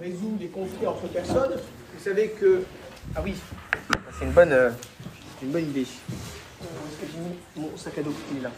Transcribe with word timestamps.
résout 0.00 0.36
les 0.40 0.48
conflits 0.48 0.86
entre 0.86 1.06
personnes, 1.08 1.52
vous 1.94 2.02
savez 2.02 2.30
que... 2.30 2.62
Ah 3.14 3.20
oui, 3.22 3.34
c'est 4.18 4.24
une 4.24 4.32
bonne, 4.32 4.52
euh, 4.52 4.70
une 5.42 5.50
bonne 5.50 5.64
idée. 5.64 5.86
Où 6.60 6.64
est-ce 6.64 7.06
que 7.06 7.12
j'ai 7.12 7.18
mis 7.18 7.36
mon 7.56 7.76
sac 7.76 7.98
à 7.98 8.02
dos 8.02 8.14
Il 8.32 8.38
est 8.38 8.42
là. 8.42 8.50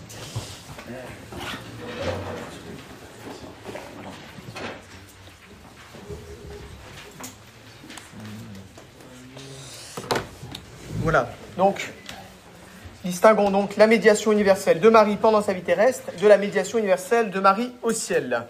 Voilà. 11.03 11.29
Donc, 11.57 11.93
distinguons 13.05 13.51
donc 13.51 13.77
la 13.77 13.89
médiation 13.89 14.31
universelle 14.31 14.79
de 14.79 14.89
Marie 14.89 15.17
pendant 15.17 15.43
sa 15.43 15.53
vie 15.53 15.63
terrestre 15.63 16.13
de 16.21 16.29
la 16.29 16.39
médiation 16.39 16.79
universelle 16.79 17.31
de 17.31 17.41
Marie 17.41 17.73
au 17.83 17.93
ciel. 17.93 18.47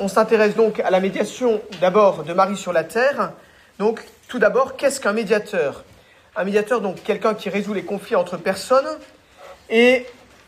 On 0.00 0.08
s'intéresse 0.08 0.56
donc 0.56 0.80
à 0.80 0.90
la 0.90 0.98
médiation 0.98 1.60
d'abord 1.80 2.24
de 2.24 2.32
Marie 2.32 2.56
sur 2.56 2.72
la 2.72 2.82
terre, 2.82 3.32
donc 3.78 4.02
tout 4.26 4.40
d'abord, 4.40 4.76
qu'est-ce 4.76 5.00
qu'un 5.00 5.12
médiateur? 5.12 5.84
Un 6.34 6.42
médiateur, 6.42 6.80
donc 6.80 7.04
quelqu'un 7.04 7.34
qui 7.34 7.50
résout 7.50 7.72
les 7.72 7.84
conflits 7.84 8.16
entre 8.16 8.36
personnes, 8.36 8.88
et 9.68 10.06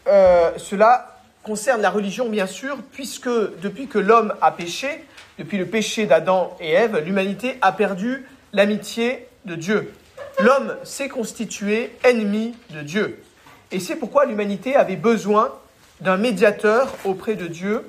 euh, 0.08 0.50
cela 0.56 1.20
concerne 1.44 1.80
la 1.82 1.90
religion 1.90 2.28
bien 2.28 2.48
sûr, 2.48 2.78
puisque 2.90 3.28
depuis 3.60 3.86
que 3.86 4.00
l'homme 4.00 4.34
a 4.40 4.50
péché, 4.50 5.04
depuis 5.38 5.58
le 5.58 5.66
péché 5.66 6.06
d'Adam 6.06 6.56
et 6.58 6.72
Ève, 6.72 6.98
l'humanité 6.98 7.58
a 7.60 7.70
perdu 7.70 8.26
l'amitié 8.52 9.28
de 9.44 9.54
Dieu. 9.54 9.92
L'homme 10.40 10.74
s'est 10.82 11.08
constitué 11.08 11.92
ennemi 12.02 12.56
de 12.70 12.80
Dieu. 12.80 13.22
Et 13.70 13.78
c'est 13.78 13.94
pourquoi 13.94 14.24
l'humanité 14.24 14.74
avait 14.74 14.96
besoin 14.96 15.52
d'un 16.00 16.16
médiateur 16.16 16.92
auprès 17.04 17.36
de 17.36 17.46
Dieu, 17.46 17.84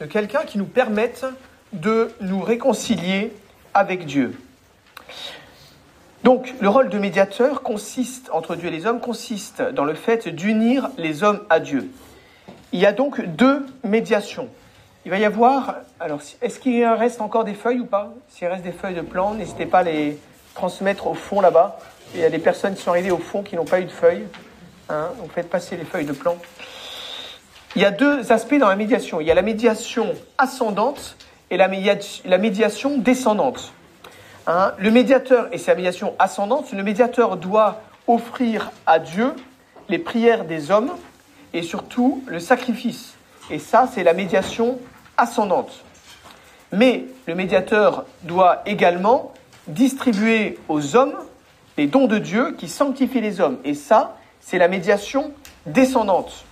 de 0.00 0.06
quelqu'un 0.06 0.44
qui 0.44 0.58
nous 0.58 0.66
permette 0.66 1.24
de 1.72 2.12
nous 2.20 2.40
réconcilier 2.40 3.32
avec 3.74 4.06
Dieu. 4.06 4.38
Donc, 6.24 6.52
le 6.60 6.68
rôle 6.68 6.88
de 6.88 6.98
médiateur 6.98 7.62
consiste, 7.62 8.28
entre 8.32 8.56
Dieu 8.56 8.68
et 8.68 8.72
les 8.72 8.86
hommes, 8.86 9.00
consiste 9.00 9.62
dans 9.62 9.84
le 9.84 9.94
fait 9.94 10.28
d'unir 10.28 10.90
les 10.98 11.22
hommes 11.22 11.40
à 11.48 11.60
Dieu. 11.60 11.90
Il 12.72 12.80
y 12.80 12.86
a 12.86 12.92
donc 12.92 13.20
deux 13.24 13.64
médiations. 13.84 14.48
Il 15.04 15.10
va 15.10 15.18
y 15.18 15.24
avoir, 15.24 15.76
alors, 16.00 16.20
est-ce 16.42 16.58
qu'il 16.58 16.84
reste 16.84 17.20
encore 17.20 17.44
des 17.44 17.54
feuilles 17.54 17.80
ou 17.80 17.86
pas? 17.86 18.12
S'il 18.28 18.48
reste 18.48 18.64
des 18.64 18.72
feuilles 18.72 18.96
de 18.96 19.00
plan, 19.00 19.34
n'hésitez 19.34 19.64
pas 19.64 19.78
à 19.78 19.82
les 19.84 20.18
transmettre 20.54 21.06
au 21.06 21.14
fond 21.14 21.40
là-bas. 21.40 21.78
Il 22.14 22.20
y 22.20 22.24
a 22.24 22.30
des 22.30 22.38
personnes 22.38 22.74
qui 22.74 22.82
sont 22.82 22.90
arrivées 22.90 23.10
au 23.10 23.18
fond 23.18 23.42
qui 23.42 23.54
n'ont 23.54 23.64
pas 23.64 23.80
eu 23.80 23.84
de 23.84 23.90
feuilles. 23.90 24.26
Hein, 24.88 25.10
donc 25.18 25.30
faites 25.32 25.48
passer 25.48 25.76
les 25.76 25.84
feuilles 25.84 26.06
de 26.06 26.12
plan. 26.12 26.36
Il 27.76 27.82
y 27.82 27.84
a 27.84 27.90
deux 27.90 28.32
aspects 28.32 28.58
dans 28.58 28.68
la 28.68 28.76
médiation. 28.76 29.20
Il 29.20 29.26
y 29.26 29.30
a 29.30 29.34
la 29.34 29.42
médiation 29.42 30.14
ascendante 30.38 31.16
et 31.50 31.56
la, 31.56 31.68
médiation 31.68 32.98
descendante. 32.98 33.72
Hein, 34.46 34.72
le 34.78 34.90
médiateur, 34.90 35.48
et 35.52 35.58
c'est 35.58 35.70
la 35.70 35.76
médiation 35.76 36.14
ascendante, 36.18 36.72
le 36.72 36.82
médiateur 36.82 37.36
doit 37.36 37.82
offrir 38.06 38.70
à 38.86 38.98
Dieu 38.98 39.34
les 39.88 39.98
prières 39.98 40.44
des 40.44 40.70
hommes 40.70 40.92
et 41.52 41.62
surtout 41.62 42.22
le 42.26 42.40
sacrifice. 42.40 43.14
Et 43.50 43.58
ça, 43.58 43.88
c'est 43.92 44.02
la 44.02 44.12
médiation 44.12 44.78
ascendante. 45.16 45.84
Mais 46.72 47.04
le 47.26 47.34
médiateur 47.34 48.04
doit 48.22 48.62
également 48.66 49.32
distribuer 49.66 50.58
aux 50.68 50.96
hommes 50.96 51.14
les 51.76 51.86
dons 51.86 52.06
de 52.06 52.18
Dieu 52.18 52.54
qui 52.58 52.68
sanctifient 52.68 53.20
les 53.20 53.40
hommes. 53.40 53.58
Et 53.64 53.74
ça, 53.74 54.16
c'est 54.40 54.58
la 54.58 54.68
médiation 54.68 55.32
descendante. 55.66 56.44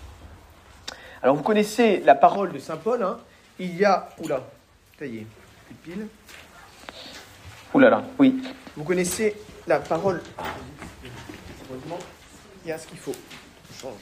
Alors 1.26 1.34
vous 1.34 1.42
connaissez 1.42 2.04
la 2.06 2.14
parole 2.14 2.52
de 2.52 2.60
Saint 2.60 2.76
Paul. 2.76 3.02
Hein. 3.02 3.18
Il 3.58 3.76
y 3.76 3.84
a... 3.84 4.10
Oula, 4.22 4.44
plus 4.96 5.08
de 5.08 5.24
pile. 5.82 6.06
Oula 7.74 7.90
là, 7.90 8.04
oui. 8.20 8.40
Vous 8.76 8.84
connaissez 8.84 9.34
la 9.66 9.80
parole... 9.80 10.22
Heureusement, 11.68 11.98
il 12.64 12.68
y 12.68 12.72
a 12.72 12.78
ce 12.78 12.86
qu'il 12.86 12.98
faut. 12.98 13.16
Je 13.72 13.80
change, 13.80 13.94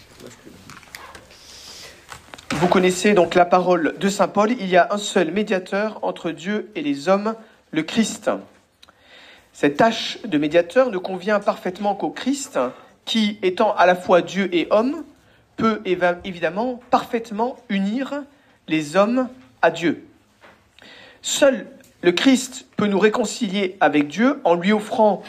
vous 2.51 2.69
connaissez 2.69 3.15
donc 3.15 3.35
la 3.35 3.47
parole 3.47 3.97
de 3.99 4.09
Saint 4.11 4.29
Paul. 4.29 4.51
Il 4.51 4.69
y 4.69 4.77
a 4.77 4.89
un 4.93 4.99
seul 4.99 5.31
médiateur 5.31 6.01
entre 6.03 6.31
Dieu 6.31 6.71
et 6.75 6.83
les 6.83 7.09
hommes, 7.09 7.37
le 7.71 7.85
Christ. 7.85 8.31
Cette 9.55 9.79
tâche 9.79 10.19
de 10.27 10.37
médiateur 10.37 10.91
ne 10.91 10.99
convient 10.99 11.41
parfaitement 11.41 11.95
qu'au 11.95 12.11
Christ, 12.11 12.59
qui, 13.07 13.39
étant 13.41 13.75
à 13.77 13.87
la 13.87 13.97
fois 13.97 14.21
Dieu 14.21 14.55
et 14.55 14.67
homme, 14.71 15.05
peut 15.57 15.81
évidemment 16.25 16.81
parfaitement 16.91 17.57
unir 17.69 18.25
les 18.69 18.97
hommes 18.97 19.29
à 19.63 19.71
Dieu. 19.71 20.07
Seul 21.23 21.67
le 22.03 22.13
Christ 22.13 22.67
peut 22.77 22.87
nous 22.87 22.99
réconcilier 22.99 23.77
avec 23.81 24.09
Dieu 24.09 24.41
en 24.45 24.55
lui 24.55 24.73
offrant 24.73 25.23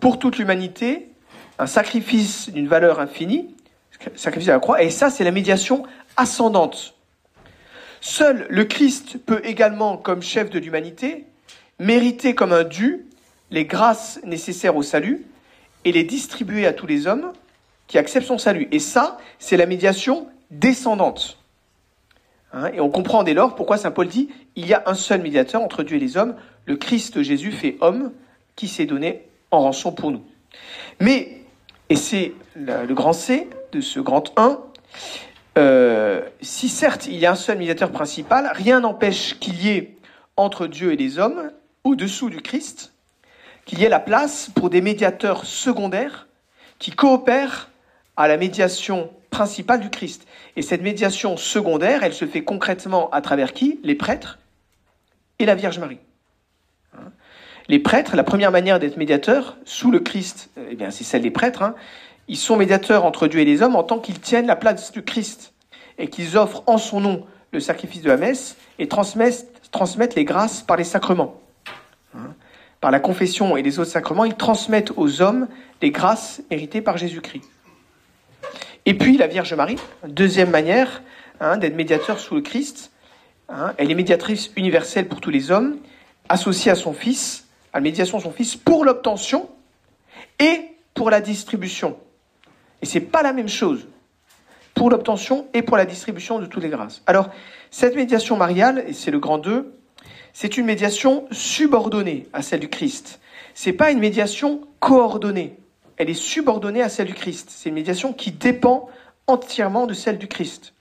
pour 0.00 0.18
toute 0.18 0.36
l'humanité 0.36 1.08
un 1.58 1.66
sacrifice 1.66 2.50
d'une 2.50 2.68
valeur 2.68 3.00
infinie, 3.00 3.54
sacrifice 4.14 4.48
à 4.50 4.52
la 4.52 4.60
croix, 4.60 4.82
et 4.82 4.90
ça 4.90 5.10
c'est 5.10 5.24
la 5.24 5.30
médiation 5.30 5.84
ascendante. 6.16 6.94
Seul 8.00 8.46
le 8.50 8.64
Christ 8.64 9.18
peut 9.24 9.40
également, 9.44 9.96
comme 9.96 10.22
chef 10.22 10.50
de 10.50 10.58
l'humanité, 10.58 11.24
mériter 11.78 12.34
comme 12.34 12.52
un 12.52 12.64
dû 12.64 13.06
les 13.50 13.64
grâces 13.64 14.20
nécessaires 14.24 14.76
au 14.76 14.82
salut 14.82 15.24
et 15.84 15.92
les 15.92 16.04
distribuer 16.04 16.66
à 16.66 16.72
tous 16.72 16.86
les 16.86 17.06
hommes 17.06 17.32
qui 17.88 17.98
acceptent 17.98 18.26
son 18.26 18.38
salut. 18.38 18.68
Et 18.70 18.78
ça, 18.78 19.18
c'est 19.38 19.56
la 19.56 19.66
médiation 19.66 20.28
descendante. 20.50 21.38
Hein, 22.52 22.70
et 22.72 22.80
on 22.80 22.88
comprend 22.88 23.24
dès 23.24 23.34
lors 23.34 23.54
pourquoi 23.54 23.76
Saint 23.76 23.90
Paul 23.90 24.08
dit 24.08 24.28
il 24.56 24.66
y 24.66 24.74
a 24.74 24.82
un 24.86 24.94
seul 24.94 25.20
médiateur 25.20 25.60
entre 25.62 25.82
Dieu 25.82 25.96
et 25.96 26.00
les 26.00 26.16
hommes, 26.16 26.36
le 26.66 26.76
Christ 26.76 27.22
Jésus 27.22 27.52
fait 27.52 27.76
homme, 27.80 28.12
qui 28.56 28.68
s'est 28.68 28.86
donné 28.86 29.22
en 29.50 29.60
rançon 29.60 29.92
pour 29.92 30.10
nous. 30.10 30.22
Mais, 31.00 31.42
et 31.88 31.96
c'est 31.96 32.32
le 32.54 32.92
grand 32.94 33.12
C 33.12 33.48
de 33.72 33.80
ce 33.80 34.00
grand 34.00 34.32
1, 34.36 34.58
euh, 35.58 36.22
si 36.40 36.68
certes 36.68 37.06
il 37.06 37.16
y 37.16 37.26
a 37.26 37.32
un 37.32 37.36
seul 37.36 37.58
médiateur 37.58 37.90
principal, 37.90 38.50
rien 38.54 38.80
n'empêche 38.80 39.38
qu'il 39.38 39.62
y 39.62 39.70
ait 39.70 39.96
entre 40.36 40.66
Dieu 40.66 40.92
et 40.92 40.96
les 40.96 41.18
hommes, 41.18 41.50
au-dessous 41.84 42.30
du 42.30 42.40
Christ, 42.40 42.92
qu'il 43.64 43.78
y 43.80 43.84
ait 43.84 43.88
la 43.88 44.00
place 44.00 44.50
pour 44.54 44.70
des 44.70 44.80
médiateurs 44.80 45.44
secondaires 45.44 46.28
qui 46.78 46.92
coopèrent 46.92 47.70
à 48.18 48.26
la 48.26 48.36
médiation 48.36 49.10
principale 49.30 49.80
du 49.80 49.90
Christ. 49.90 50.26
Et 50.56 50.62
cette 50.62 50.82
médiation 50.82 51.36
secondaire, 51.36 52.02
elle 52.02 52.12
se 52.12 52.26
fait 52.26 52.42
concrètement 52.42 53.08
à 53.10 53.20
travers 53.22 53.52
qui? 53.52 53.78
Les 53.84 53.94
prêtres 53.94 54.38
et 55.38 55.46
la 55.46 55.54
Vierge 55.54 55.78
Marie. 55.78 56.00
Hein? 56.94 57.12
Les 57.68 57.78
prêtres, 57.78 58.16
la 58.16 58.24
première 58.24 58.50
manière 58.50 58.80
d'être 58.80 58.96
médiateur 58.96 59.56
sous 59.64 59.92
le 59.92 60.00
Christ, 60.00 60.50
eh 60.70 60.74
bien 60.74 60.90
c'est 60.90 61.04
celle 61.04 61.22
des 61.22 61.30
prêtres. 61.30 61.62
Hein, 61.62 61.76
ils 62.26 62.36
sont 62.36 62.56
médiateurs 62.56 63.04
entre 63.04 63.28
Dieu 63.28 63.40
et 63.40 63.44
les 63.44 63.62
hommes 63.62 63.76
en 63.76 63.84
tant 63.84 64.00
qu'ils 64.00 64.20
tiennent 64.20 64.46
la 64.46 64.56
place 64.56 64.90
du 64.90 65.02
Christ 65.02 65.54
et 65.96 66.08
qu'ils 66.08 66.36
offrent 66.36 66.64
en 66.66 66.76
son 66.76 67.00
nom 67.00 67.24
le 67.52 67.60
sacrifice 67.60 68.02
de 68.02 68.08
la 68.08 68.16
messe 68.16 68.56
et 68.80 68.88
transmettent, 68.88 70.14
les 70.16 70.24
grâces 70.24 70.62
par 70.62 70.76
les 70.76 70.84
sacrements. 70.84 71.40
Hein? 72.16 72.34
par 72.80 72.90
la 72.90 73.00
confession 73.00 73.56
et 73.56 73.62
les 73.62 73.78
autres 73.80 73.90
sacrements, 73.90 74.24
ils 74.24 74.36
transmettent 74.36 74.92
aux 74.96 75.20
hommes 75.20 75.48
les 75.82 75.90
grâces 75.90 76.42
héritées 76.50 76.80
par 76.80 76.96
Jésus-Christ. 76.96 77.42
Et 78.88 78.94
puis 78.94 79.16
la 79.16 79.28
Vierge 79.28 79.52
Marie, 79.54 79.78
deuxième 80.08 80.50
manière 80.50 81.02
hein, 81.38 81.58
d'être 81.58 81.76
médiateur 81.76 82.18
sous 82.18 82.34
le 82.34 82.40
Christ, 82.40 82.90
hein, 83.48 83.74
elle 83.76 83.90
est 83.90 83.94
médiatrice 83.94 84.50
universelle 84.56 85.06
pour 85.06 85.20
tous 85.20 85.30
les 85.30 85.50
hommes, 85.50 85.76
associée 86.28 86.72
à 86.72 86.74
son 86.74 86.92
Fils, 86.92 87.46
à 87.72 87.78
la 87.78 87.82
médiation 87.82 88.18
de 88.18 88.22
son 88.24 88.32
Fils, 88.32 88.56
pour 88.56 88.84
l'obtention 88.84 89.48
et 90.40 90.62
pour 90.94 91.10
la 91.10 91.20
distribution 91.20 91.96
et 92.82 92.86
c'est 92.86 93.00
pas 93.00 93.22
la 93.22 93.32
même 93.32 93.48
chose 93.48 93.86
pour 94.74 94.90
l'obtention 94.90 95.48
et 95.54 95.62
pour 95.62 95.76
la 95.76 95.84
distribution 95.84 96.38
de 96.38 96.46
toutes 96.46 96.62
les 96.62 96.68
grâces. 96.68 97.02
Alors, 97.06 97.30
cette 97.70 97.96
médiation 97.96 98.36
mariale, 98.36 98.84
et 98.86 98.92
c'est 98.92 99.10
le 99.10 99.18
grand 99.18 99.38
2, 99.38 99.74
c'est 100.32 100.56
une 100.56 100.66
médiation 100.66 101.26
subordonnée 101.32 102.28
à 102.32 102.42
celle 102.42 102.60
du 102.60 102.68
Christ. 102.68 103.18
C'est 103.54 103.72
pas 103.72 103.90
une 103.90 103.98
médiation 103.98 104.60
coordonnée. 104.78 105.57
Elle 105.98 106.10
est 106.10 106.14
subordonnée 106.14 106.82
à 106.82 106.88
celle 106.88 107.06
du 107.08 107.14
Christ. 107.14 107.50
C'est 107.50 107.68
une 107.68 107.74
médiation 107.74 108.12
qui 108.12 108.32
dépend 108.32 108.88
entièrement 109.26 109.86
de 109.86 109.94
celle 109.94 110.18
du 110.18 110.28
Christ. 110.28 110.72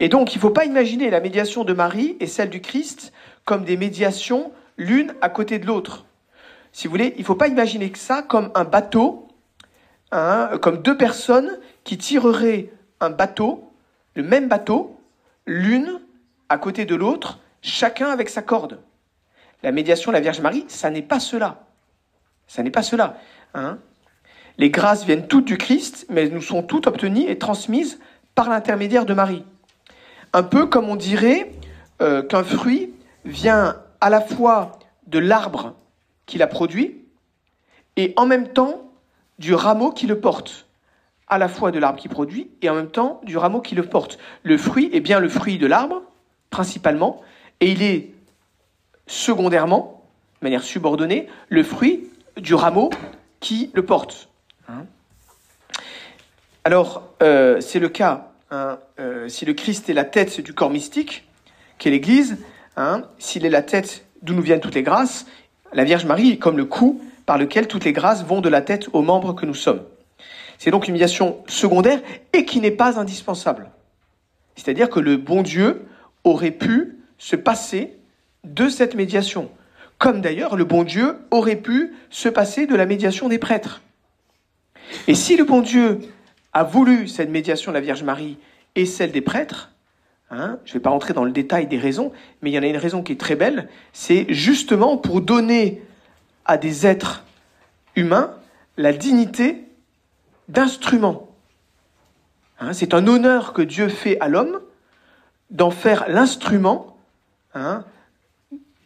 Et 0.00 0.08
donc, 0.08 0.34
il 0.34 0.38
ne 0.38 0.42
faut 0.42 0.50
pas 0.50 0.64
imaginer 0.64 1.10
la 1.10 1.20
médiation 1.20 1.64
de 1.64 1.72
Marie 1.72 2.16
et 2.20 2.26
celle 2.26 2.50
du 2.50 2.60
Christ 2.60 3.12
comme 3.44 3.64
des 3.64 3.76
médiations 3.76 4.52
l'une 4.76 5.14
à 5.20 5.28
côté 5.28 5.58
de 5.58 5.66
l'autre. 5.66 6.04
Si 6.72 6.86
vous 6.86 6.92
voulez, 6.92 7.14
il 7.16 7.20
ne 7.20 7.26
faut 7.26 7.34
pas 7.34 7.48
imaginer 7.48 7.90
que 7.90 7.98
ça 7.98 8.22
comme 8.22 8.50
un 8.54 8.64
bateau 8.64 9.24
Hein, 10.16 10.58
comme 10.62 10.80
deux 10.80 10.96
personnes 10.96 11.58
qui 11.82 11.98
tireraient 11.98 12.70
un 13.00 13.10
bateau, 13.10 13.72
le 14.14 14.22
même 14.22 14.46
bateau, 14.46 14.96
l'une 15.44 16.00
à 16.48 16.56
côté 16.56 16.84
de 16.84 16.94
l'autre, 16.94 17.40
chacun 17.62 18.10
avec 18.10 18.28
sa 18.28 18.40
corde. 18.40 18.80
La 19.64 19.72
médiation 19.72 20.12
de 20.12 20.14
la 20.14 20.20
Vierge 20.20 20.40
Marie, 20.40 20.66
ça 20.68 20.88
n'est 20.88 21.02
pas 21.02 21.18
cela. 21.18 21.66
Ça 22.46 22.62
n'est 22.62 22.70
pas 22.70 22.84
cela. 22.84 23.18
Hein. 23.54 23.78
Les 24.58 24.70
grâces 24.70 25.04
viennent 25.04 25.26
toutes 25.26 25.46
du 25.46 25.58
Christ, 25.58 26.06
mais 26.10 26.28
nous 26.28 26.42
sont 26.42 26.62
toutes 26.62 26.86
obtenues 26.86 27.28
et 27.28 27.38
transmises 27.38 27.98
par 28.34 28.48
l'intermédiaire 28.48 29.04
de 29.04 29.14
Marie. 29.14 29.44
Un 30.32 30.42
peu 30.42 30.66
comme 30.66 30.88
on 30.88 30.96
dirait 30.96 31.52
euh, 32.02 32.22
qu'un 32.22 32.44
fruit 32.44 32.92
vient 33.24 33.76
à 34.00 34.10
la 34.10 34.20
fois 34.20 34.78
de 35.06 35.18
l'arbre 35.18 35.74
qui 36.26 36.38
l'a 36.38 36.46
produit 36.46 37.04
et 37.96 38.12
en 38.16 38.26
même 38.26 38.48
temps 38.48 38.90
du 39.38 39.54
rameau 39.54 39.90
qui 39.90 40.06
le 40.06 40.20
porte. 40.20 40.66
À 41.26 41.38
la 41.38 41.48
fois 41.48 41.70
de 41.70 41.78
l'arbre 41.78 41.98
qui 41.98 42.08
produit 42.08 42.50
et 42.62 42.68
en 42.68 42.74
même 42.74 42.90
temps 42.90 43.20
du 43.24 43.36
rameau 43.36 43.60
qui 43.60 43.74
le 43.74 43.84
porte. 43.84 44.18
Le 44.42 44.58
fruit 44.58 44.90
est 44.92 45.00
bien 45.00 45.20
le 45.20 45.28
fruit 45.28 45.58
de 45.58 45.66
l'arbre, 45.66 46.02
principalement, 46.50 47.22
et 47.60 47.70
il 47.70 47.82
est 47.82 48.12
secondairement, 49.06 50.02
de 50.40 50.46
manière 50.46 50.62
subordonnée, 50.62 51.28
le 51.48 51.62
fruit 51.62 52.08
du 52.36 52.54
rameau 52.54 52.90
qui 53.40 53.70
le 53.74 53.84
porte. 53.84 54.28
Hein. 54.68 54.86
Alors, 56.64 57.02
euh, 57.22 57.60
c'est 57.60 57.78
le 57.78 57.88
cas, 57.88 58.32
hein, 58.50 58.78
euh, 58.98 59.28
si 59.28 59.44
le 59.44 59.52
Christ 59.52 59.90
est 59.90 59.94
la 59.94 60.04
tête 60.04 60.40
du 60.40 60.54
corps 60.54 60.70
mystique, 60.70 61.28
qu'est 61.78 61.90
l'Église, 61.90 62.38
hein, 62.76 63.02
s'il 63.18 63.44
est 63.44 63.50
la 63.50 63.62
tête 63.62 64.06
d'où 64.22 64.34
nous 64.34 64.42
viennent 64.42 64.60
toutes 64.60 64.74
les 64.74 64.82
grâces, 64.82 65.26
la 65.72 65.84
Vierge 65.84 66.06
Marie 66.06 66.30
est 66.30 66.38
comme 66.38 66.56
le 66.56 66.64
cou 66.64 67.02
par 67.26 67.38
lequel 67.38 67.68
toutes 67.68 67.84
les 67.84 67.92
grâces 67.92 68.24
vont 68.24 68.40
de 68.40 68.48
la 68.48 68.62
tête 68.62 68.88
aux 68.92 69.02
membres 69.02 69.34
que 69.34 69.46
nous 69.46 69.54
sommes. 69.54 69.82
C'est 70.58 70.70
donc 70.70 70.86
une 70.86 70.92
médiation 70.92 71.42
secondaire 71.48 72.00
et 72.32 72.44
qui 72.44 72.60
n'est 72.60 72.70
pas 72.70 72.98
indispensable. 72.98 73.70
C'est-à-dire 74.56 74.88
que 74.88 75.00
le 75.00 75.16
bon 75.16 75.42
Dieu 75.42 75.86
aurait 76.22 76.52
pu 76.52 76.98
se 77.18 77.36
passer 77.36 77.96
de 78.44 78.68
cette 78.68 78.94
médiation, 78.94 79.50
comme 79.98 80.20
d'ailleurs 80.20 80.56
le 80.56 80.64
bon 80.64 80.84
Dieu 80.84 81.16
aurait 81.30 81.56
pu 81.56 81.92
se 82.10 82.28
passer 82.28 82.66
de 82.66 82.76
la 82.76 82.86
médiation 82.86 83.28
des 83.28 83.38
prêtres. 83.38 83.82
Et 85.06 85.14
si 85.14 85.36
le 85.36 85.44
bon 85.44 85.60
Dieu 85.60 86.00
a 86.52 86.64
voulu 86.64 87.08
cette 87.08 87.30
médiation 87.30 87.70
de 87.70 87.74
la 87.74 87.80
Vierge 87.80 88.02
Marie 88.02 88.38
et 88.74 88.86
celle 88.86 89.12
des 89.12 89.20
prêtres, 89.20 89.70
hein, 90.30 90.58
je 90.64 90.70
ne 90.70 90.74
vais 90.74 90.80
pas 90.80 90.90
rentrer 90.90 91.14
dans 91.14 91.24
le 91.24 91.32
détail 91.32 91.66
des 91.66 91.78
raisons, 91.78 92.12
mais 92.42 92.50
il 92.50 92.54
y 92.54 92.58
en 92.58 92.62
a 92.62 92.66
une 92.66 92.76
raison 92.76 93.02
qui 93.02 93.12
est 93.12 93.20
très 93.20 93.36
belle, 93.36 93.68
c'est 93.92 94.26
justement 94.28 94.96
pour 94.96 95.20
donner 95.20 95.82
à 96.44 96.56
des 96.56 96.86
êtres 96.86 97.24
humains 97.96 98.34
la 98.76 98.92
dignité 98.92 99.64
d'instrument. 100.48 101.28
Hein, 102.60 102.72
c'est 102.72 102.94
un 102.94 103.06
honneur 103.06 103.52
que 103.52 103.62
Dieu 103.62 103.88
fait 103.88 104.18
à 104.20 104.28
l'homme 104.28 104.60
d'en 105.50 105.70
faire 105.70 106.06
l'instrument 106.08 106.96
hein, 107.54 107.84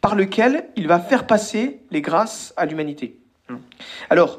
par 0.00 0.14
lequel 0.14 0.68
il 0.76 0.86
va 0.86 1.00
faire 1.00 1.26
passer 1.26 1.80
les 1.90 2.00
grâces 2.00 2.52
à 2.56 2.66
l'humanité. 2.66 3.18
Alors, 4.10 4.38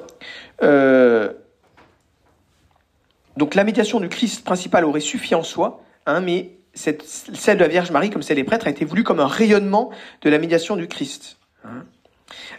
euh, 0.61 1.33
donc 3.39 3.55
la 3.55 3.63
médiation 3.63 4.01
du 4.01 4.09
Christ 4.09 4.43
principal 4.43 4.83
aurait 4.83 4.99
suffi 4.99 5.33
en 5.33 5.43
soi, 5.43 5.81
hein, 6.05 6.19
mais 6.19 6.57
celle 6.73 7.57
de 7.57 7.61
la 7.61 7.69
Vierge 7.69 7.89
Marie, 7.89 8.09
comme 8.09 8.21
celle 8.21 8.35
des 8.35 8.43
prêtres, 8.43 8.67
a 8.67 8.69
été 8.69 8.83
voulue 8.83 9.03
comme 9.03 9.21
un 9.21 9.27
rayonnement 9.27 9.91
de 10.21 10.29
la 10.29 10.37
médiation 10.37 10.75
du 10.75 10.87
Christ. 10.87 11.37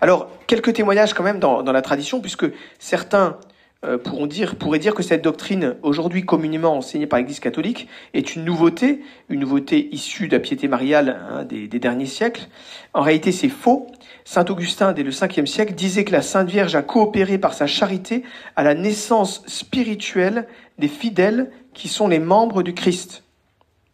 Alors, 0.00 0.30
quelques 0.46 0.72
témoignages 0.72 1.12
quand 1.12 1.22
même 1.22 1.38
dans, 1.38 1.62
dans 1.62 1.72
la 1.72 1.82
tradition, 1.82 2.20
puisque 2.20 2.46
certains 2.78 3.36
euh, 3.84 3.98
pourront 3.98 4.26
dire, 4.26 4.56
pourraient 4.56 4.78
dire 4.78 4.94
que 4.94 5.02
cette 5.02 5.22
doctrine, 5.22 5.76
aujourd'hui 5.82 6.24
communément 6.24 6.76
enseignée 6.76 7.06
par 7.06 7.18
l'Église 7.18 7.40
catholique, 7.40 7.86
est 8.14 8.34
une 8.34 8.44
nouveauté, 8.44 9.02
une 9.28 9.40
nouveauté 9.40 9.94
issue 9.94 10.28
de 10.28 10.36
la 10.36 10.40
piété 10.40 10.66
mariale 10.66 11.20
hein, 11.30 11.44
des, 11.44 11.68
des, 11.68 11.78
derniers 11.78 12.06
siècles. 12.06 12.48
En 12.94 13.02
réalité, 13.02 13.32
c'est 13.32 13.48
faux. 13.48 13.86
Saint 14.30 14.44
Augustin, 14.44 14.92
dès 14.92 15.02
le 15.02 15.10
5 15.10 15.40
siècle, 15.46 15.74
disait 15.74 16.04
que 16.04 16.12
la 16.12 16.22
Sainte 16.22 16.48
Vierge 16.48 16.76
a 16.76 16.82
coopéré 16.82 17.38
par 17.38 17.52
sa 17.52 17.66
charité 17.66 18.22
à 18.54 18.62
la 18.62 18.74
naissance 18.74 19.42
spirituelle 19.46 20.46
des 20.78 20.88
fidèles 20.88 21.50
qui 21.74 21.88
sont 21.88 22.06
les 22.06 22.20
membres 22.20 22.62
du 22.62 22.72
Christ. 22.72 23.24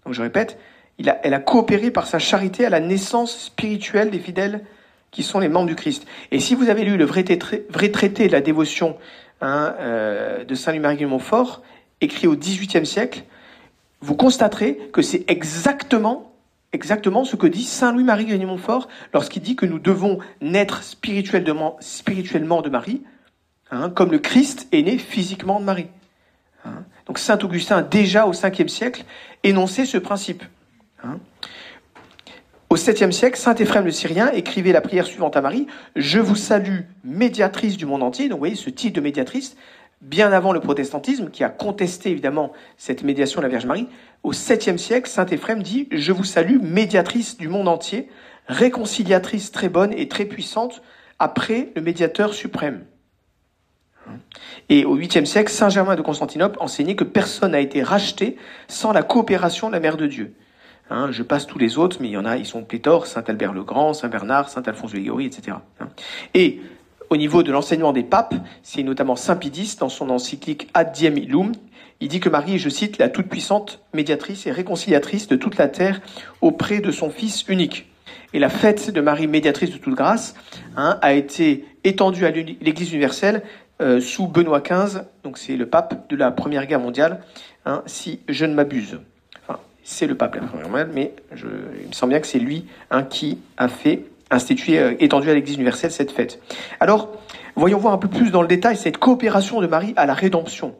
Donc 0.04 0.14
je 0.14 0.20
répète, 0.20 0.58
elle 0.98 1.34
a 1.34 1.40
coopéré 1.40 1.90
par 1.90 2.06
sa 2.06 2.18
charité 2.18 2.66
à 2.66 2.70
la 2.70 2.80
naissance 2.80 3.46
spirituelle 3.46 4.10
des 4.10 4.18
fidèles 4.18 4.64
qui 5.10 5.22
sont 5.22 5.38
les 5.38 5.48
membres 5.48 5.68
du 5.68 5.74
Christ. 5.74 6.06
Et 6.30 6.38
si 6.38 6.54
vous 6.54 6.68
avez 6.68 6.84
lu 6.84 6.98
le 6.98 7.06
vrai, 7.06 7.24
traité 7.24 8.26
de 8.28 8.32
la 8.32 8.40
dévotion 8.42 8.96
Hein, 9.42 9.74
euh, 9.80 10.44
de 10.44 10.54
Saint-Louis-Marie 10.54 10.96
de 10.96 11.04
Montfort, 11.04 11.62
écrit 12.00 12.26
au 12.26 12.34
XVIIIe 12.34 12.86
siècle, 12.86 13.24
vous 14.00 14.14
constaterez 14.14 14.78
que 14.94 15.02
c'est 15.02 15.24
exactement, 15.28 16.32
exactement 16.76 17.24
ce 17.24 17.34
que 17.34 17.46
dit 17.46 17.64
Saint 17.64 17.92
Louis-Marie 17.92 18.26
de 18.26 18.46
Montfort 18.46 18.86
lorsqu'il 19.12 19.42
dit 19.42 19.56
que 19.56 19.66
nous 19.66 19.80
devons 19.80 20.18
naître 20.40 20.82
spirituellement, 20.84 21.78
de 21.80 22.68
Marie, 22.68 23.02
hein, 23.70 23.90
comme 23.90 24.12
le 24.12 24.18
Christ 24.18 24.68
est 24.70 24.82
né 24.82 24.98
physiquement 24.98 25.58
de 25.58 25.64
Marie. 25.64 25.88
Hein. 26.64 26.84
Donc 27.06 27.18
Saint 27.18 27.38
Augustin, 27.38 27.82
déjà 27.82 28.26
au 28.26 28.32
5e 28.32 28.68
siècle, 28.68 29.04
énonçait 29.42 29.86
ce 29.86 29.98
principe. 29.98 30.44
Au 32.68 32.76
7e 32.76 33.12
siècle, 33.12 33.38
saint 33.38 33.54
Éphrem 33.54 33.84
le 33.84 33.92
Syrien 33.92 34.30
écrivait 34.32 34.72
la 34.72 34.80
prière 34.80 35.06
suivante 35.06 35.36
à 35.36 35.40
Marie 35.40 35.68
Je 35.94 36.18
vous 36.18 36.34
salue, 36.34 36.80
médiatrice 37.04 37.76
du 37.76 37.86
monde 37.86 38.02
entier. 38.02 38.28
Donc 38.28 38.36
vous 38.36 38.40
voyez 38.40 38.56
ce 38.56 38.70
titre 38.70 38.96
de 38.96 39.00
médiatrice, 39.00 39.56
bien 40.06 40.32
avant 40.32 40.52
le 40.52 40.60
protestantisme, 40.60 41.30
qui 41.30 41.44
a 41.44 41.48
contesté 41.48 42.10
évidemment 42.10 42.52
cette 42.76 43.02
médiation 43.02 43.40
de 43.40 43.42
la 43.42 43.48
Vierge 43.48 43.66
Marie. 43.66 43.88
Au 44.22 44.32
7e 44.32 44.78
siècle, 44.78 45.08
saint 45.08 45.26
Éphrem 45.26 45.62
dit 45.62 45.88
Je 45.90 46.12
vous 46.12 46.24
salue, 46.24 46.60
médiatrice 46.62 47.36
du 47.36 47.48
monde 47.48 47.68
entier, 47.68 48.08
réconciliatrice 48.46 49.50
très 49.50 49.68
bonne 49.68 49.92
et 49.92 50.08
très 50.08 50.24
puissante, 50.24 50.82
après 51.18 51.72
le 51.74 51.82
médiateur 51.82 52.34
suprême. 52.34 52.84
Et 54.68 54.84
au 54.84 54.96
8e 54.96 55.24
siècle, 55.24 55.50
saint 55.50 55.68
Germain 55.68 55.96
de 55.96 56.02
Constantinople 56.02 56.56
enseignait 56.60 56.94
que 56.94 57.04
personne 57.04 57.52
n'a 57.52 57.60
été 57.60 57.82
racheté 57.82 58.36
sans 58.68 58.92
la 58.92 59.02
coopération 59.02 59.68
de 59.68 59.72
la 59.72 59.80
Mère 59.80 59.96
de 59.96 60.06
Dieu. 60.06 60.34
Hein, 60.88 61.08
je 61.10 61.24
passe 61.24 61.48
tous 61.48 61.58
les 61.58 61.78
autres, 61.78 61.96
mais 62.00 62.06
il 62.06 62.12
y 62.12 62.16
en 62.16 62.24
a, 62.24 62.36
ils 62.36 62.46
sont 62.46 62.62
pléthores, 62.62 63.08
Saint-Albert 63.08 63.52
le 63.52 63.64
Grand, 63.64 63.92
Saint-Bernard, 63.92 64.48
Saint-Alphonse 64.48 64.92
de 64.92 64.98
Liguori, 64.98 65.26
etc. 65.26 65.56
Hein. 65.80 65.88
Et 66.34 66.60
au 67.10 67.16
niveau 67.16 67.42
de 67.42 67.52
l'enseignement 67.52 67.92
des 67.92 68.02
papes, 68.02 68.34
c'est 68.62 68.82
notamment 68.82 69.16
Saint 69.16 69.36
Pidis, 69.36 69.76
dans 69.78 69.88
son 69.88 70.10
encyclique 70.10 70.68
Ad 70.74 70.92
Diem 70.92 71.16
Illum, 71.18 71.52
il 72.00 72.08
dit 72.08 72.20
que 72.20 72.28
Marie 72.28 72.56
est, 72.56 72.58
je 72.58 72.68
cite, 72.68 72.98
la 72.98 73.08
toute-puissante 73.08 73.80
médiatrice 73.94 74.46
et 74.46 74.52
réconciliatrice 74.52 75.28
de 75.28 75.36
toute 75.36 75.56
la 75.56 75.68
terre 75.68 76.00
auprès 76.42 76.80
de 76.80 76.90
son 76.90 77.10
Fils 77.10 77.46
unique. 77.48 77.90
Et 78.34 78.38
la 78.38 78.50
fête 78.50 78.90
de 78.90 79.00
Marie 79.00 79.26
médiatrice 79.26 79.70
de 79.70 79.78
toute 79.78 79.94
grâce 79.94 80.34
hein, 80.76 80.98
a 81.00 81.14
été 81.14 81.64
étendue 81.84 82.26
à 82.26 82.30
l'Église 82.30 82.92
universelle 82.92 83.42
euh, 83.80 84.00
sous 84.00 84.26
Benoît 84.26 84.60
XV, 84.60 85.02
donc 85.22 85.38
c'est 85.38 85.56
le 85.56 85.66
pape 85.66 86.08
de 86.10 86.16
la 86.16 86.30
Première 86.30 86.66
Guerre 86.66 86.80
mondiale, 86.80 87.20
hein, 87.64 87.82
si 87.86 88.20
je 88.28 88.44
ne 88.44 88.54
m'abuse 88.54 88.98
c'est 89.86 90.08
le 90.08 90.16
pape 90.16 90.36
la 90.36 90.84
mais 90.84 91.12
je, 91.32 91.46
il 91.80 91.88
me 91.88 91.92
semble 91.92 92.10
bien 92.10 92.20
que 92.20 92.26
c'est 92.26 92.40
lui 92.40 92.66
hein, 92.90 93.04
qui 93.04 93.38
a 93.56 93.68
fait 93.68 94.02
instituer, 94.30 94.78
euh, 94.78 94.94
étendu 94.98 95.30
à 95.30 95.34
l'Église 95.34 95.54
universelle 95.54 95.90
cette 95.90 96.10
fête. 96.10 96.40
Alors, 96.80 97.12
voyons 97.54 97.78
voir 97.78 97.94
un 97.94 97.98
peu 97.98 98.08
plus 98.08 98.30
dans 98.30 98.42
le 98.42 98.48
détail 98.48 98.76
cette 98.76 98.98
coopération 98.98 99.60
de 99.60 99.66
Marie 99.66 99.94
à 99.96 100.06
la 100.06 100.14
rédemption. 100.14 100.74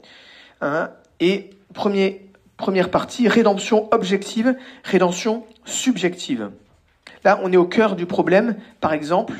Hein, 0.60 0.90
et 1.20 1.50
première 1.74 2.90
partie, 2.90 3.28
rédemption 3.28 3.88
objective, 3.92 4.56
rédemption 4.84 5.44
subjective. 5.64 6.50
Là, 7.24 7.40
on 7.42 7.52
est 7.52 7.56
au 7.56 7.66
cœur 7.66 7.96
du 7.96 8.06
problème, 8.06 8.56
par 8.80 8.92
exemple, 8.92 9.34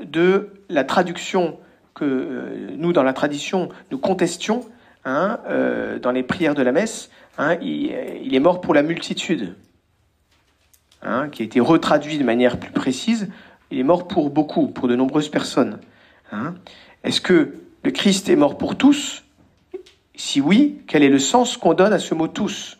de 0.00 0.50
la 0.68 0.84
traduction 0.84 1.58
que 1.94 2.04
euh, 2.04 2.68
nous, 2.76 2.92
dans 2.92 3.02
la 3.02 3.12
tradition, 3.12 3.68
nous 3.90 3.98
contestions 3.98 4.64
hein, 5.04 5.38
euh, 5.48 5.98
dans 5.98 6.10
les 6.10 6.22
prières 6.22 6.54
de 6.54 6.62
la 6.62 6.72
messe, 6.72 7.10
Hein, 7.38 7.58
il, 7.60 8.34
est 8.34 8.40
mort 8.40 8.60
pour 8.60 8.72
la 8.72 8.82
multitude, 8.82 9.54
hein, 11.02 11.28
qui 11.28 11.42
a 11.42 11.44
été 11.44 11.60
retraduit 11.60 12.18
de 12.18 12.24
manière 12.24 12.58
plus 12.58 12.70
précise. 12.70 13.28
Il 13.70 13.78
est 13.78 13.84
mort 13.84 14.08
pour 14.08 14.30
beaucoup, 14.30 14.68
pour 14.68 14.88
de 14.88 14.96
nombreuses 14.96 15.28
personnes. 15.28 15.80
Hein. 16.32 16.54
Est-ce 17.04 17.20
que 17.20 17.54
le 17.82 17.90
Christ 17.90 18.28
est 18.28 18.36
mort 18.36 18.58
pour 18.58 18.76
tous? 18.76 19.24
Si 20.14 20.40
oui, 20.40 20.80
quel 20.86 21.02
est 21.02 21.08
le 21.08 21.18
sens 21.18 21.56
qu'on 21.56 21.74
donne 21.74 21.92
à 21.92 21.98
ce 21.98 22.14
mot 22.14 22.28
tous? 22.28 22.78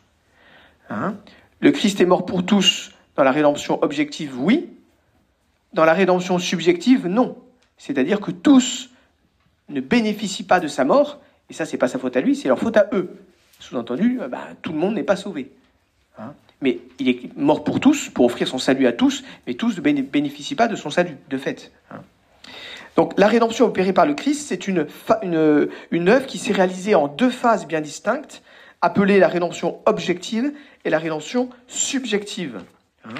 Le 1.60 1.70
Christ 1.70 2.00
est 2.00 2.06
mort 2.06 2.24
pour 2.24 2.44
tous 2.46 2.92
dans 3.16 3.24
la 3.24 3.32
rédemption 3.32 3.82
objective, 3.82 4.38
oui. 4.38 4.68
Dans 5.72 5.84
la 5.84 5.94
rédemption 5.94 6.38
subjective, 6.38 7.06
non. 7.06 7.36
C'est-à-dire 7.76 8.20
que 8.20 8.30
tous 8.30 8.90
ne 9.68 9.80
bénéficient 9.80 10.44
pas 10.44 10.60
de 10.60 10.68
sa 10.68 10.84
mort, 10.84 11.20
et 11.50 11.54
ça, 11.54 11.64
c'est 11.64 11.78
pas 11.78 11.88
sa 11.88 11.98
faute 11.98 12.16
à 12.16 12.20
lui, 12.20 12.36
c'est 12.36 12.48
leur 12.48 12.58
faute 12.58 12.76
à 12.76 12.88
eux. 12.92 13.16
Sous-entendu, 13.58 14.20
euh, 14.20 14.28
bah, 14.28 14.48
tout 14.62 14.72
le 14.72 14.78
monde 14.78 14.94
n'est 14.94 15.02
pas 15.02 15.16
sauvé. 15.16 15.52
Hein. 16.18 16.34
Mais 16.60 16.78
il 16.98 17.08
est 17.08 17.36
mort 17.36 17.64
pour 17.64 17.80
tous, 17.80 18.08
pour 18.08 18.24
offrir 18.24 18.48
son 18.48 18.58
salut 18.58 18.86
à 18.86 18.92
tous, 18.92 19.24
mais 19.46 19.54
tous 19.54 19.76
ne 19.76 19.82
bénéficient 20.02 20.54
pas 20.54 20.68
de 20.68 20.76
son 20.76 20.90
salut, 20.90 21.16
de 21.28 21.38
fait. 21.38 21.72
Hein. 21.90 22.00
Donc 22.96 23.12
la 23.18 23.28
rédemption 23.28 23.66
opérée 23.66 23.92
par 23.92 24.06
le 24.06 24.14
Christ, 24.14 24.46
c'est 24.48 24.66
une, 24.66 24.86
une, 25.22 26.08
œuvre 26.08 26.26
qui 26.26 26.38
s'est 26.38 26.54
réalisée 26.54 26.94
en 26.94 27.08
deux 27.08 27.30
phases 27.30 27.66
bien 27.66 27.82
distinctes, 27.82 28.42
appelée 28.80 29.18
la 29.18 29.28
rédemption 29.28 29.80
objective 29.84 30.52
et 30.84 30.90
la 30.90 30.98
rédemption 30.98 31.50
subjective. 31.66 32.62
Hein. 33.04 33.14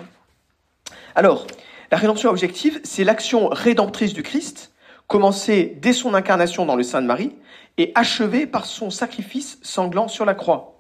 Alors, 1.15 1.47
la 1.91 1.99
rédemption 1.99 2.31
objective, 2.31 2.81
c'est 2.85 3.05
l'action 3.05 3.49
rédemptrice 3.49 4.15
du 4.15 4.23
Christ, 4.23 4.73
commencée 5.07 5.77
dès 5.81 5.93
son 5.93 6.15
incarnation 6.15 6.67
dans 6.67 6.77
le 6.77 6.83
sein 6.83 7.03
de 7.03 7.07
Marie, 7.07 7.35
et 7.79 7.93
achevé 7.95 8.47
par 8.47 8.65
son 8.65 8.91
sacrifice 8.91 9.59
sanglant 9.63 10.09
sur 10.09 10.25
la 10.25 10.35
croix. 10.35 10.76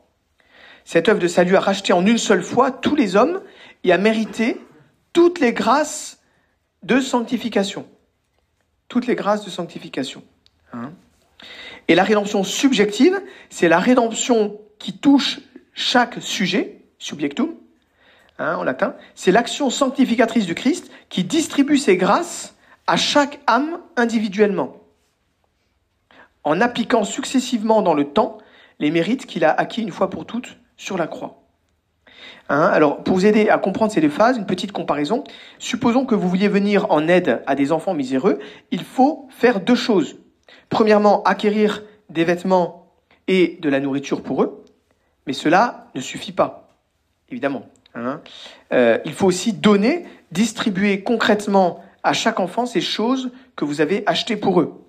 Cette 0.86 1.08
œuvre 1.08 1.18
de 1.18 1.26
salut 1.26 1.56
a 1.56 1.60
racheté 1.60 1.92
en 1.92 2.06
une 2.06 2.16
seule 2.16 2.44
fois 2.44 2.70
tous 2.70 2.94
les 2.94 3.16
hommes 3.16 3.42
et 3.82 3.92
à 3.92 3.98
mériter 3.98 4.60
toutes 5.12 5.40
les 5.40 5.52
grâces 5.52 6.20
de 6.84 7.00
sanctification. 7.00 7.88
Toutes 8.86 9.08
les 9.08 9.16
grâces 9.16 9.44
de 9.44 9.50
sanctification. 9.50 10.22
Hein. 10.72 10.92
et 11.88 11.94
la 11.94 12.04
rédemption 12.04 12.44
subjective, 12.44 13.20
c'est 13.50 13.68
la 13.68 13.78
rédemption 13.78 14.60
qui 14.78 14.96
touche 14.96 15.40
chaque 15.74 16.20
sujet, 16.20 16.84
subjectum, 16.98 17.54
hein, 18.38 18.56
en 18.56 18.62
latin. 18.62 18.94
C'est 19.16 19.32
l'action 19.32 19.70
sanctificatrice 19.70 20.46
du 20.46 20.54
Christ 20.54 20.90
qui 21.08 21.24
distribue 21.24 21.78
ses 21.78 21.96
grâces 21.96 22.54
à 22.86 22.96
chaque 22.96 23.40
âme 23.48 23.80
individuellement, 23.96 24.76
en 26.44 26.60
appliquant 26.60 27.02
successivement 27.02 27.82
dans 27.82 27.94
le 27.94 28.04
temps 28.04 28.38
les 28.78 28.92
mérites 28.92 29.26
qu'il 29.26 29.44
a 29.44 29.50
acquis 29.50 29.82
une 29.82 29.90
fois 29.90 30.10
pour 30.10 30.26
toutes 30.26 30.58
sur 30.76 30.98
la 30.98 31.06
croix. 31.06 31.42
Hein, 32.48 32.62
alors, 32.72 33.02
pour 33.02 33.14
vous 33.14 33.26
aider 33.26 33.48
à 33.48 33.58
comprendre 33.58 33.92
ces 33.92 34.00
deux 34.00 34.08
phases, 34.08 34.36
une 34.36 34.46
petite 34.46 34.72
comparaison. 34.72 35.24
Supposons 35.58 36.06
que 36.06 36.14
vous 36.14 36.28
vouliez 36.28 36.48
venir 36.48 36.90
en 36.90 37.08
aide 37.08 37.42
à 37.46 37.54
des 37.54 37.72
enfants 37.72 37.94
miséreux, 37.94 38.38
il 38.70 38.84
faut 38.84 39.28
faire 39.30 39.60
deux 39.60 39.74
choses. 39.74 40.16
Premièrement, 40.68 41.22
acquérir 41.24 41.82
des 42.08 42.24
vêtements 42.24 42.92
et 43.26 43.58
de 43.60 43.68
la 43.68 43.80
nourriture 43.80 44.22
pour 44.22 44.42
eux, 44.42 44.64
mais 45.26 45.32
cela 45.32 45.88
ne 45.94 46.00
suffit 46.00 46.32
pas, 46.32 46.68
évidemment. 47.28 47.66
Hein. 47.94 48.20
Euh, 48.72 48.98
il 49.04 49.12
faut 49.12 49.26
aussi 49.26 49.52
donner, 49.52 50.04
distribuer 50.30 51.02
concrètement 51.02 51.82
à 52.04 52.12
chaque 52.12 52.38
enfant 52.38 52.66
ces 52.66 52.80
choses 52.80 53.30
que 53.56 53.64
vous 53.64 53.80
avez 53.80 54.04
achetées 54.06 54.36
pour 54.36 54.60
eux. 54.60 54.85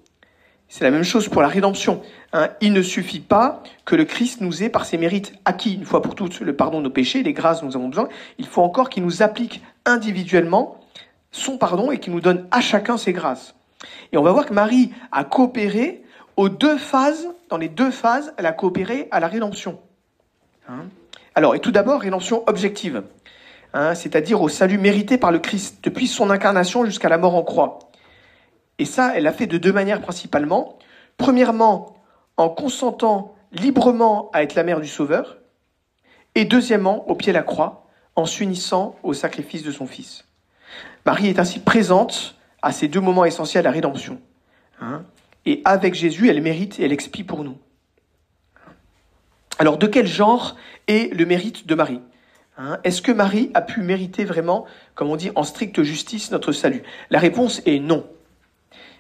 C'est 0.69 0.83
la 0.83 0.91
même 0.91 1.03
chose 1.03 1.29
pour 1.29 1.41
la 1.41 1.47
rédemption. 1.47 2.01
Hein. 2.33 2.49
Il 2.59 2.73
ne 2.73 2.81
suffit 2.81 3.21
pas 3.21 3.63
que 3.85 3.95
le 3.95 4.03
Christ 4.03 4.41
nous 4.41 4.63
ait, 4.63 4.69
par 4.69 4.85
ses 4.85 4.97
mérites, 4.97 5.33
acquis 5.45 5.73
une 5.73 5.85
fois 5.85 6.01
pour 6.01 6.13
toutes 6.13 6.39
le 6.41 6.55
pardon 6.55 6.79
de 6.79 6.85
nos 6.85 6.89
péchés, 6.89 7.23
les 7.23 7.33
grâces 7.33 7.61
dont 7.61 7.67
nous 7.67 7.77
avons 7.77 7.87
besoin. 7.87 8.09
Il 8.37 8.47
faut 8.47 8.61
encore 8.61 8.89
qu'il 8.89 9.03
nous 9.03 9.23
applique 9.23 9.61
individuellement 9.85 10.79
son 11.31 11.57
pardon 11.57 11.91
et 11.91 11.99
qu'il 11.99 12.13
nous 12.13 12.21
donne 12.21 12.47
à 12.51 12.61
chacun 12.61 12.97
ses 12.97 13.13
grâces. 13.13 13.55
Et 14.11 14.17
on 14.17 14.23
va 14.23 14.31
voir 14.31 14.45
que 14.45 14.53
Marie 14.53 14.91
a 15.11 15.23
coopéré 15.23 16.03
aux 16.35 16.49
deux 16.49 16.77
phases, 16.77 17.29
dans 17.49 17.57
les 17.57 17.69
deux 17.69 17.91
phases, 17.91 18.33
elle 18.37 18.45
a 18.45 18.51
coopéré 18.51 19.07
à 19.11 19.19
la 19.19 19.27
rédemption. 19.27 19.79
Hein. 20.67 20.85
Alors, 21.35 21.55
et 21.55 21.59
tout 21.59 21.71
d'abord, 21.71 22.01
rédemption 22.01 22.43
objective, 22.47 23.03
hein, 23.73 23.95
c'est-à-dire 23.95 24.41
au 24.41 24.49
salut 24.49 24.77
mérité 24.77 25.17
par 25.17 25.31
le 25.31 25.39
Christ 25.39 25.79
depuis 25.83 26.07
son 26.07 26.29
incarnation 26.29 26.83
jusqu'à 26.85 27.09
la 27.09 27.17
mort 27.17 27.35
en 27.35 27.43
croix. 27.43 27.79
Et 28.79 28.85
ça, 28.85 29.13
elle 29.15 29.23
l'a 29.23 29.33
fait 29.33 29.47
de 29.47 29.57
deux 29.57 29.73
manières 29.73 30.01
principalement. 30.01 30.77
Premièrement, 31.17 31.97
en 32.37 32.49
consentant 32.49 33.35
librement 33.51 34.29
à 34.33 34.43
être 34.43 34.55
la 34.55 34.63
mère 34.63 34.81
du 34.81 34.87
Sauveur, 34.87 35.37
et 36.35 36.45
deuxièmement, 36.45 37.09
au 37.09 37.15
pied 37.15 37.31
de 37.31 37.37
la 37.37 37.43
croix, 37.43 37.87
en 38.15 38.25
s'unissant 38.25 38.95
au 39.03 39.13
sacrifice 39.13 39.63
de 39.63 39.71
son 39.71 39.87
Fils. 39.87 40.25
Marie 41.05 41.27
est 41.27 41.39
ainsi 41.39 41.59
présente 41.59 42.35
à 42.61 42.71
ces 42.71 42.87
deux 42.87 42.99
moments 42.99 43.25
essentiels 43.25 43.63
de 43.63 43.67
la 43.67 43.71
rédemption. 43.71 44.19
Hein. 44.79 45.03
et 45.47 45.63
avec 45.65 45.95
Jésus, 45.95 46.29
elle 46.29 46.39
mérite 46.39 46.79
et 46.79 46.83
elle 46.83 46.91
expie 46.91 47.23
pour 47.23 47.43
nous. 47.43 47.57
Alors, 49.57 49.77
de 49.77 49.87
quel 49.87 50.05
genre 50.05 50.55
est 50.87 51.11
le 51.11 51.25
mérite 51.25 51.65
de 51.65 51.73
Marie 51.73 52.01
hein? 52.57 52.77
Est-ce 52.83 53.01
que 53.01 53.11
Marie 53.11 53.49
a 53.55 53.61
pu 53.61 53.81
mériter 53.81 54.23
vraiment, 54.23 54.65
comme 54.93 55.09
on 55.09 55.15
dit, 55.15 55.31
en 55.33 55.43
stricte 55.43 55.81
justice, 55.81 56.29
notre 56.29 56.51
salut? 56.51 56.83
La 57.09 57.17
réponse 57.17 57.63
est 57.65 57.79
non. 57.79 58.05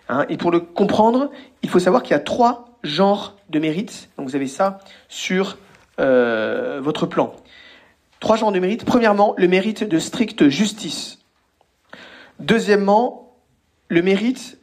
Hein, 0.09 0.25
et 0.29 0.37
pour 0.37 0.51
le 0.51 0.59
comprendre, 0.59 1.31
il 1.63 1.69
faut 1.69 1.79
savoir 1.79 2.03
qu'il 2.03 2.11
y 2.11 2.15
a 2.15 2.19
trois 2.19 2.77
genres 2.83 3.35
de 3.49 3.59
mérites. 3.59 4.09
Donc 4.17 4.27
vous 4.27 4.35
avez 4.35 4.47
ça 4.47 4.79
sur 5.09 5.57
euh, 5.99 6.79
votre 6.81 7.05
plan. 7.05 7.35
Trois 8.19 8.37
genres 8.37 8.51
de 8.51 8.59
mérites. 8.59 8.85
Premièrement, 8.85 9.33
le 9.37 9.47
mérite 9.47 9.83
de 9.83 9.99
stricte 9.99 10.49
justice. 10.49 11.19
Deuxièmement, 12.39 13.35
le 13.89 14.01
mérite 14.01 14.59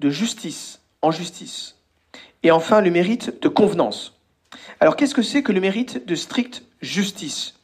de 0.00 0.10
justice, 0.10 0.80
en 1.00 1.10
justice. 1.10 1.76
Et 2.42 2.50
enfin, 2.50 2.80
le 2.80 2.90
mérite 2.90 3.40
de 3.40 3.48
convenance. 3.48 4.18
Alors 4.80 4.96
qu'est-ce 4.96 5.14
que 5.14 5.22
c'est 5.22 5.42
que 5.42 5.52
le 5.52 5.60
mérite 5.60 6.06
de 6.06 6.14
stricte 6.14 6.64
justice 6.80 7.54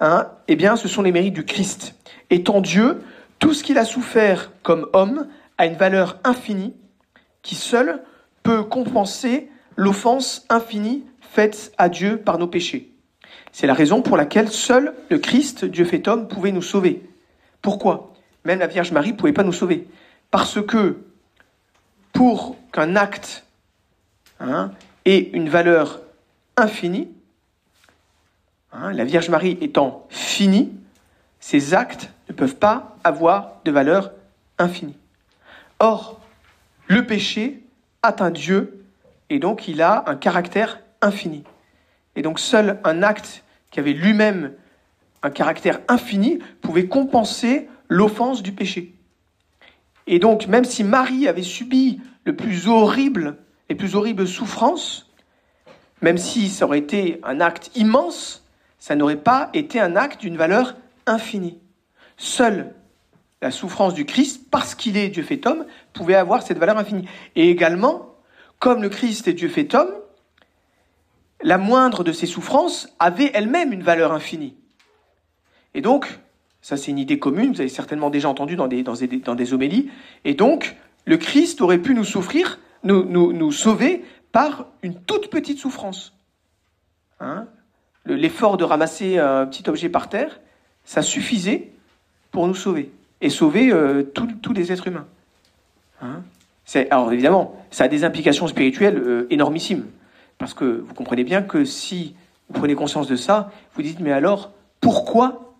hein? 0.00 0.28
Eh 0.48 0.56
bien, 0.56 0.76
ce 0.76 0.88
sont 0.88 1.02
les 1.02 1.12
mérites 1.12 1.34
du 1.34 1.44
Christ. 1.44 1.94
Étant 2.30 2.60
Dieu, 2.60 3.02
tout 3.38 3.54
ce 3.54 3.62
qu'il 3.62 3.78
a 3.78 3.84
souffert 3.84 4.50
comme 4.62 4.88
homme 4.92 5.28
a 5.58 5.66
une 5.66 5.76
valeur 5.76 6.18
infinie 6.24 6.74
qui 7.42 7.54
seule 7.54 8.02
peut 8.42 8.62
compenser 8.62 9.50
l'offense 9.76 10.46
infinie 10.48 11.04
faite 11.20 11.72
à 11.78 11.88
Dieu 11.88 12.18
par 12.18 12.38
nos 12.38 12.46
péchés. 12.46 12.92
C'est 13.52 13.66
la 13.66 13.74
raison 13.74 14.02
pour 14.02 14.16
laquelle 14.16 14.50
seul 14.50 14.94
le 15.10 15.18
Christ, 15.18 15.64
Dieu 15.64 15.84
fait 15.84 16.08
homme, 16.08 16.28
pouvait 16.28 16.52
nous 16.52 16.62
sauver. 16.62 17.08
Pourquoi? 17.62 18.14
Même 18.44 18.58
la 18.58 18.66
Vierge 18.66 18.92
Marie 18.92 19.12
ne 19.12 19.16
pouvait 19.16 19.32
pas 19.32 19.44
nous 19.44 19.52
sauver. 19.52 19.88
Parce 20.30 20.62
que 20.64 20.98
pour 22.12 22.56
qu'un 22.72 22.96
acte 22.96 23.44
hein, 24.40 24.72
ait 25.04 25.30
une 25.32 25.48
valeur 25.48 26.00
infinie, 26.56 27.08
hein, 28.72 28.92
la 28.92 29.04
Vierge 29.04 29.28
Marie 29.30 29.58
étant 29.60 30.06
finie, 30.10 30.72
ces 31.40 31.74
actes 31.74 32.10
ne 32.28 32.34
peuvent 32.34 32.56
pas 32.56 32.96
avoir 33.04 33.60
de 33.64 33.70
valeur 33.70 34.12
infinie. 34.58 34.96
Or, 35.78 36.20
le 36.88 37.06
péché 37.06 37.62
atteint 38.02 38.30
Dieu 38.30 38.84
et 39.30 39.38
donc 39.38 39.68
il 39.68 39.82
a 39.82 40.04
un 40.06 40.16
caractère 40.16 40.80
infini. 41.02 41.44
Et 42.14 42.22
donc 42.22 42.38
seul 42.38 42.80
un 42.84 43.02
acte 43.02 43.44
qui 43.70 43.80
avait 43.80 43.92
lui-même 43.92 44.52
un 45.22 45.30
caractère 45.30 45.80
infini 45.88 46.38
pouvait 46.62 46.86
compenser 46.86 47.68
l'offense 47.88 48.42
du 48.42 48.52
péché. 48.52 48.94
Et 50.06 50.18
donc 50.18 50.46
même 50.46 50.64
si 50.64 50.84
Marie 50.84 51.28
avait 51.28 51.42
subi 51.42 52.00
le 52.24 52.36
plus 52.36 52.68
horrible, 52.68 53.36
les 53.68 53.74
plus 53.74 53.96
horribles 53.96 54.26
souffrances, 54.26 55.10
même 56.00 56.18
si 56.18 56.48
ça 56.48 56.66
aurait 56.66 56.78
été 56.78 57.20
un 57.24 57.40
acte 57.40 57.70
immense, 57.74 58.44
ça 58.78 58.94
n'aurait 58.94 59.16
pas 59.16 59.50
été 59.52 59.80
un 59.80 59.96
acte 59.96 60.20
d'une 60.20 60.36
valeur 60.36 60.76
infinie. 61.06 61.58
Seul 62.16 62.72
la 63.42 63.50
souffrance 63.50 63.94
du 63.94 64.04
Christ, 64.04 64.50
parce 64.50 64.74
qu'il 64.74 64.96
est 64.96 65.08
Dieu 65.08 65.22
fait 65.22 65.46
homme, 65.46 65.66
pouvait 65.92 66.14
avoir 66.14 66.42
cette 66.42 66.58
valeur 66.58 66.78
infinie. 66.78 67.08
Et 67.34 67.50
également, 67.50 68.14
comme 68.58 68.82
le 68.82 68.88
Christ 68.88 69.28
est 69.28 69.34
Dieu 69.34 69.48
fait 69.48 69.74
homme, 69.74 69.90
la 71.42 71.58
moindre 71.58 72.02
de 72.02 72.12
ses 72.12 72.26
souffrances 72.26 72.88
avait 72.98 73.30
elle-même 73.34 73.72
une 73.72 73.82
valeur 73.82 74.12
infinie. 74.12 74.56
Et 75.74 75.82
donc, 75.82 76.18
ça 76.62 76.76
c'est 76.76 76.90
une 76.90 76.98
idée 76.98 77.18
commune, 77.18 77.52
vous 77.52 77.60
avez 77.60 77.68
certainement 77.68 78.08
déjà 78.08 78.28
entendu 78.28 78.56
dans 78.56 78.66
des, 78.66 79.52
homélies, 79.52 79.90
et 80.24 80.34
donc 80.34 80.76
le 81.04 81.18
Christ 81.18 81.60
aurait 81.60 81.78
pu 81.78 81.94
nous 81.94 82.04
souffrir, 82.04 82.58
nous, 82.84 83.04
nous, 83.04 83.32
nous 83.32 83.52
sauver 83.52 84.02
par 84.32 84.66
une 84.82 84.94
toute 84.94 85.28
petite 85.28 85.58
souffrance. 85.58 86.14
Hein? 87.20 87.46
L'effort 88.06 88.56
de 88.56 88.64
ramasser 88.64 89.18
un 89.18 89.46
petit 89.46 89.68
objet 89.68 89.88
par 89.88 90.08
terre, 90.08 90.40
ça 90.84 91.02
suffisait 91.02 91.72
pour 92.30 92.46
nous 92.46 92.54
sauver 92.54 92.92
et 93.20 93.30
sauver 93.30 93.72
euh, 93.72 94.02
tous 94.02 94.52
les 94.52 94.72
êtres 94.72 94.88
humains. 94.88 95.06
Hein 96.02 96.22
alors 96.90 97.12
évidemment, 97.12 97.56
ça 97.70 97.84
a 97.84 97.88
des 97.88 98.04
implications 98.04 98.46
spirituelles 98.48 98.98
euh, 98.98 99.26
énormissimes. 99.30 99.86
Parce 100.38 100.52
que 100.52 100.84
vous 100.86 100.94
comprenez 100.94 101.24
bien 101.24 101.42
que 101.42 101.64
si 101.64 102.14
vous 102.48 102.58
prenez 102.58 102.74
conscience 102.74 103.08
de 103.08 103.16
ça, 103.16 103.50
vous 103.74 103.82
dites, 103.82 104.00
mais 104.00 104.12
alors, 104.12 104.52
pourquoi, 104.80 105.54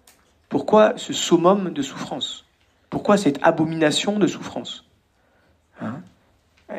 pourquoi 0.49 0.95
ce 0.97 1.13
summum 1.13 1.71
de 1.71 1.83
souffrance? 1.83 2.45
Pourquoi 2.91 3.17
cette 3.17 3.39
abomination 3.43 4.19
de 4.19 4.27
souffrance? 4.27 4.85
Hein 5.81 6.01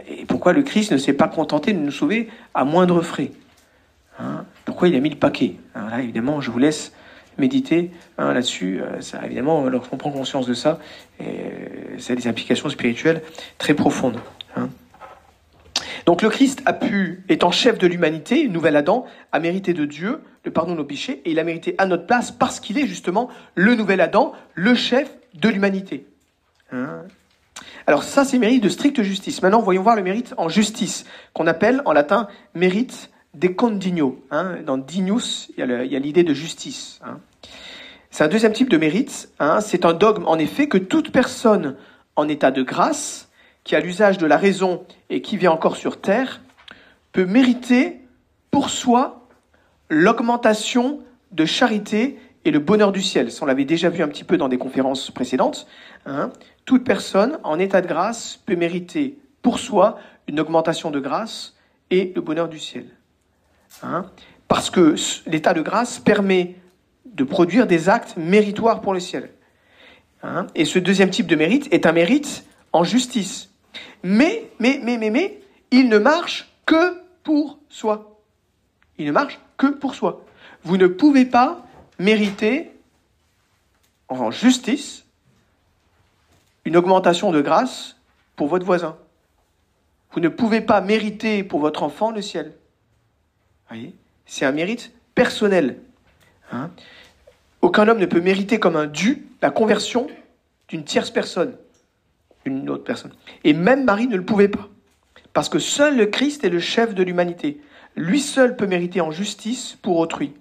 Et 0.07 0.25
pourquoi 0.25 0.53
le 0.53 0.63
Christ 0.63 0.91
ne 0.91 0.97
s'est 0.97 1.13
pas 1.13 1.27
contenté 1.27 1.73
de 1.73 1.79
nous 1.79 1.91
sauver 1.91 2.29
à 2.53 2.65
moindre 2.65 3.01
frais? 3.01 3.31
Hein 4.19 4.45
Pourquoi 4.65 4.87
il 4.87 4.95
a 4.95 4.99
mis 4.99 5.09
le 5.09 5.17
paquet? 5.17 5.55
Là, 5.75 6.01
évidemment, 6.01 6.41
je 6.41 6.51
vous 6.51 6.59
laisse 6.59 6.93
méditer 7.37 7.91
hein, 8.17 8.33
là-dessus. 8.33 8.81
Euh, 8.81 9.01
ça, 9.01 9.25
évidemment, 9.25 9.65
lorsqu'on 9.65 9.97
prend 9.97 10.11
conscience 10.11 10.47
de 10.47 10.53
ça, 10.53 10.79
et 11.19 11.99
ça 11.99 12.13
a 12.13 12.15
des 12.15 12.27
implications 12.27 12.69
spirituelles 12.69 13.21
très 13.57 13.73
profondes. 13.73 14.19
Hein. 14.55 14.69
Donc 16.05 16.21
le 16.21 16.29
Christ 16.29 16.61
a 16.65 16.73
pu, 16.73 17.23
étant 17.27 17.51
chef 17.51 17.77
de 17.77 17.87
l'humanité, 17.87 18.47
nouvel 18.47 18.75
Adam, 18.75 19.05
a 19.31 19.39
mérité 19.39 19.73
de 19.73 19.85
Dieu 19.85 20.21
le 20.45 20.51
pardon 20.51 20.71
de 20.71 20.77
nos 20.77 20.85
péchés, 20.85 21.21
et 21.25 21.31
il 21.31 21.39
a 21.39 21.43
mérité 21.43 21.75
à 21.77 21.85
notre 21.85 22.05
place 22.05 22.31
parce 22.31 22.61
qu'il 22.61 22.77
est 22.77 22.87
justement 22.87 23.29
le 23.55 23.75
nouvel 23.75 23.99
Adam, 23.99 24.31
le 24.53 24.73
chef 24.75 25.09
de 25.33 25.49
l'humanité. 25.49 26.05
Hein. 26.71 27.01
Alors 27.85 28.03
ça, 28.03 28.23
c'est 28.23 28.37
mérite 28.37 28.63
de 28.63 28.69
stricte 28.69 29.01
justice. 29.01 29.41
Maintenant, 29.41 29.61
voyons 29.61 29.81
voir 29.81 29.95
le 29.95 30.03
mérite 30.03 30.33
en 30.37 30.49
justice, 30.49 31.05
qu'on 31.33 31.47
appelle 31.47 31.81
en 31.85 31.93
latin 31.93 32.27
mérite 32.53 33.09
des 33.37 33.53
condigno. 33.53 34.19
Hein. 34.31 34.57
Dans 34.65 34.77
dignus, 34.77 35.51
il 35.57 35.65
y 35.65 35.95
a 35.95 35.99
l'idée 35.99 36.23
de 36.23 36.33
justice. 36.33 36.99
Hein. 37.05 37.19
C'est 38.09 38.23
un 38.23 38.27
deuxième 38.27 38.53
type 38.53 38.69
de 38.69 38.77
mérite. 38.77 39.29
Hein. 39.39 39.61
C'est 39.61 39.85
un 39.85 39.93
dogme, 39.93 40.25
en 40.25 40.37
effet, 40.37 40.67
que 40.67 40.77
toute 40.77 41.11
personne 41.11 41.75
en 42.15 42.27
état 42.27 42.51
de 42.51 42.63
grâce, 42.63 43.29
qui 43.63 43.75
a 43.75 43.79
l'usage 43.79 44.17
de 44.17 44.25
la 44.25 44.37
raison 44.37 44.83
et 45.09 45.21
qui 45.21 45.37
vit 45.37 45.47
encore 45.47 45.75
sur 45.75 46.01
terre, 46.01 46.41
peut 47.11 47.25
mériter 47.25 48.01
pour 48.49 48.69
soi 48.69 49.27
l'augmentation 49.89 51.01
de 51.31 51.45
charité 51.45 52.17
et 52.43 52.51
le 52.51 52.59
bonheur 52.59 52.91
du 52.91 53.01
ciel. 53.01 53.31
Ça, 53.31 53.43
on 53.43 53.45
l'avait 53.45 53.65
déjà 53.65 53.89
vu 53.89 54.01
un 54.01 54.07
petit 54.07 54.23
peu 54.23 54.37
dans 54.37 54.47
des 54.49 54.57
conférences 54.57 55.11
précédentes. 55.11 55.67
Toute 56.65 56.85
personne 56.85 57.39
en 57.43 57.59
état 57.59 57.81
de 57.81 57.87
grâce 57.87 58.39
peut 58.45 58.55
mériter 58.55 59.19
pour 59.41 59.59
soi 59.59 59.99
une 60.27 60.39
augmentation 60.39 60.89
de 60.89 60.99
grâce 60.99 61.55
et 61.91 62.13
le 62.15 62.21
bonheur 62.21 62.47
du 62.47 62.59
ciel. 62.59 62.96
Hein. 63.83 64.05
Parce 64.47 64.69
que 64.69 64.95
l'état 65.25 65.53
de 65.53 65.61
grâce 65.61 65.99
permet 65.99 66.55
de 67.05 67.23
produire 67.23 67.67
des 67.67 67.89
actes 67.89 68.15
méritoires 68.17 68.81
pour 68.81 68.93
le 68.93 68.99
ciel. 68.99 69.31
Hein. 70.23 70.47
Et 70.55 70.65
ce 70.65 70.79
deuxième 70.79 71.09
type 71.09 71.27
de 71.27 71.35
mérite 71.35 71.67
est 71.71 71.85
un 71.85 71.91
mérite 71.91 72.45
en 72.73 72.83
justice. 72.83 73.49
Mais, 74.03 74.49
mais, 74.59 74.79
mais, 74.83 74.97
mais, 74.97 75.09
mais, 75.09 75.41
il 75.71 75.89
ne 75.89 75.97
marche 75.97 76.51
que 76.65 77.01
pour 77.23 77.59
soi. 77.69 78.21
Il 78.97 79.05
ne 79.05 79.11
marche 79.11 79.39
que 79.57 79.67
pour 79.67 79.95
soi. 79.95 80.25
Vous 80.63 80.77
ne 80.77 80.87
pouvez 80.87 81.25
pas 81.25 81.65
mériter 81.99 82.71
en 84.09 84.31
justice 84.31 85.05
une 86.65 86.77
augmentation 86.77 87.31
de 87.31 87.41
grâce 87.41 87.97
pour 88.35 88.47
votre 88.47 88.65
voisin. 88.65 88.97
Vous 90.11 90.19
ne 90.19 90.29
pouvez 90.29 90.61
pas 90.61 90.81
mériter 90.81 91.43
pour 91.43 91.59
votre 91.59 91.83
enfant 91.83 92.11
le 92.11 92.21
ciel. 92.21 92.53
C'est 94.25 94.45
un 94.45 94.51
mérite 94.51 94.91
personnel. 95.15 95.77
Hein. 96.51 96.71
Aucun 97.61 97.87
homme 97.87 97.99
ne 97.99 98.05
peut 98.05 98.21
mériter 98.21 98.59
comme 98.59 98.75
un 98.75 98.87
dû 98.87 99.27
la 99.41 99.49
conversion 99.49 100.07
d'une 100.67 100.83
tierce 100.83 101.11
personne, 101.11 101.55
une 102.45 102.69
autre 102.69 102.83
personne. 102.83 103.11
Et 103.43 103.53
même 103.53 103.83
Marie 103.83 104.07
ne 104.07 104.15
le 104.15 104.23
pouvait 104.23 104.47
pas. 104.47 104.67
Parce 105.33 105.49
que 105.49 105.59
seul 105.59 105.97
le 105.97 106.07
Christ 106.07 106.43
est 106.43 106.49
le 106.49 106.59
chef 106.59 106.95
de 106.95 107.03
l'humanité. 107.03 107.61
Lui 107.95 108.21
seul 108.21 108.55
peut 108.55 108.67
mériter 108.67 109.01
en 109.01 109.11
justice 109.11 109.77
pour 109.81 109.97
autrui. 109.97 110.33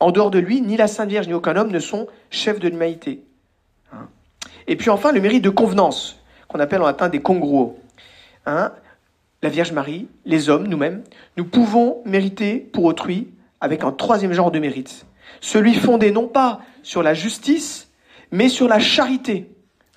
En 0.00 0.10
dehors 0.10 0.30
de 0.30 0.38
lui, 0.38 0.60
ni 0.60 0.76
la 0.76 0.86
Sainte 0.86 1.08
Vierge 1.08 1.28
ni 1.28 1.34
aucun 1.34 1.56
homme 1.56 1.70
ne 1.70 1.78
sont 1.78 2.08
chefs 2.30 2.60
de 2.60 2.68
l'humanité. 2.68 3.22
Hein. 3.92 4.08
Et 4.66 4.76
puis 4.76 4.90
enfin, 4.90 5.12
le 5.12 5.20
mérite 5.20 5.42
de 5.42 5.50
convenance, 5.50 6.20
qu'on 6.48 6.60
appelle 6.60 6.82
en 6.82 6.86
latin 6.86 7.08
des 7.08 7.20
congruos. 7.20 7.78
Hein. 8.46 8.72
La 9.44 9.50
Vierge 9.50 9.72
Marie, 9.72 10.08
les 10.24 10.48
hommes, 10.48 10.66
nous-mêmes, 10.68 11.02
nous 11.36 11.44
pouvons 11.44 12.00
mériter 12.06 12.56
pour 12.56 12.84
autrui 12.84 13.28
avec 13.60 13.84
un 13.84 13.92
troisième 13.92 14.32
genre 14.32 14.50
de 14.50 14.58
mérite. 14.58 15.04
Celui 15.42 15.74
fondé 15.74 16.12
non 16.12 16.28
pas 16.28 16.62
sur 16.82 17.02
la 17.02 17.12
justice, 17.12 17.90
mais 18.30 18.48
sur 18.48 18.68
la 18.68 18.78
charité. 18.78 19.50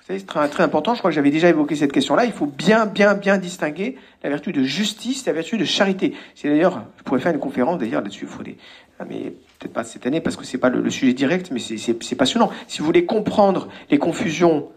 C'est 0.06 0.26
très, 0.26 0.62
important, 0.62 0.92
je 0.92 0.98
crois 0.98 1.10
que 1.10 1.14
j'avais 1.14 1.30
déjà 1.30 1.48
évoqué 1.48 1.76
cette 1.76 1.92
question-là. 1.92 2.26
Il 2.26 2.32
faut 2.32 2.44
bien, 2.44 2.84
bien, 2.84 3.14
bien 3.14 3.38
distinguer 3.38 3.96
la 4.22 4.28
vertu 4.28 4.52
de 4.52 4.62
justice 4.64 5.22
et 5.22 5.30
la 5.30 5.32
vertu 5.32 5.56
de 5.56 5.64
charité. 5.64 6.12
C'est 6.34 6.50
d'ailleurs, 6.50 6.84
je 6.98 7.04
pourrais 7.04 7.20
faire 7.20 7.32
une 7.32 7.40
conférence 7.40 7.78
d'ailleurs 7.78 8.02
là-dessus. 8.02 8.26
Il 8.26 8.30
faut 8.30 8.42
des, 8.42 8.58
ah, 8.98 9.06
mais 9.08 9.32
peut-être 9.58 9.72
pas 9.72 9.84
cette 9.84 10.06
année 10.06 10.20
parce 10.20 10.36
que 10.36 10.44
c'est 10.44 10.58
pas 10.58 10.68
le, 10.68 10.90
sujet 10.90 11.14
direct, 11.14 11.52
mais 11.52 11.60
c'est 11.60 12.16
passionnant. 12.16 12.50
Si 12.66 12.80
vous 12.80 12.84
voulez 12.84 13.06
comprendre 13.06 13.68
les 13.90 13.96
confusions 13.96 14.68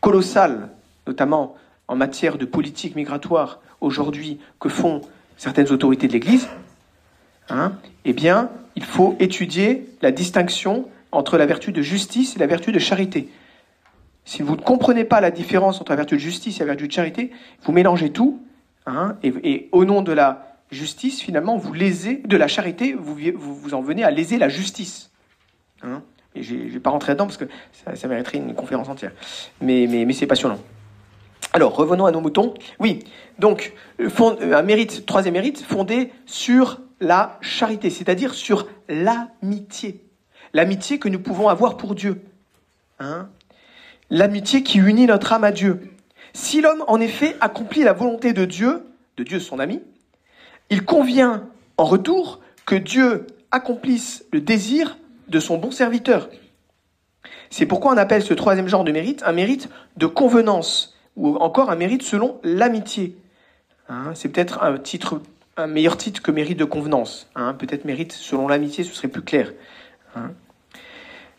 colossales, 0.00 0.70
notamment 1.06 1.56
en 1.88 1.96
matière 1.96 2.38
de 2.38 2.46
politique 2.46 2.96
migratoire 2.96 3.60
aujourd'hui 3.84 4.38
que 4.58 4.68
font 4.68 5.00
certaines 5.36 5.70
autorités 5.70 6.08
de 6.08 6.12
l'Église, 6.12 6.48
hein, 7.48 7.72
eh 8.04 8.12
bien, 8.12 8.50
il 8.76 8.84
faut 8.84 9.16
étudier 9.20 9.86
la 10.02 10.10
distinction 10.10 10.88
entre 11.12 11.38
la 11.38 11.46
vertu 11.46 11.72
de 11.72 11.82
justice 11.82 12.36
et 12.36 12.38
la 12.38 12.46
vertu 12.46 12.72
de 12.72 12.78
charité. 12.78 13.28
Si 14.24 14.42
vous 14.42 14.56
ne 14.56 14.60
comprenez 14.60 15.04
pas 15.04 15.20
la 15.20 15.30
différence 15.30 15.80
entre 15.80 15.92
la 15.92 15.96
vertu 15.96 16.14
de 16.14 16.20
justice 16.20 16.56
et 16.56 16.60
la 16.60 16.66
vertu 16.66 16.88
de 16.88 16.92
charité, 16.92 17.30
vous 17.62 17.72
mélangez 17.72 18.10
tout, 18.10 18.42
hein, 18.86 19.16
et, 19.22 19.68
au 19.72 19.84
nom 19.84 20.02
de 20.02 20.12
la 20.12 20.58
justice, 20.70 21.20
finalement, 21.20 21.56
vous 21.56 21.72
lésez, 21.72 22.22
de 22.24 22.36
la 22.36 22.48
charité, 22.48 22.94
vous, 22.94 23.16
vous, 23.36 23.74
en 23.74 23.82
venez 23.82 24.02
à 24.02 24.10
léser 24.10 24.38
la 24.38 24.48
justice. 24.48 25.10
Hein. 25.82 26.02
je 26.34 26.54
ne 26.54 26.68
vais 26.68 26.80
pas 26.80 26.90
rentrer 26.90 27.12
dedans 27.12 27.26
parce 27.26 27.36
que 27.36 27.44
ça, 27.94 28.08
mériterait 28.08 28.38
une 28.38 28.54
conférence 28.54 28.88
entière. 28.88 29.12
Mais 29.60 30.12
c'est 30.14 30.26
passionnant. 30.26 30.58
Alors, 31.54 31.74
revenons 31.74 32.04
à 32.04 32.10
nos 32.10 32.20
moutons. 32.20 32.52
Oui, 32.78 32.98
donc, 33.38 33.72
un 33.98 34.62
mérite, 34.62 35.06
troisième 35.06 35.34
mérite, 35.34 35.62
fondé 35.62 36.12
sur 36.26 36.80
la 37.00 37.38
charité, 37.40 37.88
c'est-à-dire 37.88 38.34
sur 38.34 38.66
l'amitié. 38.88 40.04
L'amitié 40.52 40.98
que 40.98 41.08
nous 41.08 41.20
pouvons 41.20 41.48
avoir 41.48 41.78
pour 41.78 41.94
Dieu. 41.94 42.20
Hein 42.98 43.28
l'amitié 44.10 44.62
qui 44.62 44.78
unit 44.78 45.06
notre 45.06 45.32
âme 45.32 45.44
à 45.44 45.52
Dieu. 45.52 45.90
Si 46.32 46.60
l'homme, 46.60 46.84
en 46.86 47.00
effet, 47.00 47.36
accomplit 47.40 47.82
la 47.82 47.92
volonté 47.92 48.32
de 48.32 48.44
Dieu, 48.44 48.84
de 49.16 49.24
Dieu 49.24 49.40
son 49.40 49.58
ami, 49.58 49.82
il 50.70 50.84
convient 50.84 51.48
en 51.76 51.84
retour 51.84 52.40
que 52.66 52.74
Dieu 52.74 53.26
accomplisse 53.50 54.24
le 54.32 54.40
désir 54.40 54.98
de 55.28 55.38
son 55.38 55.58
bon 55.58 55.70
serviteur. 55.70 56.28
C'est 57.50 57.66
pourquoi 57.66 57.92
on 57.92 57.96
appelle 57.96 58.22
ce 58.22 58.34
troisième 58.34 58.68
genre 58.68 58.84
de 58.84 58.92
mérite 58.92 59.22
un 59.24 59.32
mérite 59.32 59.68
de 59.96 60.06
convenance, 60.06 60.93
ou 61.16 61.36
encore 61.36 61.70
un 61.70 61.76
mérite 61.76 62.02
selon 62.02 62.40
l'amitié. 62.42 63.16
Hein, 63.88 64.12
c'est 64.14 64.28
peut-être 64.28 64.62
un 64.62 64.78
titre, 64.78 65.20
un 65.56 65.66
meilleur 65.66 65.96
titre 65.96 66.22
que 66.22 66.30
mérite 66.30 66.58
de 66.58 66.64
convenance. 66.64 67.28
Hein, 67.34 67.54
peut-être 67.54 67.84
mérite 67.84 68.12
selon 68.12 68.48
l'amitié, 68.48 68.84
ce 68.84 68.94
serait 68.94 69.08
plus 69.08 69.22
clair. 69.22 69.52
Hein. 70.16 70.32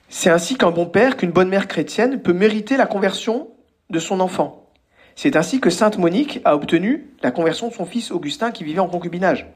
C'est 0.09 0.29
ainsi 0.29 0.55
qu'un 0.55 0.71
bon 0.71 0.85
père, 0.85 1.17
qu'une 1.17 1.31
bonne 1.31 1.49
mère 1.49 1.67
chrétienne 1.67 2.21
peut 2.21 2.33
mériter 2.33 2.77
la 2.77 2.85
conversion 2.85 3.49
de 3.89 3.99
son 3.99 4.19
enfant. 4.19 4.69
C'est 5.15 5.35
ainsi 5.35 5.59
que 5.59 5.69
Sainte 5.69 5.97
Monique 5.97 6.41
a 6.43 6.55
obtenu 6.55 7.09
la 7.23 7.31
conversion 7.31 7.69
de 7.69 7.73
son 7.73 7.85
fils 7.85 8.11
Augustin 8.11 8.51
qui 8.51 8.63
vivait 8.63 8.79
en 8.79 8.87
concubinage. 8.87 9.47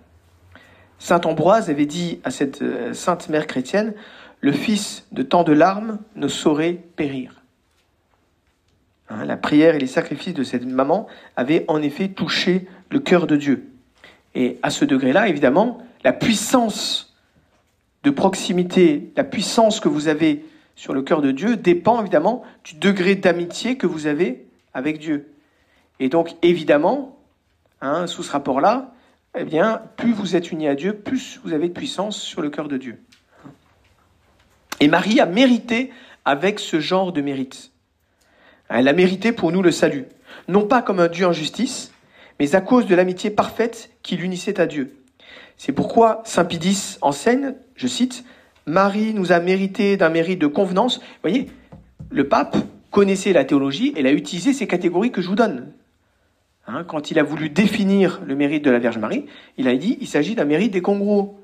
Saint 0.99 1.21
Ambroise 1.21 1.69
avait 1.69 1.85
dit 1.85 2.19
à 2.23 2.31
cette 2.31 2.61
euh, 2.61 2.93
sainte 2.93 3.29
mère 3.29 3.47
chrétienne, 3.47 3.93
le 4.41 4.51
fils 4.51 5.05
de 5.11 5.23
tant 5.23 5.43
de 5.43 5.53
larmes 5.53 5.99
ne 6.15 6.27
saurait 6.27 6.73
périr. 6.73 7.38
Hein, 9.09 9.25
la 9.25 9.37
prière 9.37 9.75
et 9.75 9.79
les 9.79 9.87
sacrifices 9.87 10.33
de 10.33 10.43
cette 10.43 10.65
maman 10.65 11.07
avaient 11.35 11.65
en 11.67 11.81
effet 11.81 12.09
touché 12.09 12.67
le 12.89 12.99
cœur 12.99 13.27
de 13.27 13.35
Dieu. 13.35 13.69
Et 14.35 14.59
à 14.61 14.69
ce 14.69 14.85
degré-là, 14.85 15.27
évidemment, 15.27 15.79
la 16.03 16.13
puissance 16.13 17.15
de 18.03 18.11
proximité, 18.11 19.11
la 19.15 19.23
puissance 19.23 19.79
que 19.79 19.89
vous 19.89 20.07
avez 20.07 20.45
sur 20.75 20.93
le 20.93 21.01
cœur 21.01 21.21
de 21.21 21.31
Dieu 21.31 21.57
dépend 21.57 21.99
évidemment 21.99 22.43
du 22.63 22.75
degré 22.75 23.15
d'amitié 23.15 23.77
que 23.77 23.87
vous 23.87 24.07
avez 24.07 24.47
avec 24.73 24.99
Dieu. 24.99 25.33
Et 25.99 26.07
donc 26.07 26.35
évidemment, 26.41 27.17
hein, 27.81 28.07
sous 28.07 28.23
ce 28.23 28.31
rapport-là, 28.31 28.93
eh 29.37 29.43
bien, 29.43 29.81
plus 29.97 30.13
vous 30.13 30.35
êtes 30.35 30.51
unis 30.51 30.67
à 30.67 30.75
Dieu, 30.75 30.93
plus 30.93 31.39
vous 31.43 31.53
avez 31.53 31.67
de 31.67 31.73
puissance 31.73 32.17
sur 32.21 32.41
le 32.41 32.49
cœur 32.49 32.67
de 32.67 32.77
Dieu. 32.77 33.01
Et 34.79 34.87
Marie 34.87 35.19
a 35.19 35.25
mérité 35.25 35.91
avec 36.23 36.59
ce 36.59 36.79
genre 36.79 37.11
de 37.11 37.21
mérite. 37.21 37.71
Elle 38.69 38.87
a 38.87 38.93
mérité 38.93 39.31
pour 39.31 39.51
nous 39.51 39.61
le 39.61 39.71
salut, 39.71 40.05
non 40.47 40.65
pas 40.65 40.81
comme 40.81 40.99
un 40.99 41.07
Dieu 41.07 41.25
en 41.25 41.33
justice, 41.33 41.91
mais 42.39 42.55
à 42.55 42.61
cause 42.61 42.85
de 42.85 42.95
l'amitié 42.95 43.29
parfaite 43.29 43.91
qui 44.03 44.15
l'unissait 44.15 44.59
à 44.59 44.67
Dieu. 44.67 44.95
C'est 45.57 45.73
pourquoi 45.73 46.21
Saint 46.25 46.45
Pidis 46.45 46.97
enseigne, 47.01 47.55
je 47.75 47.87
cite, 47.87 48.23
Marie 48.65 49.13
nous 49.13 49.31
a 49.31 49.39
mérité 49.39 49.97
d'un 49.97 50.09
mérite 50.09 50.39
de 50.39 50.47
convenance. 50.47 50.99
Vous 50.99 51.03
voyez, 51.21 51.49
le 52.09 52.27
pape 52.27 52.55
connaissait 52.91 53.33
la 53.33 53.43
théologie 53.43 53.93
et 53.95 54.05
a 54.05 54.11
utilisé 54.11 54.53
ces 54.53 54.67
catégories 54.67 55.11
que 55.11 55.21
je 55.21 55.27
vous 55.27 55.35
donne. 55.35 55.71
Hein, 56.67 56.83
quand 56.83 57.11
il 57.11 57.19
a 57.19 57.23
voulu 57.23 57.49
définir 57.49 58.21
le 58.25 58.35
mérite 58.35 58.63
de 58.63 58.69
la 58.69 58.79
Vierge 58.79 58.99
Marie, 58.99 59.25
il 59.57 59.67
a 59.67 59.75
dit 59.75 59.97
il 59.99 60.07
s'agit 60.07 60.35
d'un 60.35 60.45
mérite 60.45 60.71
des 60.71 60.81
congruos. 60.81 61.39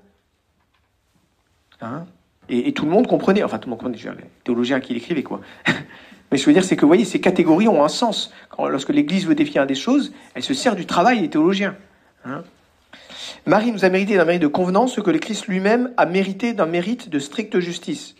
Hein, 1.81 2.05
et, 2.47 2.73
tout 2.73 2.85
le 2.85 2.91
monde 2.91 3.07
comprenait, 3.07 3.43
enfin 3.43 3.57
tout 3.57 3.67
le 3.67 3.71
monde 3.71 3.79
comprenait, 3.79 3.97
les 3.97 4.29
théologiens 4.43 4.79
qui 4.79 4.93
l'écrivaient 4.93 5.23
quoi. 5.23 5.41
Mais 6.35 6.39
je 6.39 6.47
veux 6.47 6.51
dire, 6.51 6.65
c'est 6.65 6.75
que 6.75 6.81
vous 6.81 6.89
voyez, 6.89 7.05
ces 7.05 7.21
catégories 7.21 7.69
ont 7.69 7.81
un 7.81 7.87
sens. 7.87 8.33
Lorsque 8.59 8.89
l'Église 8.89 9.25
veut 9.25 9.35
définir 9.35 9.65
des 9.65 9.73
choses, 9.73 10.11
elle 10.33 10.43
se 10.43 10.53
sert 10.53 10.75
du 10.75 10.85
travail 10.85 11.21
des 11.21 11.29
théologiens. 11.29 11.77
Hein. 12.25 12.43
Marie 13.45 13.71
nous 13.71 13.85
a 13.85 13.89
mérité 13.89 14.17
d'un 14.17 14.25
mérite 14.25 14.41
de 14.41 14.47
convenance 14.47 14.95
ce 14.95 14.99
que 14.99 15.11
le 15.11 15.19
Christ 15.19 15.47
lui-même 15.47 15.93
a 15.95 16.05
mérité 16.05 16.51
d'un 16.51 16.65
mérite 16.65 17.07
de 17.07 17.19
stricte 17.19 17.57
justice. 17.61 18.15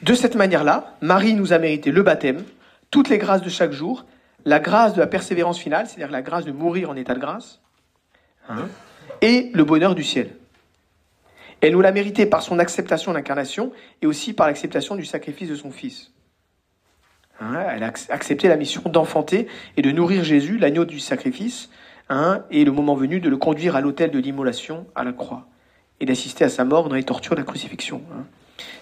De 0.00 0.14
cette 0.14 0.36
manière-là, 0.36 0.96
Marie 1.02 1.34
nous 1.34 1.52
a 1.52 1.58
mérité 1.58 1.90
le 1.90 2.02
baptême, 2.02 2.42
toutes 2.90 3.10
les 3.10 3.18
grâces 3.18 3.42
de 3.42 3.50
chaque 3.50 3.72
jour, 3.72 4.06
la 4.46 4.58
grâce 4.58 4.94
de 4.94 5.00
la 5.00 5.06
persévérance 5.06 5.58
finale, 5.58 5.86
c'est-à-dire 5.86 6.10
la 6.10 6.22
grâce 6.22 6.46
de 6.46 6.52
mourir 6.52 6.88
en 6.88 6.96
état 6.96 7.12
de 7.12 7.20
grâce, 7.20 7.60
hein, 8.48 8.68
et 9.20 9.50
le 9.52 9.64
bonheur 9.64 9.94
du 9.94 10.02
ciel. 10.02 10.30
Elle 11.60 11.74
nous 11.74 11.82
l'a 11.82 11.92
mérité 11.92 12.24
par 12.24 12.40
son 12.40 12.58
acceptation 12.58 13.10
de 13.12 13.18
l'incarnation 13.18 13.70
et 14.00 14.06
aussi 14.06 14.32
par 14.32 14.46
l'acceptation 14.46 14.96
du 14.96 15.04
sacrifice 15.04 15.50
de 15.50 15.56
son 15.56 15.70
Fils. 15.70 16.10
Hein, 17.40 17.58
elle 17.70 17.82
a 17.82 17.92
accepté 18.10 18.48
la 18.48 18.56
mission 18.56 18.82
d'enfanter 18.86 19.48
et 19.76 19.82
de 19.82 19.90
nourrir 19.90 20.24
Jésus, 20.24 20.58
l'agneau 20.58 20.84
du 20.84 21.00
sacrifice, 21.00 21.68
Hein, 22.10 22.44
et 22.50 22.64
le 22.64 22.72
moment 22.72 22.94
venu 22.94 23.20
de 23.20 23.30
le 23.30 23.38
conduire 23.38 23.76
à 23.76 23.80
l'autel 23.80 24.10
de 24.10 24.18
l'immolation, 24.18 24.86
à 24.94 25.04
la 25.04 25.12
croix, 25.12 25.46
et 26.00 26.06
d'assister 26.06 26.44
à 26.44 26.50
sa 26.50 26.64
mort 26.64 26.88
dans 26.88 26.96
les 26.96 27.02
tortures 27.02 27.34
de 27.34 27.40
la 27.40 27.46
crucifixion. 27.46 28.02
Hein. 28.12 28.24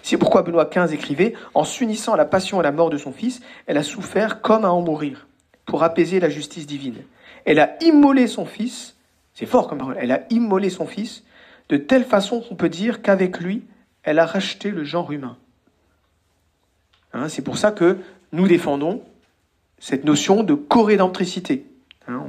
C'est 0.01 0.17
pourquoi 0.17 0.41
Benoît 0.41 0.65
XV 0.65 0.93
écrivait 0.93 1.33
En 1.53 1.63
s'unissant 1.63 2.13
à 2.13 2.17
la 2.17 2.25
passion 2.25 2.57
et 2.57 2.59
à 2.59 2.63
la 2.63 2.73
mort 2.73 2.89
de 2.89 2.97
son 2.97 3.13
fils, 3.13 3.41
elle 3.65 3.77
a 3.77 3.83
souffert 3.83 4.41
comme 4.41 4.65
à 4.65 4.71
en 4.71 4.81
mourir, 4.81 5.27
pour 5.65 5.83
apaiser 5.83 6.19
la 6.19 6.29
justice 6.29 6.67
divine. 6.67 7.01
Elle 7.45 7.59
a 7.59 7.81
immolé 7.81 8.27
son 8.27 8.45
fils, 8.45 8.97
c'est 9.33 9.45
fort 9.45 9.69
comme 9.69 9.77
parole, 9.77 9.97
elle 9.97 10.11
a 10.11 10.25
immolé 10.29 10.69
son 10.69 10.85
fils, 10.85 11.23
de 11.69 11.77
telle 11.77 12.03
façon 12.03 12.41
qu'on 12.41 12.55
peut 12.55 12.69
dire 12.69 13.01
qu'avec 13.01 13.39
lui, 13.39 13.63
elle 14.03 14.19
a 14.19 14.25
racheté 14.25 14.69
le 14.69 14.83
genre 14.83 15.13
humain. 15.13 15.37
C'est 17.27 17.43
pour 17.43 17.57
ça 17.57 17.71
que 17.71 17.99
nous 18.33 18.47
défendons 18.47 19.01
cette 19.79 20.03
notion 20.03 20.43
de 20.43 20.53
co-rédemptricité. 20.53 21.65
Hein, 22.09 22.21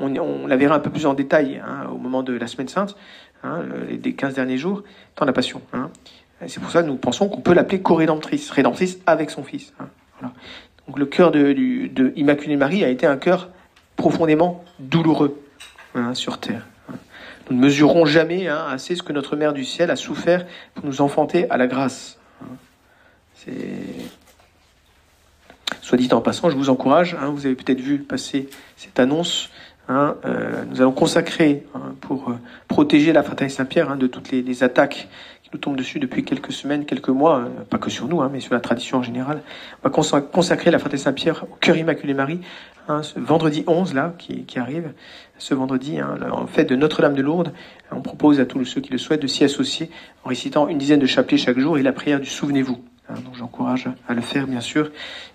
on, 0.00 0.46
la 0.46 0.56
verra 0.56 0.74
un 0.74 0.80
peu 0.80 0.90
plus 0.90 1.06
en 1.06 1.14
détail 1.14 1.62
hein, 1.64 1.86
au 1.92 1.98
moment 1.98 2.24
de 2.24 2.32
la 2.32 2.48
Semaine 2.48 2.68
Sainte, 2.68 2.96
des 3.92 4.14
15 4.14 4.34
derniers 4.34 4.58
jours, 4.58 4.82
dans 5.16 5.24
la 5.24 5.32
Passion. 5.32 5.62
C'est 6.46 6.60
pour 6.60 6.70
ça 6.70 6.82
que 6.82 6.88
nous 6.88 6.96
pensons 6.96 7.28
qu'on 7.28 7.40
peut 7.40 7.54
l'appeler 7.54 7.80
co-rédemptrice, 7.80 8.50
rédemptrice 8.50 8.98
avec 9.06 9.30
son 9.30 9.44
Fils. 9.44 9.72
Donc 10.86 10.98
le 10.98 11.06
cœur 11.06 11.30
de, 11.30 11.52
de, 11.52 12.12
Immaculée 12.16 12.56
Marie 12.56 12.82
a 12.84 12.88
été 12.88 13.06
un 13.06 13.16
cœur 13.16 13.50
profondément 13.96 14.64
douloureux 14.80 15.40
sur 16.14 16.38
terre. 16.40 16.66
Nous 17.50 17.56
ne 17.56 17.62
mesurons 17.62 18.04
jamais 18.04 18.48
assez 18.48 18.94
ce 18.94 19.02
que 19.02 19.12
notre 19.12 19.36
Mère 19.36 19.52
du 19.52 19.64
ciel 19.64 19.90
a 19.90 19.96
souffert 19.96 20.46
pour 20.74 20.84
nous 20.84 21.00
enfanter 21.00 21.48
à 21.50 21.56
la 21.56 21.66
grâce. 21.66 22.18
C'est 23.34 23.52
Soit 25.88 25.96
dit 25.96 26.12
en 26.12 26.20
passant, 26.20 26.50
je 26.50 26.56
vous 26.58 26.68
encourage, 26.68 27.16
hein, 27.18 27.30
vous 27.30 27.46
avez 27.46 27.54
peut-être 27.54 27.80
vu 27.80 27.96
passer 27.96 28.50
cette 28.76 29.00
annonce, 29.00 29.48
hein, 29.88 30.16
euh, 30.26 30.62
nous 30.68 30.82
allons 30.82 30.92
consacrer 30.92 31.64
hein, 31.74 31.94
pour 32.02 32.28
euh, 32.28 32.34
protéger 32.68 33.14
la 33.14 33.22
fraternité 33.22 33.56
Saint-Pierre 33.56 33.96
de 33.96 34.06
toutes 34.06 34.30
les, 34.30 34.62
attaques 34.62 35.08
qui 35.42 35.48
nous 35.50 35.58
tombent 35.58 35.78
dessus 35.78 35.98
depuis 35.98 36.26
quelques 36.26 36.52
semaines, 36.52 36.84
quelques 36.84 37.08
mois, 37.08 37.48
pas 37.70 37.78
que 37.78 37.88
sur 37.88 38.06
nous, 38.06 38.22
mais 38.28 38.40
sur 38.40 38.52
la 38.52 38.60
tradition 38.60 38.98
en 38.98 39.02
général. 39.02 39.40
On 39.82 39.88
va 39.88 40.20
consacrer 40.20 40.70
la 40.70 40.78
fraternité 40.78 41.04
Saint-Pierre 41.04 41.44
au 41.50 41.56
cœur 41.58 41.78
Immaculé 41.78 42.12
Marie, 42.12 42.40
ce 43.00 43.18
vendredi 43.18 43.64
11 43.66 43.94
là, 43.94 44.12
qui, 44.18 44.44
qui 44.44 44.58
arrive, 44.58 44.92
ce 45.38 45.54
vendredi, 45.54 46.00
en 46.02 46.46
fait 46.46 46.66
de 46.66 46.76
Notre-Dame 46.76 47.14
de 47.14 47.22
Lourdes. 47.22 47.54
On 47.92 48.02
propose 48.02 48.40
à 48.40 48.44
tous 48.44 48.62
ceux 48.66 48.82
qui 48.82 48.92
le 48.92 48.98
souhaitent 48.98 49.22
de 49.22 49.26
s'y 49.26 49.42
associer 49.42 49.88
en 50.22 50.28
récitant 50.28 50.68
une 50.68 50.76
dizaine 50.76 51.00
de 51.00 51.06
chapelets 51.06 51.38
chaque 51.38 51.58
jour 51.58 51.78
et 51.78 51.82
la 51.82 51.94
prière 51.94 52.20
du 52.20 52.28
Souvenez-vous. 52.28 52.78
Hein, 53.08 53.14
donc 53.24 53.34
j'encourage 53.36 53.88
à 54.08 54.14
le 54.14 54.20
faire, 54.20 54.46
bien 54.46 54.60
sûr. 54.60 54.90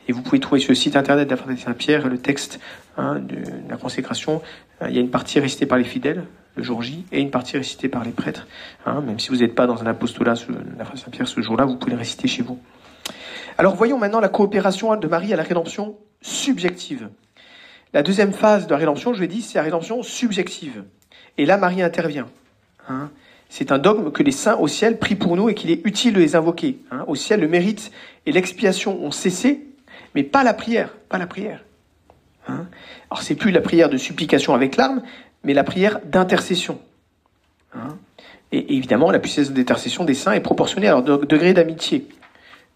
Et 0.07 0.11
vous 0.11 0.21
pouvez 0.21 0.39
trouver 0.39 0.61
sur 0.61 0.71
le 0.71 0.75
site 0.75 0.95
internet 0.95 1.27
de 1.27 1.31
la 1.31 1.37
Fraternité 1.37 1.65
Saint-Pierre 1.65 2.07
le 2.07 2.17
texte 2.17 2.59
hein, 2.97 3.19
de 3.19 3.37
la 3.69 3.77
consécration. 3.77 4.41
Euh, 4.81 4.89
il 4.89 4.95
y 4.95 4.97
a 4.97 5.01
une 5.01 5.09
partie 5.09 5.39
récitée 5.39 5.65
par 5.65 5.77
les 5.77 5.83
fidèles 5.83 6.25
le 6.55 6.61
jour 6.61 6.83
J 6.83 7.05
et 7.11 7.19
une 7.19 7.31
partie 7.31 7.57
récitée 7.57 7.89
par 7.89 8.03
les 8.03 8.11
prêtres. 8.11 8.47
Hein, 8.85 9.01
même 9.01 9.19
si 9.19 9.29
vous 9.29 9.37
n'êtes 9.37 9.55
pas 9.55 9.65
dans 9.65 9.81
un 9.81 9.87
apostolat 9.87 10.33
de 10.33 10.39
la 10.77 10.85
Fraternité 10.85 11.05
Saint-Pierre 11.05 11.27
ce 11.27 11.41
jour-là, 11.41 11.65
vous 11.65 11.77
pouvez 11.77 11.93
le 11.93 11.97
réciter 11.97 12.27
chez 12.27 12.43
vous. 12.43 12.59
Alors 13.57 13.75
voyons 13.75 13.97
maintenant 13.97 14.19
la 14.19 14.29
coopération 14.29 14.95
de 14.95 15.07
Marie 15.07 15.33
à 15.33 15.35
la 15.35 15.43
rédemption 15.43 15.97
subjective. 16.21 17.09
La 17.93 18.01
deuxième 18.01 18.33
phase 18.33 18.65
de 18.65 18.71
la 18.71 18.77
rédemption, 18.77 19.13
je 19.13 19.21
l'ai 19.21 19.27
dit, 19.27 19.41
c'est 19.41 19.59
la 19.59 19.63
rédemption 19.63 20.01
subjective. 20.01 20.83
Et 21.37 21.45
là, 21.45 21.57
Marie 21.57 21.83
intervient. 21.83 22.27
C'est 23.55 23.71
un 23.71 23.77
dogme 23.77 24.11
que 24.11 24.23
les 24.23 24.31
saints 24.31 24.55
au 24.55 24.67
ciel 24.67 24.97
prient 24.97 25.13
pour 25.13 25.35
nous 25.35 25.47
et 25.47 25.53
qu'il 25.53 25.69
est 25.69 25.85
utile 25.85 26.15
de 26.15 26.19
les 26.19 26.35
invoquer. 26.35 26.79
Hein. 26.89 27.03
Au 27.05 27.13
ciel, 27.13 27.39
le 27.39 27.47
mérite 27.47 27.91
et 28.25 28.31
l'expiation 28.31 28.99
ont 29.05 29.11
cessé, 29.11 29.67
mais 30.15 30.23
pas 30.23 30.43
la 30.43 30.55
prière, 30.55 30.89
pas 31.07 31.19
la 31.19 31.27
prière. 31.27 31.63
Hein. 32.47 32.65
Alors 33.11 33.21
c'est 33.21 33.35
plus 33.35 33.51
la 33.51 33.61
prière 33.61 33.89
de 33.89 33.97
supplication 33.97 34.55
avec 34.55 34.75
larmes, 34.75 35.03
mais 35.43 35.53
la 35.53 35.63
prière 35.63 35.99
d'intercession. 36.03 36.79
Hein. 37.75 37.99
Et, 38.51 38.75
évidemment, 38.75 39.11
la 39.11 39.19
puissance 39.19 39.51
d'intercession 39.51 40.03
des 40.03 40.15
saints 40.15 40.33
est 40.33 40.41
proportionnée 40.41 40.87
à 40.87 40.93
leur 40.93 41.03
degré 41.03 41.53
d'amitié. 41.53 42.07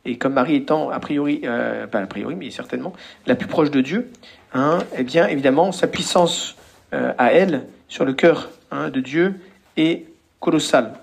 Et 0.05 0.19
comme 0.19 0.33
Marie 0.33 0.57
étant 0.57 0.91
a 0.91 0.99
priori, 0.99 1.41
euh, 1.45 1.87
pas 1.87 2.01
a 2.01 2.05
priori, 2.05 2.35
mais 2.35 2.51
certainement 2.51 2.93
la 3.25 3.33
plus 3.33 3.47
proche 3.47 3.71
de 3.71 3.81
Dieu, 3.81 4.11
eh 4.53 5.03
bien 5.03 5.25
évidemment 5.25 5.71
sa 5.71 5.87
puissance 5.87 6.55
euh, 6.93 7.13
à 7.17 7.33
elle 7.33 7.65
sur 7.87 8.05
le 8.05 8.13
cœur 8.13 8.51
de 8.71 8.99
Dieu 8.99 9.39
est 9.75 10.05
colossal. 10.39 10.93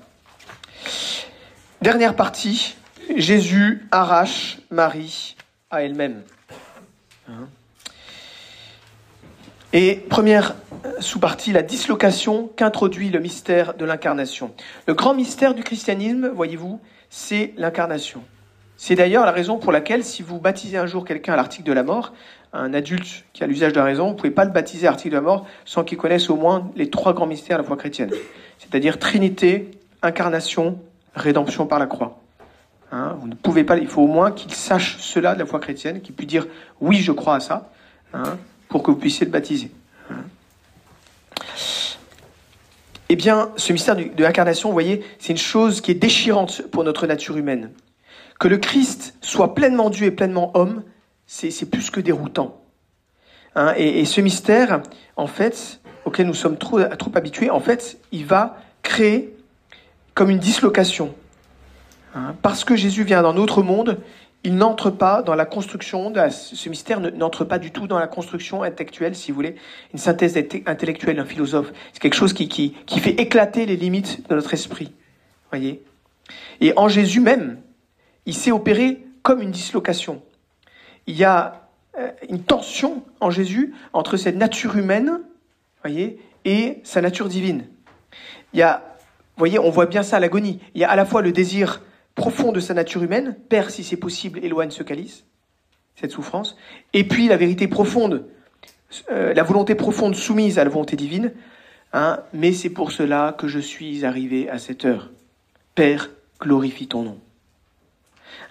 Dernière 1.82 2.16
partie, 2.16 2.76
Jésus 3.16 3.86
arrache 3.90 4.58
Marie 4.70 5.36
à 5.70 5.82
elle-même. 5.82 6.22
Hein. 7.28 7.48
Et 9.72 9.96
première 9.96 10.54
sous-partie, 11.00 11.52
la 11.52 11.62
dislocation 11.62 12.48
qu'introduit 12.56 13.10
le 13.10 13.18
mystère 13.18 13.74
de 13.74 13.84
l'incarnation. 13.84 14.54
Le 14.86 14.94
grand 14.94 15.14
mystère 15.14 15.52
du 15.52 15.64
christianisme, 15.64 16.28
voyez-vous, 16.28 16.80
c'est 17.10 17.54
l'incarnation. 17.56 18.22
C'est 18.76 18.94
d'ailleurs 18.94 19.24
la 19.24 19.32
raison 19.32 19.58
pour 19.58 19.72
laquelle, 19.72 20.04
si 20.04 20.22
vous 20.22 20.40
baptisez 20.40 20.76
un 20.76 20.86
jour 20.86 21.04
quelqu'un 21.04 21.34
à 21.34 21.36
l'article 21.36 21.64
de 21.64 21.72
la 21.72 21.82
mort, 21.82 22.12
un 22.52 22.74
adulte 22.74 23.24
qui 23.32 23.42
a 23.42 23.46
l'usage 23.46 23.72
de 23.72 23.78
la 23.78 23.84
raison, 23.84 24.06
vous 24.06 24.12
ne 24.12 24.16
pouvez 24.16 24.30
pas 24.30 24.44
le 24.44 24.50
baptiser 24.50 24.86
à 24.86 24.90
l'article 24.90 25.10
de 25.10 25.16
la 25.16 25.22
mort 25.22 25.46
sans 25.64 25.84
qu'il 25.84 25.98
connaisse 25.98 26.30
au 26.30 26.36
moins 26.36 26.70
les 26.76 26.90
trois 26.90 27.12
grands 27.12 27.26
mystères 27.26 27.58
de 27.58 27.62
la 27.62 27.66
foi 27.66 27.76
chrétienne 27.76 28.10
c'est-à-dire 28.58 28.98
Trinité, 28.98 29.70
incarnation, 30.02 30.78
rédemption 31.14 31.66
par 31.66 31.78
la 31.78 31.86
croix. 31.86 32.20
Hein, 32.92 33.16
vous 33.20 33.28
ne 33.28 33.34
pouvez 33.34 33.64
pas, 33.64 33.76
il 33.76 33.88
faut 33.88 34.02
au 34.02 34.06
moins 34.06 34.30
qu'il 34.30 34.52
sache 34.52 34.98
cela 35.00 35.34
de 35.34 35.40
la 35.40 35.46
foi 35.46 35.58
chrétienne, 35.58 36.00
qu'il 36.00 36.14
puisse 36.14 36.28
dire 36.28 36.46
oui, 36.80 36.98
je 36.98 37.12
crois 37.12 37.36
à 37.36 37.40
ça, 37.40 37.70
hein, 38.12 38.38
pour 38.68 38.82
que 38.82 38.90
vous 38.90 38.96
puissiez 38.96 39.26
le 39.26 39.32
baptiser. 39.32 39.70
Hein. 40.10 40.16
Eh 43.08 43.16
bien, 43.16 43.50
ce 43.56 43.72
mystère 43.72 43.96
de 43.96 44.22
l'incarnation, 44.22 44.68
vous 44.68 44.74
voyez, 44.74 45.04
c'est 45.18 45.32
une 45.32 45.38
chose 45.38 45.80
qui 45.80 45.90
est 45.90 45.94
déchirante 45.94 46.62
pour 46.70 46.84
notre 46.84 47.06
nature 47.06 47.36
humaine. 47.36 47.70
Que 48.38 48.48
le 48.48 48.58
Christ 48.58 49.14
soit 49.20 49.54
pleinement 49.54 49.90
Dieu 49.90 50.06
et 50.06 50.10
pleinement 50.10 50.50
homme, 50.54 50.82
c'est 51.26 51.70
plus 51.70 51.90
que 51.90 52.00
déroutant. 52.00 52.60
et, 53.76 54.00
et, 54.00 54.04
ce 54.04 54.20
mystère, 54.20 54.82
en 55.16 55.26
fait, 55.26 55.80
auquel 56.04 56.26
nous 56.26 56.34
sommes 56.34 56.56
trop, 56.56 56.78
habitués, 57.14 57.50
en 57.50 57.60
fait, 57.60 57.98
il 58.12 58.26
va 58.26 58.58
créer 58.82 59.34
comme 60.14 60.30
une 60.30 60.38
dislocation. 60.38 61.14
Hein, 62.14 62.36
parce 62.42 62.64
que 62.64 62.76
Jésus 62.76 63.04
vient 63.04 63.22
d'un 63.22 63.36
autre 63.36 63.62
monde, 63.62 63.98
il 64.44 64.56
n'entre 64.56 64.90
pas 64.90 65.22
dans 65.22 65.34
la 65.34 65.46
construction, 65.46 66.12
ce 66.30 66.68
mystère 66.68 67.00
n'entre 67.00 67.44
pas 67.44 67.58
du 67.58 67.70
tout 67.70 67.86
dans 67.86 67.98
la 67.98 68.06
construction 68.06 68.62
intellectuelle, 68.62 69.16
si 69.16 69.30
vous 69.30 69.36
voulez, 69.36 69.56
une 69.92 69.98
synthèse 69.98 70.36
intellectuelle 70.66 71.16
d'un 71.16 71.24
philosophe. 71.24 71.72
C'est 71.92 72.00
quelque 72.00 72.14
chose 72.14 72.34
qui, 72.34 72.48
qui, 72.48 72.72
qui, 72.84 73.00
fait 73.00 73.12
éclater 73.12 73.64
les 73.64 73.76
limites 73.76 74.28
de 74.28 74.34
notre 74.34 74.52
esprit. 74.52 74.92
Voyez 75.50 75.82
Et 76.60 76.74
en 76.76 76.88
Jésus 76.88 77.20
même, 77.20 77.58
il 78.26 78.34
s'est 78.34 78.52
opéré 78.52 79.04
comme 79.22 79.40
une 79.40 79.50
dislocation. 79.50 80.22
Il 81.06 81.16
y 81.16 81.24
a 81.24 81.68
euh, 81.98 82.10
une 82.28 82.42
tension 82.42 83.02
en 83.20 83.30
Jésus 83.30 83.74
entre 83.92 84.16
cette 84.16 84.36
nature 84.36 84.76
humaine 84.76 85.20
et 86.44 86.80
sa 86.82 87.00
nature 87.00 87.28
divine. 87.28 87.66
Il 88.52 88.60
y 88.60 88.62
a, 88.62 88.96
voyez, 89.36 89.58
on 89.58 89.70
voit 89.70 89.86
bien 89.86 90.02
ça 90.02 90.18
l'agonie. 90.18 90.60
Il 90.74 90.80
y 90.80 90.84
a 90.84 90.90
à 90.90 90.96
la 90.96 91.04
fois 91.04 91.22
le 91.22 91.32
désir 91.32 91.82
profond 92.14 92.52
de 92.52 92.60
sa 92.60 92.74
nature 92.74 93.02
humaine, 93.02 93.36
Père, 93.48 93.70
si 93.70 93.84
c'est 93.84 93.96
possible, 93.96 94.44
éloigne 94.44 94.70
ce 94.70 94.82
calice, 94.82 95.24
cette 95.96 96.12
souffrance, 96.12 96.56
et 96.92 97.04
puis 97.04 97.28
la 97.28 97.36
vérité 97.36 97.68
profonde, 97.68 98.26
euh, 99.10 99.34
la 99.34 99.42
volonté 99.42 99.74
profonde 99.74 100.14
soumise 100.14 100.58
à 100.58 100.64
la 100.64 100.70
volonté 100.70 100.96
divine, 100.96 101.32
hein, 101.92 102.20
mais 102.32 102.52
c'est 102.52 102.70
pour 102.70 102.92
cela 102.92 103.34
que 103.36 103.48
je 103.48 103.58
suis 103.58 104.04
arrivé 104.04 104.48
à 104.48 104.58
cette 104.58 104.84
heure. 104.84 105.10
Père, 105.74 106.10
glorifie 106.40 106.86
ton 106.86 107.02
nom. 107.02 107.18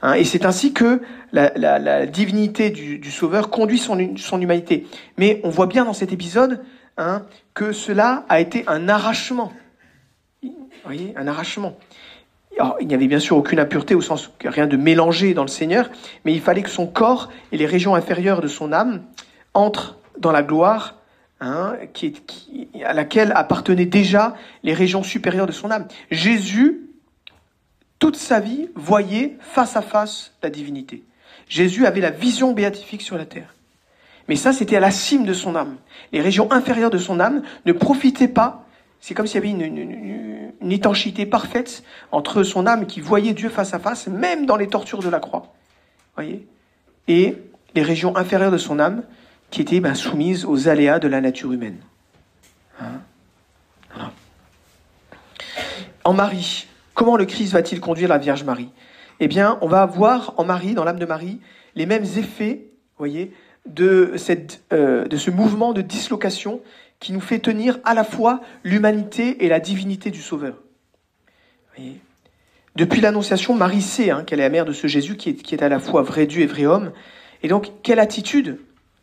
Hein, 0.01 0.13
et 0.13 0.23
c'est 0.23 0.45
ainsi 0.45 0.73
que 0.73 1.01
la, 1.31 2.05
divinité 2.05 2.69
du, 2.69 3.11
Sauveur 3.11 3.49
conduit 3.49 3.79
son, 3.79 3.97
humanité. 4.39 4.87
Mais 5.17 5.39
on 5.43 5.49
voit 5.49 5.67
bien 5.67 5.85
dans 5.85 5.93
cet 5.93 6.11
épisode 6.11 6.61
Hein, 6.97 7.23
que 7.55 7.71
cela 7.71 8.23
a 8.29 8.39
été 8.39 8.63
un 8.67 8.87
arrachement. 8.87 9.51
Vous 10.43 10.51
voyez, 10.85 11.13
un 11.15 11.27
arrachement. 11.27 11.75
Il 12.81 12.87
n'y 12.87 12.93
avait 12.93 13.07
bien 13.07 13.19
sûr 13.19 13.35
aucune 13.35 13.59
impureté 13.59 13.95
au 13.95 14.01
sens 14.01 14.29
que 14.37 14.47
rien 14.47 14.67
de 14.67 14.77
mélangé 14.77 15.33
dans 15.33 15.41
le 15.41 15.47
Seigneur, 15.47 15.89
mais 16.23 16.33
il 16.33 16.41
fallait 16.41 16.61
que 16.61 16.69
son 16.69 16.85
corps 16.85 17.31
et 17.51 17.57
les 17.57 17.65
régions 17.65 17.95
inférieures 17.95 18.41
de 18.41 18.47
son 18.47 18.71
âme 18.71 19.01
entrent 19.55 19.97
dans 20.19 20.31
la 20.31 20.43
gloire 20.43 20.97
hein, 21.41 21.73
à 22.85 22.93
laquelle 22.93 23.31
appartenaient 23.35 23.87
déjà 23.87 24.35
les 24.61 24.75
régions 24.75 25.01
supérieures 25.01 25.47
de 25.47 25.51
son 25.51 25.71
âme. 25.71 25.87
Jésus, 26.11 26.91
toute 28.03 28.17
sa 28.17 28.41
vie, 28.41 28.67
voyait 28.75 29.37
face 29.39 29.77
à 29.77 29.81
face 29.81 30.33
la 30.43 30.49
divinité. 30.49 31.05
Jésus 31.47 31.85
avait 31.85 32.01
la 32.01 32.11
vision 32.11 32.51
béatifique 32.51 33.01
sur 33.01 33.17
la 33.17 33.25
terre. 33.25 33.55
Mais 34.27 34.35
ça, 34.35 34.51
c'était 34.51 34.75
à 34.75 34.81
la 34.81 34.91
cime 34.91 35.23
de 35.23 35.31
son 35.31 35.55
âme. 35.55 35.77
Les 36.11 36.19
régions 36.19 36.51
inférieures 36.51 36.89
de 36.89 36.97
son 36.97 37.21
âme 37.21 37.43
ne 37.65 37.71
profitaient 37.71 38.27
pas. 38.27 38.65
C'est 38.99 39.13
comme 39.13 39.25
s'il 39.25 39.35
y 39.35 39.37
avait 39.37 39.51
une, 39.51 40.69
étanchéité 40.69 41.25
parfaite 41.25 41.85
entre 42.11 42.43
son 42.43 42.67
âme 42.67 42.87
qui 42.87 42.99
voyait 42.99 43.31
Dieu 43.31 43.47
face 43.47 43.73
à 43.73 43.79
face, 43.79 44.07
même 44.07 44.45
dans 44.45 44.57
les 44.57 44.67
tortures 44.67 45.01
de 45.01 45.07
la 45.07 45.21
croix. 45.21 45.53
Voyez? 46.15 46.45
Et 47.07 47.37
les 47.73 47.83
régions 47.83 48.17
inférieures 48.17 48.51
de 48.51 48.57
son 48.57 48.79
âme 48.79 49.03
qui 49.49 49.61
étaient 49.61 49.79
ben, 49.79 49.95
soumises 49.95 50.43
aux 50.43 50.67
aléas 50.67 50.99
de 50.99 51.07
la 51.07 51.21
nature 51.21 51.53
humaine. 51.53 51.77
Hein? 52.81 52.99
En 56.03 56.11
Marie, 56.11 56.67
comment 56.93 57.17
le 57.17 57.25
Christ 57.25 57.53
va-t-il 57.53 57.79
conduire 57.81 58.09
la 58.09 58.17
Vierge 58.17 58.43
Marie? 58.43 58.69
Eh 59.19 59.27
bien, 59.27 59.57
on 59.61 59.67
va 59.67 59.85
voir 59.85 60.33
en 60.37 60.45
Marie, 60.45 60.73
dans 60.73 60.83
l'âme 60.83 60.99
de 60.99 61.05
Marie, 61.05 61.39
les 61.75 61.85
mêmes 61.85 62.03
effets, 62.03 62.67
voyez, 62.97 63.33
de, 63.65 64.13
cette, 64.17 64.63
euh, 64.73 65.05
de 65.05 65.17
ce 65.17 65.31
mouvement 65.31 65.73
de 65.73 65.81
dislocation 65.81 66.61
qui 66.99 67.13
nous 67.13 67.21
fait 67.21 67.39
tenir 67.39 67.79
à 67.83 67.93
la 67.93 68.03
fois 68.03 68.41
l'humanité 68.63 69.45
et 69.45 69.49
la 69.49 69.59
divinité 69.59 70.11
du 70.11 70.21
Sauveur. 70.21 70.55
Depuis 72.75 73.01
l'Annonciation, 73.01 73.55
Marie 73.55 73.81
sait 73.81 74.09
hein, 74.09 74.23
qu'elle 74.23 74.39
est 74.39 74.43
la 74.43 74.49
mère 74.49 74.65
de 74.65 74.73
ce 74.73 74.87
Jésus 74.87 75.17
qui 75.17 75.29
est, 75.29 75.33
qui 75.33 75.55
est 75.55 75.63
à 75.63 75.69
la 75.69 75.79
fois 75.79 76.01
vrai 76.01 76.25
Dieu 76.25 76.41
et 76.41 76.45
vrai 76.45 76.65
homme. 76.65 76.91
Et 77.41 77.47
donc, 77.47 77.71
quelle 77.83 77.99
attitude 77.99 78.59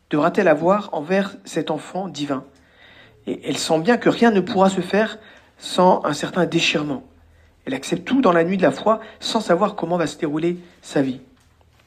devra-t-elle 0.09 0.47
avoir 0.47 0.89
envers 0.93 1.35
cet 1.45 1.71
enfant 1.71 2.07
divin? 2.07 2.43
Et 3.27 3.39
elle 3.43 3.57
sent 3.57 3.79
bien 3.79 3.97
que 3.97 4.09
rien 4.09 4.31
ne 4.31 4.41
pourra 4.41 4.69
se 4.69 4.81
faire 4.81 5.19
sans 5.57 6.03
un 6.05 6.13
certain 6.13 6.45
déchirement. 6.45 7.03
Elle 7.65 7.73
accepte 7.73 8.05
tout 8.05 8.21
dans 8.21 8.31
la 8.31 8.43
nuit 8.43 8.57
de 8.57 8.63
la 8.63 8.71
foi 8.71 8.99
sans 9.19 9.39
savoir 9.39 9.75
comment 9.75 9.97
va 9.97 10.07
se 10.07 10.17
dérouler 10.17 10.57
sa 10.81 11.01
vie. 11.01 11.19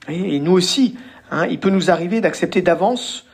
Et 0.08 0.38
nous 0.38 0.52
aussi, 0.52 0.96
hein, 1.30 1.46
il 1.46 1.58
peut 1.58 1.70
nous 1.70 1.90
arriver 1.90 2.20
d'accepter 2.20 2.62
d'avance, 2.62 3.26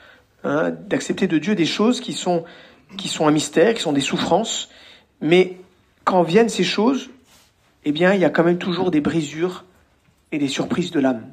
hein, 0.44 0.70
d'accepter 0.70 1.26
de 1.26 1.38
Dieu 1.38 1.54
des 1.54 1.66
choses 1.66 2.00
qui 2.00 2.12
sont, 2.12 2.44
qui 2.96 3.08
sont 3.08 3.26
un 3.26 3.32
mystère, 3.32 3.74
qui 3.74 3.82
sont 3.82 3.92
des 3.92 4.00
souffrances, 4.00 4.70
mais 5.20 5.58
quand 6.04 6.22
viennent 6.22 6.48
ces 6.48 6.64
choses, 6.64 7.10
eh 7.84 7.92
bien, 7.92 8.14
il 8.14 8.20
y 8.20 8.24
a 8.24 8.30
quand 8.30 8.44
même 8.44 8.58
toujours 8.58 8.90
des 8.90 9.00
brisures 9.00 9.64
et 10.32 10.38
des 10.38 10.48
surprises 10.48 10.90
de 10.90 11.00
l'âme. 11.00 11.26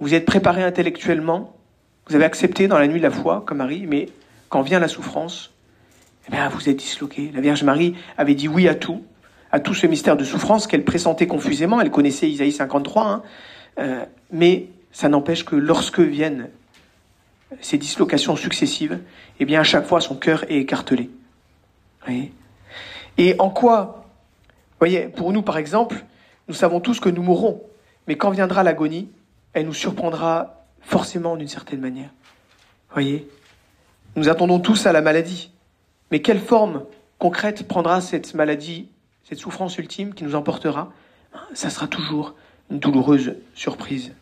Vous 0.00 0.14
êtes 0.14 0.26
préparé 0.26 0.62
intellectuellement, 0.62 1.56
vous 2.08 2.16
avez 2.16 2.24
accepté 2.24 2.68
dans 2.68 2.78
la 2.78 2.88
nuit 2.88 2.98
de 2.98 3.04
la 3.04 3.10
foi, 3.10 3.44
comme 3.46 3.58
Marie, 3.58 3.86
mais 3.86 4.08
quand 4.48 4.62
vient 4.62 4.80
la 4.80 4.88
souffrance, 4.88 5.52
eh 6.28 6.30
bien, 6.30 6.48
vous 6.48 6.68
êtes 6.68 6.76
disloqué. 6.76 7.30
La 7.34 7.40
Vierge 7.40 7.62
Marie 7.62 7.94
avait 8.16 8.34
dit 8.34 8.48
oui 8.48 8.68
à 8.68 8.74
tout, 8.74 9.04
à 9.54 9.60
tout 9.60 9.72
ce 9.72 9.86
mystère 9.86 10.16
de 10.16 10.24
souffrance 10.24 10.66
qu'elle 10.66 10.82
pressentait 10.82 11.28
confusément. 11.28 11.80
Elle 11.80 11.92
connaissait 11.92 12.28
Isaïe 12.28 12.50
53, 12.50 13.06
hein, 13.06 13.22
euh, 13.78 14.04
mais 14.32 14.66
ça 14.90 15.08
n'empêche 15.08 15.44
que 15.44 15.54
lorsque 15.54 16.00
viennent 16.00 16.50
ces 17.60 17.78
dislocations 17.78 18.34
successives, 18.34 18.98
eh 19.38 19.44
bien, 19.44 19.60
à 19.60 19.62
chaque 19.62 19.86
fois, 19.86 20.00
son 20.00 20.16
cœur 20.16 20.42
est 20.50 20.56
écartelé. 20.56 21.08
Et 23.16 23.36
en 23.38 23.48
quoi, 23.48 24.06
voyez, 24.80 25.02
pour 25.02 25.32
nous, 25.32 25.42
par 25.42 25.56
exemple, 25.56 26.04
nous 26.48 26.54
savons 26.54 26.80
tous 26.80 26.98
que 26.98 27.08
nous 27.08 27.22
mourrons, 27.22 27.62
mais 28.08 28.16
quand 28.16 28.30
viendra 28.30 28.64
l'agonie, 28.64 29.08
elle 29.52 29.66
nous 29.66 29.72
surprendra 29.72 30.64
forcément 30.80 31.36
d'une 31.36 31.46
certaine 31.46 31.80
manière. 31.80 32.10
Voyez, 32.92 33.28
nous 34.16 34.28
attendons 34.28 34.58
tous 34.58 34.86
à 34.86 34.92
la 34.92 35.00
maladie, 35.00 35.52
mais 36.10 36.20
quelle 36.22 36.40
forme 36.40 36.82
concrète 37.20 37.68
prendra 37.68 38.00
cette 38.00 38.34
maladie, 38.34 38.88
cette 39.28 39.38
souffrance 39.38 39.78
ultime 39.78 40.14
qui 40.14 40.24
nous 40.24 40.34
emportera 40.34 40.92
Ça 41.54 41.70
sera 41.70 41.88
toujours 41.88 42.34
une 42.70 42.78
douloureuse 42.78 43.34
surprise. 43.54 44.12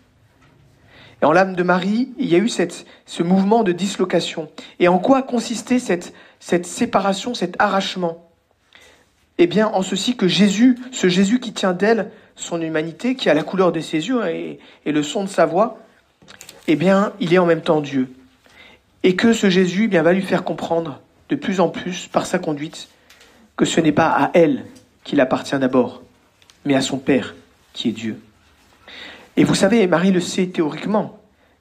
Et 1.20 1.24
en 1.24 1.32
l'âme 1.32 1.54
de 1.54 1.62
Marie, 1.62 2.12
il 2.18 2.26
y 2.26 2.34
a 2.34 2.38
eu 2.38 2.48
ce 2.48 3.22
mouvement 3.22 3.62
de 3.62 3.72
dislocation. 3.72 4.50
Et 4.80 4.88
en 4.88 4.98
quoi 4.98 5.22
consistait 5.22 5.78
cette, 5.78 6.12
séparation, 6.40 7.34
cet 7.34 7.54
arrachement? 7.60 8.28
Eh 9.38 9.46
bien, 9.46 9.68
en 9.68 9.82
ceci 9.82 10.16
que 10.16 10.26
Jésus, 10.26 10.78
ce 10.90 11.08
Jésus 11.08 11.38
qui 11.38 11.52
tient 11.52 11.72
d'elle 11.72 12.10
son 12.34 12.60
humanité, 12.60 13.14
qui 13.14 13.30
a 13.30 13.34
la 13.34 13.44
couleur 13.44 13.70
de 13.72 13.80
ses 13.80 14.08
yeux 14.08 14.26
et, 14.28 14.58
et, 14.84 14.92
le 14.92 15.02
son 15.02 15.24
de 15.24 15.28
sa 15.28 15.46
voix, 15.46 15.78
eh 16.66 16.76
bien, 16.76 17.12
il 17.20 17.32
est 17.32 17.38
en 17.38 17.46
même 17.46 17.62
temps 17.62 17.80
Dieu. 17.80 18.12
Et 19.04 19.14
que 19.16 19.32
ce 19.32 19.48
Jésus 19.48 19.84
eh 19.84 19.88
bien, 19.88 20.02
va 20.02 20.12
lui 20.12 20.22
faire 20.22 20.44
comprendre 20.44 21.00
de 21.28 21.36
plus 21.36 21.60
en 21.60 21.68
plus, 21.68 22.08
par 22.08 22.26
sa 22.26 22.38
conduite, 22.38 22.88
que 23.56 23.64
ce 23.64 23.80
n'est 23.80 23.92
pas 23.92 24.08
à 24.08 24.30
elle 24.34 24.64
qu'il 25.04 25.20
appartient 25.20 25.58
d'abord, 25.58 26.02
mais 26.64 26.74
à 26.74 26.80
son 26.80 26.98
Père, 26.98 27.34
qui 27.72 27.88
est 27.88 27.92
Dieu. 27.92 28.20
Et 29.36 29.44
vous 29.44 29.54
savez, 29.54 29.86
Marie 29.86 30.12
le 30.12 30.20
sait 30.20 30.46
théoriquement, 30.46 31.18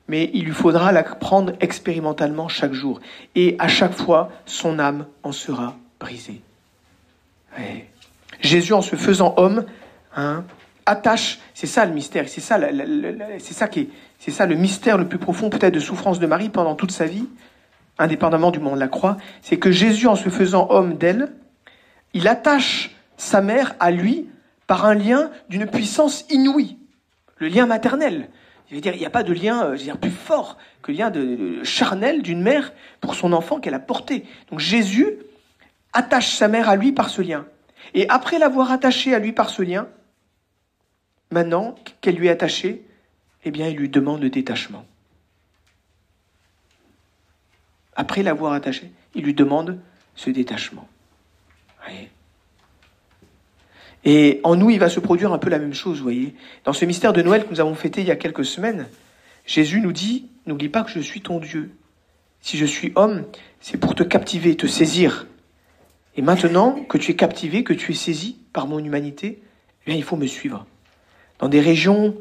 mais 0.07 0.29
il 0.33 0.45
lui 0.45 0.51
faudra 0.51 0.91
l'apprendre 0.91 1.53
expérimentalement 1.61 2.49
chaque 2.49 2.73
jour. 2.73 2.99
Et 3.35 3.55
à 3.59 3.67
chaque 3.67 3.93
fois, 3.93 4.29
son 4.45 4.77
âme 4.77 5.05
en 5.23 5.31
sera 5.31 5.77
brisée. 5.99 6.41
Jésus, 8.41 8.73
en 8.73 8.81
se 8.81 8.95
faisant 8.95 9.33
homme, 9.37 9.65
hein, 10.15 10.43
attache, 10.85 11.39
c'est 11.53 11.67
ça 11.67 11.85
le 11.85 11.93
mystère, 11.93 12.27
c'est 12.27 12.41
ça, 12.41 12.59
c'est 13.39 13.53
ça 13.53 13.67
qui 13.67 13.89
c'est 14.19 14.31
ça 14.31 14.45
le 14.45 14.55
mystère 14.55 14.99
le 14.99 15.07
plus 15.07 15.17
profond 15.17 15.49
peut-être 15.49 15.73
de 15.73 15.79
souffrance 15.79 16.19
de 16.19 16.27
Marie 16.27 16.49
pendant 16.49 16.75
toute 16.75 16.91
sa 16.91 17.05
vie, 17.05 17.25
indépendamment 17.97 18.51
du 18.51 18.59
monde 18.59 18.75
de 18.75 18.79
la 18.79 18.87
croix, 18.87 19.17
c'est 19.41 19.57
que 19.57 19.71
Jésus, 19.71 20.05
en 20.05 20.15
se 20.15 20.29
faisant 20.29 20.67
homme 20.69 20.95
d'elle, 20.95 21.33
il 22.13 22.27
attache 22.27 22.95
sa 23.21 23.41
mère 23.41 23.75
à 23.79 23.91
lui 23.91 24.27
par 24.65 24.85
un 24.85 24.95
lien 24.95 25.29
d'une 25.47 25.67
puissance 25.67 26.25
inouïe 26.31 26.79
le 27.37 27.47
lien 27.47 27.67
maternel. 27.67 28.29
Je 28.69 28.75
veux 28.75 28.81
dire, 28.81 28.93
il 28.95 28.99
n'y 28.99 29.05
a 29.05 29.11
pas 29.11 29.23
de 29.23 29.33
lien 29.33 29.65
euh, 29.65 29.75
je 29.75 29.79
veux 29.79 29.85
dire, 29.85 29.99
plus 29.99 30.11
fort 30.11 30.57
que 30.81 30.91
le 30.91 30.97
lien 30.97 31.11
de, 31.11 31.63
charnel 31.63 32.23
d'une 32.23 32.41
mère 32.41 32.73
pour 32.99 33.13
son 33.13 33.31
enfant 33.33 33.59
qu'elle 33.59 33.75
a 33.75 33.79
porté. 33.79 34.25
Donc 34.49 34.59
Jésus 34.59 35.17
attache 35.93 36.33
sa 36.35 36.47
mère 36.47 36.67
à 36.67 36.75
lui 36.75 36.93
par 36.93 37.09
ce 37.09 37.21
lien. 37.21 37.45
Et 37.93 38.09
après 38.09 38.39
l'avoir 38.39 38.71
attachée 38.71 39.13
à 39.13 39.19
lui 39.19 39.33
par 39.33 39.49
ce 39.49 39.61
lien, 39.61 39.87
maintenant 41.29 41.75
qu'elle 41.99 42.15
lui 42.15 42.27
est 42.27 42.31
attachée, 42.31 42.83
eh 43.43 43.51
bien, 43.51 43.67
il 43.67 43.77
lui 43.77 43.89
demande 43.89 44.21
le 44.21 44.29
détachement. 44.29 44.85
Après 47.95 48.23
l'avoir 48.23 48.53
attachée, 48.53 48.91
il 49.13 49.23
lui 49.23 49.33
demande 49.33 49.79
ce 50.15 50.29
détachement. 50.29 50.87
Et 54.03 54.39
en 54.43 54.55
nous, 54.55 54.69
il 54.69 54.79
va 54.79 54.89
se 54.89 54.99
produire 54.99 55.31
un 55.31 55.37
peu 55.37 55.49
la 55.49 55.59
même 55.59 55.73
chose, 55.73 55.97
vous 55.97 56.03
voyez. 56.03 56.35
Dans 56.63 56.73
ce 56.73 56.85
mystère 56.85 57.13
de 57.13 57.21
Noël 57.21 57.45
que 57.45 57.51
nous 57.51 57.59
avons 57.59 57.75
fêté 57.75 58.01
il 58.01 58.07
y 58.07 58.11
a 58.11 58.15
quelques 58.15 58.45
semaines, 58.45 58.87
Jésus 59.45 59.79
nous 59.81 59.91
dit, 59.91 60.27
n'oublie 60.47 60.69
pas 60.69 60.83
que 60.83 60.89
je 60.91 60.99
suis 60.99 61.21
ton 61.21 61.39
Dieu. 61.39 61.71
Si 62.41 62.57
je 62.57 62.65
suis 62.65 62.91
homme, 62.95 63.25
c'est 63.59 63.77
pour 63.77 63.93
te 63.93 64.03
captiver, 64.03 64.55
te 64.57 64.65
saisir. 64.65 65.27
Et 66.15 66.21
maintenant 66.21 66.83
que 66.83 66.97
tu 66.97 67.11
es 67.11 67.15
captivé, 67.15 67.63
que 67.63 67.73
tu 67.73 67.91
es 67.91 67.95
saisi 67.95 68.37
par 68.53 68.67
mon 68.67 68.79
humanité, 68.79 69.39
eh 69.41 69.85
bien, 69.85 69.95
il 69.95 70.03
faut 70.03 70.17
me 70.17 70.27
suivre. 70.27 70.65
Dans 71.39 71.47
des 71.47 71.61
régions 71.61 72.15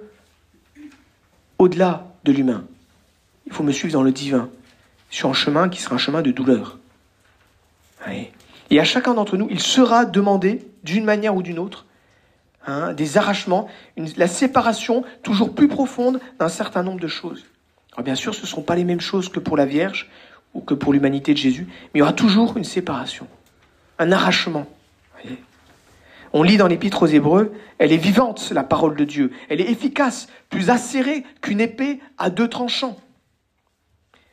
au-delà 1.59 2.07
de 2.25 2.33
l'humain. 2.33 2.65
Il 3.47 3.53
faut 3.53 3.63
me 3.63 3.73
suivre 3.73 3.93
dans 3.93 4.03
le 4.03 4.13
divin, 4.13 4.49
sur 5.11 5.29
un 5.29 5.35
chemin 5.35 5.69
qui 5.69 5.81
sera 5.81 5.97
un 5.97 5.99
chemin 5.99 6.23
de 6.23 6.31
douleur. 6.31 6.79
Et 8.71 8.79
à 8.79 8.85
chacun 8.85 9.15
d'entre 9.15 9.37
nous, 9.37 9.49
il 9.51 9.61
sera 9.61 10.05
demandé 10.05 10.65
d'une 10.85 11.05
manière 11.05 11.35
ou 11.35 11.43
d'une 11.43 11.59
autre, 11.59 11.87
hein, 12.67 12.93
des 12.93 13.19
arrachements, 13.19 13.69
la 14.17 14.29
séparation 14.29 15.05
toujours 15.23 15.55
plus 15.55 15.69
profonde 15.69 16.21
d'un 16.39 16.49
certain 16.49 16.83
nombre 16.83 17.01
de 17.01 17.09
choses. 17.09 17.45
Alors 17.93 18.05
bien 18.05 18.15
sûr, 18.15 18.35
ce 18.35 18.43
ne 18.43 18.47
sont 18.47 18.63
pas 18.63 18.77
les 18.77 18.85
mêmes 18.85 19.01
choses 19.01 19.29
que 19.29 19.41
pour 19.41 19.57
la 19.57 19.67
Vierge 19.67 20.09
ou 20.55 20.61
que 20.61 20.75
pour 20.75 20.93
l'humanité 20.93 21.33
de 21.33 21.39
Jésus, 21.39 21.67
mais 21.69 21.97
il 21.97 21.99
y 21.99 22.03
aura 22.03 22.13
toujours 22.13 22.57
une 22.57 22.65
séparation, 22.65 23.27
un 23.99 24.13
arrachement. 24.13 24.67
On 26.33 26.45
lit 26.45 26.57
dans 26.57 26.69
l'Épître 26.69 27.03
aux 27.03 27.07
Hébreux, 27.07 27.53
elle 27.79 27.93
est 27.93 27.97
vivante, 27.97 28.53
la 28.53 28.63
parole 28.63 28.95
de 28.95 29.05
Dieu. 29.05 29.33
Elle 29.49 29.61
est 29.61 29.69
efficace, 29.69 30.29
plus 30.49 30.71
acérée 30.71 31.25
qu'une 31.41 31.61
épée 31.61 31.99
à 32.19 32.31
deux 32.31 32.47
tranchants. 32.47 32.97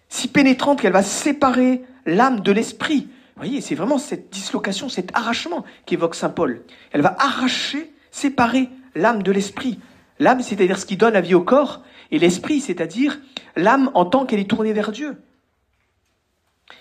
Si 0.07 0.27
pénétrante 0.27 0.79
qu'elle 0.79 0.93
va 0.93 1.01
séparer 1.01 1.81
l'âme 2.05 2.41
de 2.41 2.51
l'esprit, 2.51 3.07
voyez, 3.37 3.61
c'est 3.61 3.75
vraiment 3.75 3.97
cette 3.97 4.31
dislocation, 4.31 4.89
cet 4.89 5.15
arrachement 5.15 5.63
qu'évoque 5.85 6.15
Saint 6.15 6.29
Paul. 6.29 6.63
Elle 6.91 7.01
va 7.01 7.15
arracher, 7.19 7.91
séparer 8.11 8.69
l'âme 8.95 9.23
de 9.23 9.31
l'esprit. 9.31 9.79
L'âme, 10.19 10.41
c'est-à-dire 10.41 10.79
ce 10.79 10.85
qui 10.85 10.97
donne 10.97 11.13
la 11.13 11.21
vie 11.21 11.35
au 11.35 11.43
corps, 11.43 11.83
et 12.11 12.19
l'esprit, 12.19 12.61
c'est-à-dire 12.61 13.19
l'âme 13.55 13.91
en 13.93 14.05
tant 14.05 14.25
qu'elle 14.25 14.39
est 14.39 14.49
tournée 14.49 14.73
vers 14.73 14.91
Dieu. 14.91 15.21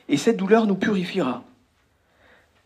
Et 0.08 0.16
cette 0.16 0.36
douleur 0.36 0.66
nous 0.66 0.76
purifiera. 0.76 1.44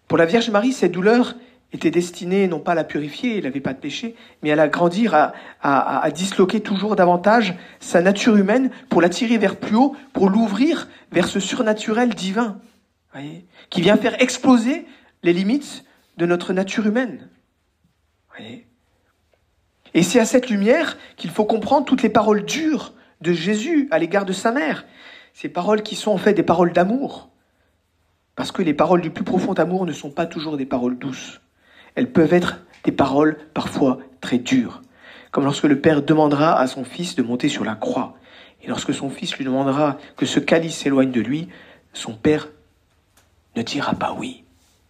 Pour 0.09 0.19
la 0.19 0.27
Vierge 0.27 0.51
Marie, 0.51 0.73
cette 0.73 0.93
douleur 0.93 1.35
était 1.73 1.91
destinée 1.91 2.49
non 2.49 2.59
pas 2.59 2.73
à 2.73 2.75
la 2.75 2.85
purifier, 2.85 3.39
elle 3.39 3.45
n'avait 3.45 3.61
pas 3.61 3.73
de 3.73 3.79
péché, 3.79 4.17
mais 4.43 4.51
à 4.51 4.57
la 4.57 4.69
grandir, 4.69 5.33
à, 5.63 6.11
disloquer 6.11 6.61
toujours 6.61 6.97
davantage 6.97 7.55
sa 7.79 8.03
nature 8.03 8.37
humaine 8.37 8.71
pour 8.89 9.01
l'attirer 9.01 9.39
vers 9.39 9.57
plus 9.57 9.77
haut, 9.77 9.97
pour 10.13 10.29
l'ouvrir 10.29 10.89
vers 11.13 11.29
ce 11.29 11.41
surnaturel 11.41 12.15
divin 12.15 12.59
qui 13.71 13.81
vient 13.81 13.97
faire 13.97 14.21
exploser 14.23 14.87
les 15.23 15.33
limites 15.33 15.85
de 16.17 16.27
notre 16.27 16.53
nature 16.53 16.87
humaine. 16.87 17.29
Et 19.93 20.03
c'est 20.03 20.21
à 20.21 20.25
cette 20.25 20.49
lumière 20.49 20.97
qu'il 21.17 21.31
faut 21.31 21.45
comprendre 21.45 21.85
toutes 21.85 22.03
les 22.03 22.09
paroles 22.09 22.45
dures 22.45 22.93
de 23.21 23.33
Jésus 23.33 23.89
à 23.91 23.99
l'égard 23.99 24.25
de 24.25 24.33
sa 24.33 24.53
mère. 24.53 24.87
Ces 25.35 25.49
paroles 25.49 25.83
qui 25.83 25.97
sont 25.97 26.13
en 26.13 26.19
fait 26.19 26.35
des 26.35 26.43
paroles 26.43 26.73
d'amour. 26.73 27.31
Parce 28.37 28.53
que 28.53 28.63
les 28.63 28.75
paroles 28.75 29.01
du 29.01 29.11
plus 29.11 29.25
profond 29.25 29.53
amour 29.55 29.87
ne 29.87 29.93
sont 29.93 30.11
pas 30.11 30.27
toujours 30.27 30.57
des 30.57 30.67
paroles 30.67 30.99
douces. 30.99 31.41
Elles 31.95 32.13
peuvent 32.13 32.33
être 32.33 32.61
des 32.85 32.93
paroles 32.93 33.37
parfois 33.53 33.99
très 34.21 34.39
dures. 34.39 34.81
Comme 35.33 35.45
lorsque 35.45 35.65
le 35.65 35.81
Père 35.81 36.03
demandera 36.03 36.59
à 36.59 36.67
son 36.67 36.85
Fils 36.85 37.15
de 37.15 37.23
monter 37.23 37.49
sur 37.49 37.65
la 37.65 37.75
croix. 37.75 38.17
Et 38.63 38.69
lorsque 38.69 38.95
son 38.95 39.11
Fils 39.11 39.37
lui 39.37 39.45
demandera 39.45 39.99
que 40.17 40.27
ce 40.27 40.41
calice 40.41 40.77
s'éloigne 40.77 41.11
de 41.11 41.21
lui, 41.21 41.49
son 41.93 42.15
Père 42.15 42.49
ne 43.57 43.63
dira 43.63 43.95
pas 43.95 44.13
oui. 44.13 44.45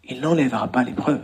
Il 0.05 0.21
n'enlèvera 0.21 0.69
pas 0.69 0.83
l'épreuve. 0.83 1.21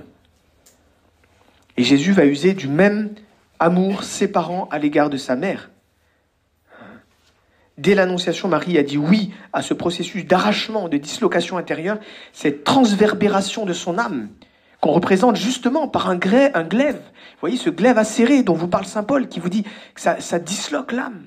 Et 1.77 1.85
Jésus 1.85 2.13
va 2.13 2.25
user 2.25 2.55
du 2.55 2.69
même 2.69 3.15
amour 3.59 4.05
séparant 4.05 4.69
à 4.71 4.79
l'égard 4.79 5.11
de 5.11 5.17
sa 5.17 5.37
mère. 5.37 5.71
Dès 7.79 7.95
l'Annonciation, 7.95 8.49
Marie 8.49 8.79
a 8.79 8.83
dit 8.83 8.97
oui 8.97 9.35
à 9.53 9.61
ce 9.61 9.75
processus 9.75 10.25
d'arrachement, 10.25 10.89
de 10.89 10.97
dislocation 10.97 11.59
intérieure, 11.59 11.99
cette 12.33 12.65
transverbération 12.65 13.67
de 13.67 13.75
son 13.75 13.99
âme, 13.99 14.31
qu'on 14.81 14.93
représente 14.93 15.37
justement 15.37 15.87
par 15.87 16.09
un, 16.09 16.17
grès, 16.17 16.53
un 16.55 16.63
glaive. 16.63 16.97
Vous 16.97 17.41
voyez 17.41 17.59
ce 17.59 17.69
glaive 17.69 17.99
acéré 17.99 18.43
dont 18.43 18.55
vous 18.55 18.69
parle 18.69 18.87
Saint 18.87 19.03
Paul, 19.03 19.29
qui 19.29 19.41
vous 19.41 19.51
dit 19.51 19.65
que 19.95 20.01
ça, 20.01 20.21
ça 20.21 20.39
disloque 20.39 20.93
l'âme. 20.93 21.27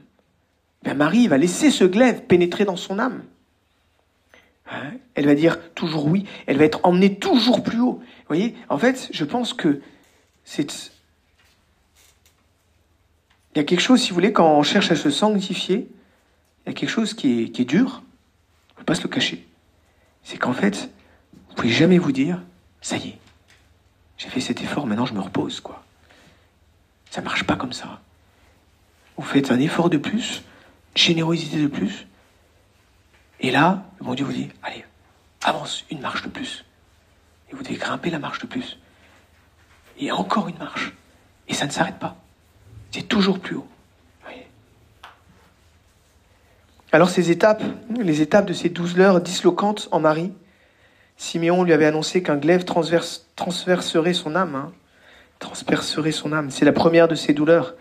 Ben 0.82 0.96
Marie 0.98 1.28
va 1.28 1.38
laisser 1.38 1.70
ce 1.70 1.84
glaive 1.84 2.24
pénétrer 2.24 2.66
dans 2.66 2.78
son 2.78 2.98
âme. 2.98 3.24
Hein? 4.70 4.94
Elle 5.16 5.26
va 5.26 5.36
dire 5.36 5.74
toujours 5.74 6.06
oui, 6.06 6.26
elle 6.46 6.58
va 6.58 6.66
être 6.66 6.82
emmenée 6.84 7.18
toujours 7.18 7.64
plus 7.64 7.80
haut. 7.80 8.00
Vous 8.00 8.28
voyez, 8.28 8.56
en 8.70 8.78
fait, 8.78 9.10
je 9.12 9.26
pense 9.26 9.54
que 9.54 9.82
c'est... 10.44 10.92
Il 13.54 13.58
y 13.58 13.62
a 13.62 13.64
quelque 13.64 13.82
chose, 13.82 14.02
si 14.02 14.10
vous 14.10 14.16
voulez, 14.16 14.32
quand 14.32 14.58
on 14.58 14.64
cherche 14.64 14.92
à 14.92 14.96
se 14.96 15.10
sanctifier, 15.10 15.90
il 16.66 16.70
y 16.70 16.72
a 16.72 16.74
quelque 16.74 16.90
chose 16.90 17.14
qui 17.14 17.44
est, 17.44 17.50
qui 17.50 17.64
est 17.64 17.66
dur, 17.66 18.04
on 18.70 18.74
ne 18.74 18.78
peut 18.78 18.86
pas 18.86 18.96
se 18.96 19.02
le 19.02 19.10
cacher. 19.10 19.46
C'est 20.24 20.38
qu'en 20.38 20.54
fait, 20.54 20.92
vous 21.50 21.56
pouvez 21.56 21.70
jamais 21.70 21.98
vous 21.98 22.12
dire, 22.12 22.42
ça 22.82 22.98
y 22.98 23.10
est, 23.10 23.18
j'ai 24.18 24.30
fait 24.30 24.40
cet 24.40 24.62
effort, 24.62 24.86
maintenant 24.86 25.08
je 25.08 25.14
me 25.14 25.20
repose, 25.20 25.62
quoi. 25.62 25.84
Ça 27.10 27.22
marche 27.22 27.44
pas 27.44 27.56
comme 27.56 27.74
ça. 27.74 28.02
Vous 29.18 29.24
faites 29.24 29.52
un 29.52 29.60
effort 29.60 29.90
de 29.90 29.98
plus, 29.98 30.44
générosité 30.94 31.60
de 31.60 31.68
plus, 31.68 32.06
et 33.40 33.52
là, 33.52 33.84
bon 34.02 34.14
Dieu 34.14 34.26
vous 34.26 34.34
dit, 34.34 34.50
allez, 34.64 34.86
avance 35.44 35.86
une 35.90 36.02
marche 36.02 36.24
de 36.24 36.30
plus. 36.30 36.66
Et 37.52 37.56
vous 37.56 37.64
devez 37.64 37.76
grimper 37.76 38.10
la 38.10 38.20
marche 38.20 38.40
de 38.40 38.48
plus. 38.48 38.80
Et 39.98 40.12
encore 40.12 40.48
une 40.48 40.58
marche. 40.58 40.94
Et 41.48 41.54
ça 41.54 41.66
ne 41.66 41.72
s'arrête 41.72 42.00
pas. 42.00 42.18
C'est 42.92 43.08
toujours 43.08 43.40
plus 43.40 43.56
haut. 43.56 43.68
Alors 46.92 47.10
ces 47.10 47.30
étapes, 47.30 47.62
les 48.00 48.22
étapes 48.22 48.48
de 48.48 48.54
ces 48.54 48.70
douze 48.70 49.00
heures 49.00 49.22
disloquantes 49.22 49.90
en 49.92 50.00
Marie, 50.00 50.34
Siméon 51.18 51.64
lui 51.64 51.74
avait 51.74 51.86
annoncé 51.86 52.24
qu'un 52.24 52.38
glaive 52.38 52.64
transverse, 52.64 53.28
transverserait 53.36 54.14
son 54.14 54.36
âme, 54.36 54.56
hein, 54.56 54.72
transpercerait 55.38 56.12
son 56.12 56.34
âme. 56.34 56.50
C'est 56.50 56.66
la 56.66 56.72
première 56.72 57.08
de 57.08 57.14
ces 57.14 57.34
douleurs. 57.34 57.76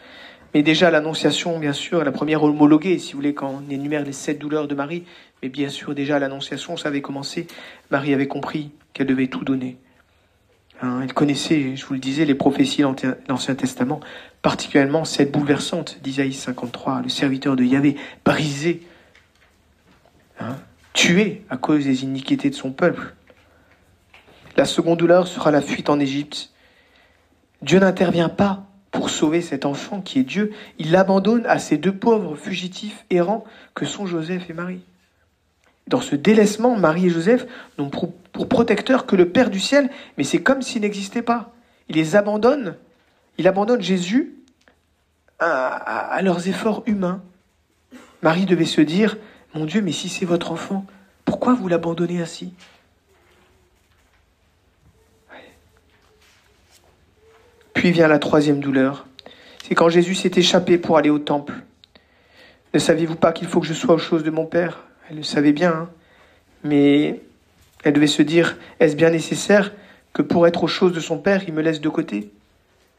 Mais 0.55 0.63
déjà 0.63 0.91
l'annonciation, 0.91 1.59
bien 1.59 1.73
sûr, 1.73 2.05
la 2.05 2.13
première 2.13 2.43
homologuée, 2.43 2.99
si 2.99 3.13
vous 3.13 3.19
voulez, 3.19 3.35
quand 3.35 3.63
on 3.63 3.71
énumère 3.71 4.05
les 4.05 4.13
sept 4.13 4.39
douleurs 4.39 4.67
de 4.67 4.75
Marie, 4.75 5.05
mais 5.43 5.49
bien 5.49 5.69
sûr 5.69 5.95
déjà 5.95 6.19
l'annonciation, 6.19 6.77
ça 6.77 6.89
avait 6.89 7.03
commencé. 7.03 7.47
Marie 7.91 8.15
avait 8.15 8.29
compris 8.29 8.73
qu'elle 8.93 9.07
devait 9.07 9.27
tout 9.27 9.45
donner. 9.45 9.77
Hein, 10.81 11.01
elle 11.03 11.13
connaissait, 11.13 11.77
je 11.77 11.85
vous 11.85 11.95
le 11.95 12.01
disais, 12.01 12.25
les 12.25 12.35
prophéties 12.35 12.83
de 12.83 13.17
l'Ancien 13.29 13.55
Testament, 13.55 14.01
particulièrement 14.43 15.05
celle 15.05 15.31
bouleversante 15.31 15.99
d'Isaïe 16.03 16.33
53, 16.33 17.03
le 17.03 17.09
serviteur 17.09 17.57
de 17.57 17.65
Yahvé, 17.65 17.97
brisé 18.25 18.83
Hein, 20.41 20.57
tué 20.93 21.45
à 21.51 21.57
cause 21.57 21.85
des 21.85 22.05
iniquités 22.05 22.51
de 22.51 22.55
son 22.55 22.71
peuple. 22.71 23.15
La 24.57 24.65
seconde 24.65 24.99
douleur 24.99 25.27
sera 25.27 25.51
la 25.51 25.61
fuite 25.61 25.91
en 25.91 25.99
Égypte. 25.99 26.51
Dieu 27.63 27.81
n'intervient 27.81 28.29
pas 28.29 28.67
pour 28.91 29.11
sauver 29.11 29.43
cet 29.43 29.67
enfant 29.67 30.01
qui 30.01 30.21
est 30.21 30.25
Dieu. 30.25 30.53
Il 30.79 30.91
l'abandonne 30.91 31.45
à 31.47 31.59
ces 31.59 31.77
deux 31.77 31.95
pauvres 31.95 32.37
fugitifs 32.37 33.05
errants 33.11 33.45
que 33.75 33.85
sont 33.85 34.07
Joseph 34.07 34.49
et 34.51 34.55
Marie. 34.55 34.81
Dans 35.87 36.01
ce 36.01 36.17
délaissement, 36.17 36.77
Marie 36.77 37.07
et 37.07 37.11
Joseph 37.11 37.47
n'ont 37.79 37.91
pour, 37.91 38.13
protecteur 38.49 39.07
que 39.07 39.17
le 39.17 39.29
Père 39.31 39.51
du 39.51 39.61
ciel, 39.61 39.91
mais 40.17 40.25
c'est 40.25 40.43
comme 40.43 40.63
s'il 40.63 40.83
n'existait 40.83 41.23
pas. 41.23 41.53
Il 41.89 41.97
les 41.97 42.15
abandonne, 42.15 42.77
il 43.39 43.49
abandonne 43.49 43.81
Jésus 43.81 44.35
à 45.39 46.21
leurs 46.23 46.49
efforts 46.49 46.83
humains. 46.87 47.23
Marie 48.23 48.47
devait 48.47 48.65
se 48.65 48.81
dire, 48.81 49.17
mon 49.55 49.65
Dieu, 49.65 49.81
mais 49.81 49.93
si 49.93 50.09
c'est 50.09 50.25
votre 50.25 50.53
enfant, 50.53 50.85
pourquoi 51.25 51.55
vous 51.55 51.69
l'abandonnez 51.69 52.21
ainsi? 52.21 52.53
Puis 57.79 57.93
vient 57.93 58.09
la 58.09 58.19
troisième 58.19 58.59
douleur. 58.59 59.07
C'est 59.63 59.77
quand 59.77 59.89
Jésus 59.89 60.17
s'est 60.17 60.33
échappé 60.35 60.79
pour 60.79 60.99
aller 60.99 61.11
au 61.11 61.21
temple. 61.21 61.55
Ne 62.75 62.81
saviez-vous 62.81 63.15
pas 63.15 63.31
qu'il 63.31 63.47
faut 63.47 63.61
que 63.61 63.69
je 63.69 63.73
sois 63.73 63.95
aux 63.95 63.99
choses 63.99 64.25
de 64.25 64.33
mon 64.33 64.47
Père? 64.47 64.81
Elle 65.09 65.19
le 65.19 65.23
savait 65.23 65.53
bien, 65.53 65.71
hein. 65.71 65.91
mais 66.65 67.21
elle 67.85 67.93
devait 67.93 68.09
se 68.09 68.23
dire, 68.23 68.57
est-ce 68.81 68.97
bien 68.97 69.11
nécessaire 69.11 69.73
que 70.13 70.23
pour 70.23 70.49
être 70.49 70.65
aux 70.65 70.67
choses 70.67 70.93
de 70.93 70.99
son 70.99 71.19
Père, 71.19 71.45
il 71.47 71.55
me 71.55 71.63
laisse 71.63 71.81
de 71.81 71.89
côté? 71.89 72.33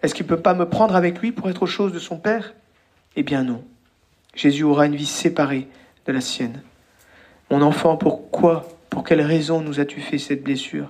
Est-ce 0.01 0.15
qu'il 0.15 0.23
ne 0.23 0.29
peut 0.29 0.39
pas 0.39 0.53
me 0.53 0.69
prendre 0.69 0.95
avec 0.95 1.19
lui 1.19 1.33
pour 1.33 1.49
être 1.49 1.63
aux 1.63 1.67
choses 1.67 1.91
de 1.91 1.99
son 1.99 2.15
Père? 2.15 2.53
Eh 3.17 3.23
bien 3.23 3.43
non. 3.43 3.65
Jésus 4.33 4.63
aura 4.63 4.85
une 4.85 4.95
vie 4.95 5.05
séparée 5.05 5.67
de 6.05 6.13
la 6.13 6.21
sienne. 6.21 6.61
Mon 7.51 7.61
enfant, 7.63 7.97
pourquoi, 7.97 8.65
pour 8.89 9.03
quelle 9.03 9.23
raison 9.23 9.59
nous 9.59 9.81
as-tu 9.81 9.99
fait 9.99 10.19
cette 10.19 10.41
blessure? 10.41 10.89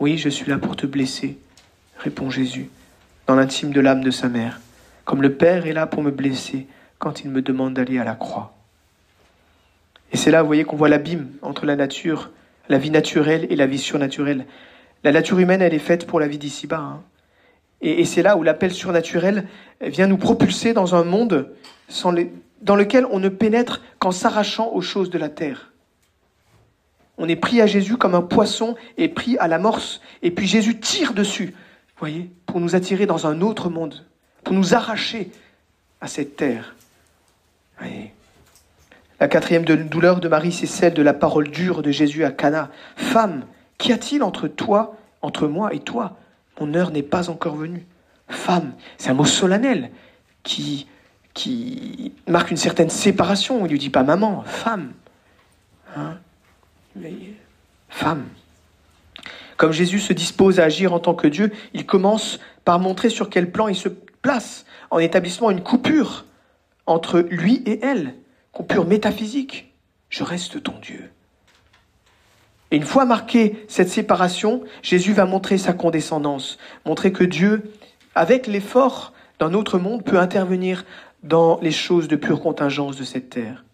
Oui, 0.00 0.16
je 0.16 0.30
suis 0.30 0.48
là 0.50 0.56
pour 0.56 0.76
te 0.76 0.86
blesser, 0.86 1.36
répond 1.98 2.30
Jésus, 2.30 2.70
dans 3.26 3.34
l'intime 3.34 3.72
de 3.72 3.80
l'âme 3.80 4.04
de 4.04 4.10
sa 4.10 4.28
mère, 4.28 4.60
comme 5.04 5.22
le 5.22 5.34
Père 5.34 5.66
est 5.66 5.72
là 5.72 5.86
pour 5.86 6.02
me 6.02 6.10
blesser 6.10 6.66
quand 6.98 7.22
il 7.22 7.30
me 7.30 7.42
demande 7.42 7.74
d'aller 7.74 7.98
à 7.98 8.04
la 8.04 8.14
croix. 8.14 8.54
Et 10.12 10.16
c'est 10.16 10.30
là, 10.30 10.42
vous 10.42 10.46
voyez, 10.46 10.64
qu'on 10.64 10.76
voit 10.76 10.88
l'abîme 10.88 11.28
entre 11.42 11.66
la 11.66 11.76
nature, 11.76 12.30
la 12.68 12.78
vie 12.78 12.90
naturelle 12.90 13.46
et 13.50 13.56
la 13.56 13.66
vie 13.66 13.78
surnaturelle. 13.78 14.46
La 15.04 15.12
nature 15.12 15.38
humaine, 15.38 15.62
elle 15.62 15.74
est 15.74 15.78
faite 15.78 16.06
pour 16.06 16.20
la 16.20 16.28
vie 16.28 16.38
d'ici-bas. 16.38 16.78
Hein. 16.78 17.02
Et, 17.80 18.04
c'est 18.04 18.22
là 18.22 18.36
où 18.36 18.42
l'appel 18.42 18.72
surnaturel 18.72 19.46
vient 19.80 20.06
nous 20.06 20.16
propulser 20.16 20.72
dans 20.72 20.94
un 20.94 21.04
monde 21.04 21.52
dans 22.62 22.76
lequel 22.76 23.06
on 23.10 23.18
ne 23.18 23.28
pénètre 23.28 23.82
qu'en 23.98 24.12
s'arrachant 24.12 24.70
aux 24.72 24.80
choses 24.80 25.10
de 25.10 25.18
la 25.18 25.28
terre. 25.28 25.72
On 27.18 27.28
est 27.28 27.36
pris 27.36 27.60
à 27.60 27.66
Jésus 27.66 27.96
comme 27.96 28.14
un 28.14 28.22
poisson 28.22 28.76
et 28.96 29.08
pris 29.08 29.36
à 29.38 29.48
l'amorce, 29.48 30.00
et 30.22 30.30
puis 30.30 30.46
Jésus 30.46 30.78
tire 30.80 31.12
dessus, 31.14 31.54
voyez, 31.98 32.30
pour 32.46 32.60
nous 32.60 32.74
attirer 32.74 33.06
dans 33.06 33.26
un 33.26 33.40
autre 33.40 33.68
monde, 33.68 34.04
pour 34.44 34.54
nous 34.54 34.74
arracher 34.74 35.30
à 36.00 36.08
cette 36.08 36.36
terre. 36.36 36.74
Voyez. 37.78 38.12
La 39.18 39.28
quatrième 39.28 39.64
douleur 39.64 40.20
de 40.20 40.28
Marie, 40.28 40.52
c'est 40.52 40.66
celle 40.66 40.94
de 40.94 41.02
la 41.02 41.14
parole 41.14 41.48
dure 41.48 41.82
de 41.82 41.90
Jésus 41.90 42.24
à 42.24 42.30
Cana. 42.30 42.70
Femme, 42.96 43.46
qu'y 43.78 43.92
a-t-il 43.92 44.22
entre 44.22 44.46
toi, 44.46 44.96
entre 45.22 45.48
moi 45.48 45.72
et 45.72 45.80
toi? 45.80 46.18
Mon 46.60 46.74
heure 46.74 46.90
n'est 46.90 47.02
pas 47.02 47.30
encore 47.30 47.56
venue. 47.56 47.86
Femme, 48.28 48.74
c'est 48.98 49.10
un 49.10 49.14
mot 49.14 49.24
solennel 49.24 49.90
qui 50.42 50.86
qui 51.36 52.12
marque 52.26 52.50
une 52.50 52.56
certaine 52.56 52.88
séparation. 52.88 53.58
Il 53.58 53.64
ne 53.64 53.68
lui 53.68 53.78
dit 53.78 53.90
pas 53.90 54.02
maman, 54.02 54.42
femme. 54.46 54.92
Hein? 55.94 56.18
Femme. 57.90 58.24
Comme 59.56 59.72
Jésus 59.72 60.00
se 60.00 60.12
dispose 60.12 60.60
à 60.60 60.64
agir 60.64 60.92
en 60.92 60.98
tant 60.98 61.14
que 61.14 61.26
Dieu, 61.26 61.52
il 61.72 61.86
commence 61.86 62.40
par 62.64 62.78
montrer 62.78 63.08
sur 63.08 63.30
quel 63.30 63.50
plan 63.50 63.68
il 63.68 63.76
se 63.76 63.88
place 63.88 64.66
en 64.90 64.98
établissant 64.98 65.50
une 65.50 65.62
coupure 65.62 66.24
entre 66.86 67.20
lui 67.20 67.62
et 67.66 67.80
elle, 67.82 68.14
coupure 68.52 68.86
métaphysique. 68.86 69.72
Je 70.08 70.24
reste 70.24 70.62
ton 70.62 70.74
Dieu. 70.80 71.10
Et 72.70 72.76
une 72.76 72.84
fois 72.84 73.04
marquée 73.04 73.64
cette 73.68 73.88
séparation, 73.88 74.62
Jésus 74.82 75.12
va 75.12 75.24
montrer 75.24 75.58
sa 75.58 75.72
condescendance, 75.72 76.58
montrer 76.84 77.12
que 77.12 77.24
Dieu, 77.24 77.72
avec 78.14 78.46
l'effort 78.46 79.12
d'un 79.38 79.54
autre 79.54 79.78
monde, 79.78 80.04
peut 80.04 80.18
intervenir 80.18 80.84
dans 81.22 81.58
les 81.60 81.72
choses 81.72 82.08
de 82.08 82.16
pure 82.16 82.40
contingence 82.40 82.96
de 82.96 83.04
cette 83.04 83.30
terre. 83.30 83.64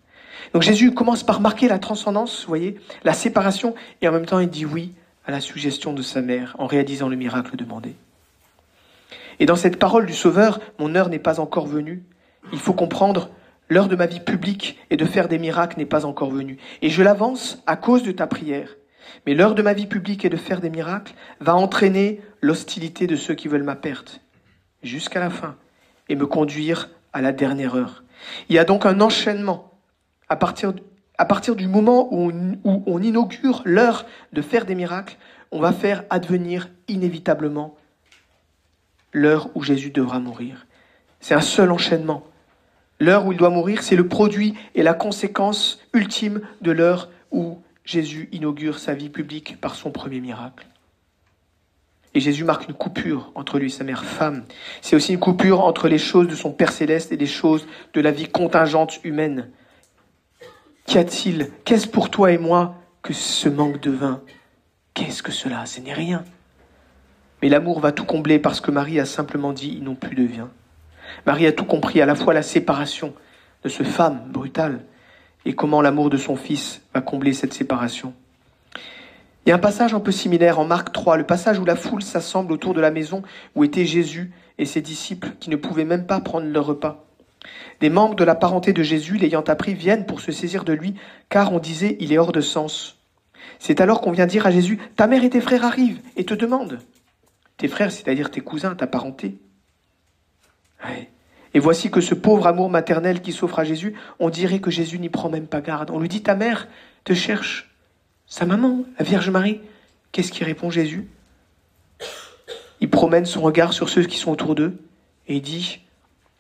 Donc 0.53 0.63
Jésus 0.63 0.93
commence 0.93 1.23
par 1.23 1.41
marquer 1.41 1.69
la 1.69 1.79
transcendance, 1.79 2.43
vous 2.43 2.49
voyez, 2.49 2.79
la 3.05 3.15
séparation, 3.15 3.75
et 4.01 4.09
en 4.09 4.13
même 4.13 4.27
temps 4.27 4.41
il 4.41 4.51
dit 4.51 4.67
oui 4.67 4.93
à 5.27 5.31
la 5.31 5.41
suggestion 5.41 5.93
de 5.93 6.03
sa 6.03 6.21
mère 6.23 6.57
en 6.59 6.67
réalisant 6.67 7.09
le 7.09 7.17
miracle 7.17 7.57
demandé. 7.57 7.95
Et 9.39 9.47
dans 9.47 9.57
cette 9.57 9.79
parole 9.79 10.07
du 10.07 10.15
Sauveur, 10.15 10.61
mon 10.79 10.95
heure 10.95 11.09
n'est 11.09 11.19
pas 11.19 11.41
encore 11.41 11.67
venue, 11.67 12.03
il 12.53 12.59
faut 12.59 12.73
comprendre, 12.73 13.31
l'heure 13.69 13.89
de 13.89 13.97
ma 13.97 14.07
vie 14.07 14.21
publique 14.21 14.79
et 14.91 14.97
de 14.97 15.05
faire 15.05 15.29
des 15.29 15.39
miracles 15.39 15.79
n'est 15.79 15.87
pas 15.87 16.05
encore 16.05 16.31
venue. 16.31 16.59
Et 16.83 16.91
je 16.91 17.03
l'avance 17.03 17.63
à 17.67 17.77
cause 17.77 18.03
de 18.03 18.13
ta 18.13 18.27
prière. 18.27 18.77
Mais 19.27 19.35
l'heure 19.35 19.55
de 19.55 19.63
ma 19.63 19.73
vie 19.73 19.87
publique 19.87 20.25
et 20.25 20.29
de 20.29 20.37
faire 20.37 20.61
des 20.61 20.71
miracles 20.71 21.15
va 21.41 21.55
entraîner 21.55 22.21
l'hostilité 22.41 23.07
de 23.07 23.17
ceux 23.17 23.35
qui 23.35 23.49
veulent 23.49 23.63
ma 23.63 23.77
perte, 23.77 24.21
jusqu'à 24.83 25.21
la 25.21 25.31
fin, 25.31 25.57
et 26.09 26.17
me 26.17 26.27
conduire 26.27 26.91
à 27.13 27.21
la 27.21 27.33
dernière 27.33 27.75
heure. 27.75 28.05
Il 28.49 28.55
y 28.55 28.59
a 28.59 28.65
donc 28.65 28.87
un 28.87 29.01
enchaînement 29.01 29.73
à 30.29 30.37
partir, 30.37 30.73
à 31.19 31.25
partir 31.25 31.57
du 31.57 31.69
moment 31.69 32.09
où 32.13 32.33
on, 32.65 33.03
inaugure 33.03 33.63
l'heure 33.65 34.07
de 34.33 34.43
faire 34.43 34.65
des 34.65 34.75
miracles, 34.75 35.17
on 35.51 35.61
va 35.61 35.73
faire 35.73 36.05
advenir 36.11 36.69
inévitablement 36.89 37.77
l'heure 39.13 39.51
où 39.55 39.63
Jésus 39.63 39.91
devra 39.91 40.21
mourir. 40.21 40.67
C'est 41.21 41.35
un 41.35 41.43
seul 41.43 41.71
enchaînement. 41.71 42.25
L'heure 42.99 43.27
où 43.27 43.33
il 43.33 43.39
doit 43.39 43.51
mourir, 43.51 43.83
c'est 43.83 43.97
le 43.97 44.09
produit 44.09 44.55
et 44.75 44.83
la 44.83 44.95
conséquence 44.95 45.81
ultime 45.93 46.41
de 46.61 46.71
l'heure 46.71 47.11
où 47.31 47.59
Jésus 47.85 48.29
inaugure 48.33 48.79
sa 48.79 48.95
vie 48.95 49.11
publique 49.11 49.61
par 49.61 49.75
son 49.75 49.91
premier 49.91 50.21
miracle. 50.21 50.67
Et 52.15 52.21
Jésus 52.21 52.45
marque 52.45 52.69
une 52.69 52.75
coupure 52.75 53.33
entre 53.35 53.59
lui 53.59 53.67
et 53.67 53.71
sa 53.71 53.85
mère 53.85 54.05
femme. 54.05 54.45
C'est 54.83 54.97
aussi 54.97 55.15
une 55.15 55.19
coupure 55.19 55.65
entre 55.65 55.89
les 55.89 55.99
choses 55.99 56.29
de 56.29 56.35
son 56.35 56.53
Père 56.53 56.73
céleste 56.73 57.11
et 57.11 57.17
les 57.17 57.27
choses 57.27 57.67
de 57.95 58.01
la 58.01 58.11
vie 58.11 58.29
contingente 58.29 59.01
humaine. 59.03 59.49
Qu'y 60.87 60.99
a-t-il? 60.99 61.51
Qu'est-ce 61.65 61.87
pour 61.87 62.11
toi 62.11 62.33
et 62.33 62.39
moi 62.39 62.77
que 63.03 63.13
ce 63.13 63.49
manque 63.49 63.81
de 63.81 63.91
vin? 63.91 64.21
Qu'est-ce 64.95 65.23
que 65.23 65.33
cela? 65.33 65.65
Ce 65.67 65.81
n'est 65.81 65.93
rien. 65.93 66.25
Mais 67.41 67.49
l'amour 67.49 67.81
va 67.81 67.93
tout 67.93 68.05
combler 68.05 68.39
parce 68.39 68.61
que 68.61 68.71
Marie 68.71 69.01
a 69.01 69.05
simplement 69.05 69.53
dit 69.53 69.75
ils 69.77 69.83
n'ont 69.83 69.95
plus 69.95 70.15
de 70.15 70.25
vin. 70.25 70.51
Marie 71.27 71.47
a 71.47 71.53
tout 71.53 71.65
compris, 71.65 72.01
à 72.01 72.07
la 72.07 72.15
fois 72.15 72.35
la 72.35 72.43
séparation 72.43 73.15
de 73.65 73.69
ce 73.69 73.83
femme 73.83 74.23
brutale 74.29 74.85
et 75.45 75.55
comment 75.55 75.83
l'amour 75.83 76.11
de 76.11 76.17
son 76.17 76.37
fils 76.37 76.83
va 76.95 77.01
combler 77.01 77.33
cette 77.33 77.55
séparation. 77.55 78.15
Il 79.45 79.49
y 79.49 79.53
a 79.53 79.57
un 79.57 79.59
passage 79.59 79.93
un 79.93 80.01
peu 80.01 80.13
similaire 80.13 80.61
en 80.61 80.65
Marc 80.65 80.93
3, 80.93 81.17
le 81.17 81.27
passage 81.27 81.59
où 81.59 81.65
la 81.65 81.75
foule 81.75 82.03
s'assemble 82.03 82.53
autour 82.53 82.75
de 82.75 82.81
la 82.81 82.93
maison 82.93 83.23
où 83.57 83.65
étaient 83.65 83.87
Jésus 83.87 84.31
et 84.59 84.65
ses 84.65 84.81
disciples 84.81 85.31
qui 85.41 85.51
ne 85.51 85.57
pouvaient 85.57 85.85
même 85.85 86.07
pas 86.07 86.21
prendre 86.21 86.47
leur 86.47 86.67
repas. 86.67 87.05
Des 87.83 87.91
membres 87.91 88.15
de 88.15 88.23
la 88.23 88.37
parenté 88.37 88.73
de 88.73 88.85
Jésus, 88.85 89.17
l'ayant 89.17 89.43
appris, 89.43 89.75
viennent 89.75 90.07
pour 90.07 90.21
se 90.21 90.31
saisir 90.31 90.63
de 90.63 90.73
lui, 90.73 90.95
car 91.29 91.53
on 91.53 91.59
disait 91.59 91.97
il 91.99 92.13
est 92.13 92.19
hors 92.19 92.31
de 92.31 92.41
sens. 92.41 93.01
C'est 93.59 93.81
alors 93.81 94.01
qu'on 94.01 94.13
vient 94.13 94.29
dire 94.29 94.47
à 94.47 94.53
Jésus 94.53 94.79
Ta 94.95 95.09
mère 95.09 95.25
et 95.25 95.31
tes 95.31 95.41
frères 95.41 95.65
arrivent 95.65 96.01
et 96.15 96.25
te 96.25 96.33
demandent. 96.33 96.79
Tes 97.57 97.67
frères, 97.67 97.91
c'est-à-dire 97.91 98.31
tes 98.31 98.41
cousins, 98.41 98.77
ta 98.77 98.87
parenté. 98.87 99.37
Et 101.55 101.59
voici 101.59 101.91
que 101.91 102.01
ce 102.01 102.15
pauvre 102.15 102.47
amour 102.47 102.71
maternel 102.71 103.21
qui 103.21 103.33
s'offre 103.33 103.59
à 103.59 103.65
Jésus, 103.65 103.97
on 104.21 104.31
dirait 104.31 104.61
que 104.61 104.71
Jésus 104.71 105.01
n'y 105.01 105.09
prend 105.09 105.29
même 105.29 105.49
pas 105.49 105.61
garde. 105.61 105.91
On 105.91 105.99
lui 105.99 106.09
dit 106.09 106.23
Ta 106.23 106.37
mère 106.37 106.69
te 107.03 107.15
cherche. 107.15 107.75
Sa 108.29 108.47
maman, 108.47 108.85
la 108.97 109.05
Vierge 109.05 109.29
Marie. 109.29 109.61
Qu'est-ce 110.13 110.31
qui 110.31 110.45
répond 110.45 110.71
Jésus? 110.71 111.09
Il 112.81 112.91
promène 112.91 113.27
son 113.27 113.41
regard 113.41 113.73
sur 113.73 113.89
ceux 113.89 114.05
qui 114.05 114.19
sont 114.19 114.31
autour 114.31 114.55
d'eux 114.55 114.79
et 115.27 115.35
il 115.35 115.43
dit 115.43 115.82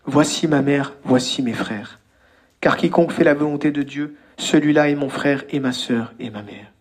Voici 0.04 0.48
ma 0.48 0.62
mère, 0.62 0.94
voici 1.04 1.42
mes 1.42 1.52
frères. 1.52 2.00
Car 2.60 2.76
quiconque 2.76 3.12
fait 3.12 3.24
la 3.24 3.34
volonté 3.34 3.70
de 3.70 3.82
Dieu, 3.82 4.16
celui-là 4.36 4.88
est 4.88 4.94
mon 4.94 5.08
frère 5.08 5.44
et 5.50 5.60
ma 5.60 5.72
sœur 5.72 6.12
et 6.18 6.30
ma 6.30 6.42
mère. 6.42 6.72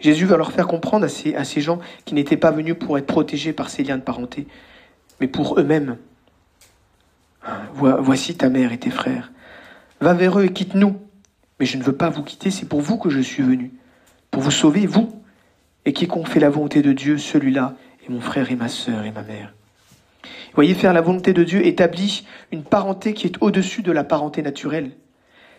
Jésus 0.00 0.26
va 0.26 0.36
leur 0.36 0.52
faire 0.52 0.66
comprendre 0.66 1.04
à 1.04 1.08
ces, 1.08 1.34
à 1.34 1.44
ces 1.44 1.60
gens 1.60 1.78
qui 2.04 2.14
n'étaient 2.14 2.36
pas 2.36 2.50
venus 2.50 2.76
pour 2.78 2.98
être 2.98 3.06
protégés 3.06 3.52
par 3.52 3.70
ces 3.70 3.84
liens 3.84 3.96
de 3.96 4.02
parenté, 4.02 4.46
mais 5.20 5.28
pour 5.28 5.58
eux-mêmes. 5.58 5.96
Voici 7.74 8.36
ta 8.36 8.48
mère 8.48 8.72
et 8.72 8.78
tes 8.78 8.90
frères. 8.90 9.30
Va 10.00 10.14
vers 10.14 10.38
eux 10.38 10.44
et 10.44 10.52
quitte-nous. 10.52 10.98
Mais 11.60 11.66
je 11.66 11.76
ne 11.76 11.82
veux 11.82 11.94
pas 11.94 12.08
vous 12.08 12.22
quitter, 12.22 12.50
c'est 12.50 12.66
pour 12.66 12.80
vous 12.80 12.98
que 12.98 13.10
je 13.10 13.20
suis 13.20 13.42
venu. 13.42 13.72
Pour 14.30 14.42
vous 14.42 14.50
sauver, 14.50 14.86
vous. 14.86 15.22
Et 15.84 15.92
quiconque 15.92 16.28
fait 16.28 16.40
la 16.40 16.50
volonté 16.50 16.82
de 16.82 16.92
Dieu, 16.92 17.18
celui-là 17.18 17.76
est 18.04 18.10
mon 18.10 18.20
frère 18.20 18.50
et 18.50 18.56
ma 18.56 18.68
sœur 18.68 19.04
et 19.04 19.12
ma 19.12 19.22
mère. 19.22 19.54
Voyez, 20.54 20.74
faire 20.74 20.92
la 20.92 21.00
volonté 21.00 21.32
de 21.32 21.42
Dieu 21.42 21.66
établit 21.66 22.26
une 22.52 22.62
parenté 22.62 23.12
qui 23.12 23.26
est 23.26 23.36
au-dessus 23.40 23.82
de 23.82 23.90
la 23.90 24.04
parenté 24.04 24.40
naturelle, 24.40 24.92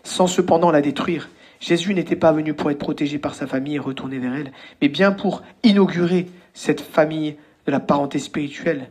sans 0.02 0.26
cependant 0.26 0.70
la 0.70 0.80
détruire. 0.80 1.28
Jésus 1.60 1.92
n'était 1.94 2.16
pas 2.16 2.32
venu 2.32 2.54
pour 2.54 2.70
être 2.70 2.78
protégé 2.78 3.18
par 3.18 3.34
sa 3.34 3.46
famille 3.46 3.76
et 3.76 3.78
retourner 3.78 4.18
vers 4.18 4.34
elle, 4.34 4.52
mais 4.80 4.88
bien 4.88 5.12
pour 5.12 5.42
inaugurer 5.62 6.26
cette 6.54 6.80
famille 6.80 7.36
de 7.66 7.72
la 7.72 7.80
parenté 7.80 8.18
spirituelle. 8.18 8.90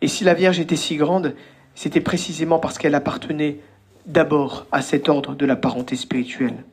Et 0.00 0.08
si 0.08 0.24
la 0.24 0.34
Vierge 0.34 0.58
était 0.58 0.76
si 0.76 0.96
grande, 0.96 1.34
c'était 1.74 2.00
précisément 2.00 2.58
parce 2.58 2.78
qu'elle 2.78 2.94
appartenait 2.94 3.60
d'abord 4.06 4.66
à 4.72 4.82
cet 4.82 5.08
ordre 5.08 5.34
de 5.34 5.46
la 5.46 5.56
parenté 5.56 5.96
spirituelle. 5.96 6.64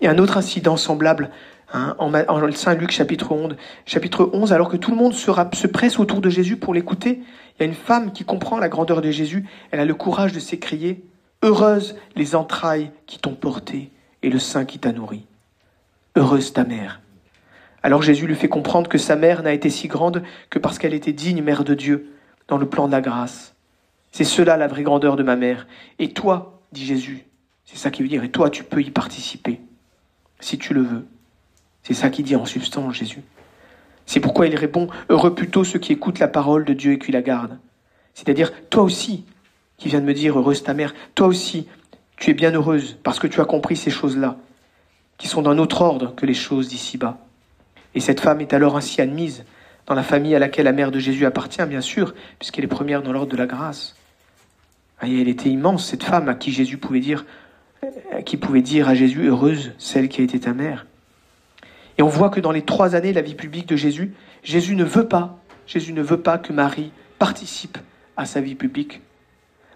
Et 0.00 0.08
un 0.08 0.18
autre 0.18 0.36
incident 0.36 0.76
semblable 0.76 1.30
Hein, 1.72 1.96
en, 1.98 2.52
Saint 2.52 2.74
Luc 2.74 2.90
chapitre 2.90 3.32
11, 3.32 3.56
chapitre 3.86 4.30
11, 4.32 4.52
alors 4.52 4.68
que 4.68 4.76
tout 4.76 4.92
le 4.92 4.96
monde 4.96 5.14
se, 5.14 5.30
se 5.52 5.66
presse 5.66 5.98
autour 5.98 6.20
de 6.20 6.30
Jésus 6.30 6.56
pour 6.56 6.74
l'écouter, 6.74 7.20
il 7.58 7.62
y 7.62 7.62
a 7.62 7.66
une 7.66 7.74
femme 7.74 8.12
qui 8.12 8.24
comprend 8.24 8.58
la 8.58 8.68
grandeur 8.68 9.00
de 9.00 9.10
Jésus, 9.10 9.44
elle 9.70 9.80
a 9.80 9.84
le 9.84 9.94
courage 9.94 10.32
de 10.32 10.38
s'écrier 10.38 11.04
Heureuse 11.42 11.96
les 12.14 12.34
entrailles 12.34 12.90
qui 13.06 13.18
t'ont 13.18 13.34
porté 13.34 13.90
et 14.22 14.30
le 14.30 14.38
sein 14.38 14.64
qui 14.64 14.78
t'a 14.78 14.92
nourri. 14.92 15.26
Heureuse 16.16 16.52
ta 16.52 16.64
mère. 16.64 17.00
Alors 17.82 18.02
Jésus 18.02 18.26
lui 18.26 18.34
fait 18.34 18.48
comprendre 18.48 18.88
que 18.88 18.98
sa 18.98 19.16
mère 19.16 19.42
n'a 19.42 19.52
été 19.52 19.70
si 19.70 19.86
grande 19.86 20.22
que 20.50 20.58
parce 20.58 20.78
qu'elle 20.78 20.94
était 20.94 21.12
digne 21.12 21.42
mère 21.42 21.62
de 21.62 21.74
Dieu 21.74 22.12
dans 22.48 22.58
le 22.58 22.68
plan 22.68 22.86
de 22.86 22.92
la 22.92 23.00
grâce. 23.00 23.54
C'est 24.12 24.24
cela 24.24 24.56
la 24.56 24.66
vraie 24.66 24.82
grandeur 24.82 25.16
de 25.16 25.22
ma 25.22 25.36
mère. 25.36 25.66
Et 25.98 26.12
toi, 26.12 26.62
dit 26.72 26.84
Jésus, 26.84 27.26
c'est 27.64 27.76
ça 27.76 27.90
qui 27.90 28.02
veut 28.02 28.08
dire, 28.08 28.24
et 28.24 28.30
toi 28.30 28.50
tu 28.50 28.64
peux 28.64 28.82
y 28.82 28.90
participer, 28.90 29.60
si 30.40 30.58
tu 30.58 30.74
le 30.74 30.82
veux. 30.82 31.06
C'est 31.86 31.94
ça 31.94 32.10
qu'il 32.10 32.24
dit 32.24 32.34
en 32.34 32.44
substance 32.44 32.96
Jésus. 32.96 33.22
C'est 34.06 34.18
pourquoi 34.18 34.48
il 34.48 34.56
répond 34.56 34.88
Heureux 35.08 35.36
plutôt 35.36 35.62
ceux 35.62 35.78
qui 35.78 35.92
écoutent 35.92 36.18
la 36.18 36.26
parole 36.26 36.64
de 36.64 36.72
Dieu 36.72 36.94
et 36.94 36.98
qui 36.98 37.12
la 37.12 37.22
gardent. 37.22 37.60
C'est-à-dire, 38.12 38.50
toi 38.70 38.82
aussi, 38.82 39.24
qui 39.76 39.88
viens 39.88 40.00
de 40.00 40.04
me 40.04 40.12
dire 40.12 40.36
Heureuse 40.36 40.64
ta 40.64 40.74
mère, 40.74 40.96
toi 41.14 41.28
aussi, 41.28 41.68
tu 42.16 42.32
es 42.32 42.34
bien 42.34 42.50
heureuse 42.50 42.98
parce 43.04 43.20
que 43.20 43.28
tu 43.28 43.40
as 43.40 43.44
compris 43.44 43.76
ces 43.76 43.92
choses-là, 43.92 44.36
qui 45.16 45.28
sont 45.28 45.42
d'un 45.42 45.58
autre 45.58 45.80
ordre 45.80 46.12
que 46.16 46.26
les 46.26 46.34
choses 46.34 46.66
d'ici-bas. 46.66 47.18
Et 47.94 48.00
cette 48.00 48.18
femme 48.18 48.40
est 48.40 48.52
alors 48.52 48.76
ainsi 48.76 49.00
admise 49.00 49.44
dans 49.86 49.94
la 49.94 50.02
famille 50.02 50.34
à 50.34 50.40
laquelle 50.40 50.64
la 50.64 50.72
mère 50.72 50.90
de 50.90 50.98
Jésus 50.98 51.24
appartient, 51.24 51.64
bien 51.66 51.80
sûr, 51.80 52.14
puisqu'elle 52.40 52.64
est 52.64 52.66
première 52.66 53.02
dans 53.04 53.12
l'ordre 53.12 53.30
de 53.30 53.36
la 53.36 53.46
grâce. 53.46 53.94
Et 55.04 55.20
elle 55.20 55.28
était 55.28 55.50
immense, 55.50 55.86
cette 55.86 56.02
femme 56.02 56.28
à 56.28 56.34
qui 56.34 56.50
Jésus 56.50 56.78
pouvait 56.78 56.98
dire, 56.98 57.24
qui 58.24 58.38
pouvait 58.38 58.62
dire 58.62 58.88
à 58.88 58.96
Jésus, 58.96 59.28
heureuse 59.28 59.70
celle 59.78 60.08
qui 60.08 60.20
a 60.20 60.24
été 60.24 60.40
ta 60.40 60.52
mère. 60.52 60.84
Et 61.98 62.02
on 62.02 62.08
voit 62.08 62.30
que 62.30 62.40
dans 62.40 62.52
les 62.52 62.62
trois 62.62 62.94
années 62.94 63.10
de 63.10 63.16
la 63.16 63.22
vie 63.22 63.34
publique 63.34 63.68
de 63.68 63.76
Jésus, 63.76 64.14
Jésus 64.42 64.76
ne 64.76 64.84
veut 64.84 65.08
pas, 65.08 65.38
Jésus 65.66 65.92
ne 65.92 66.02
veut 66.02 66.20
pas 66.20 66.38
que 66.38 66.52
Marie 66.52 66.92
participe 67.18 67.78
à 68.16 68.26
sa 68.26 68.40
vie 68.40 68.54
publique. 68.54 69.00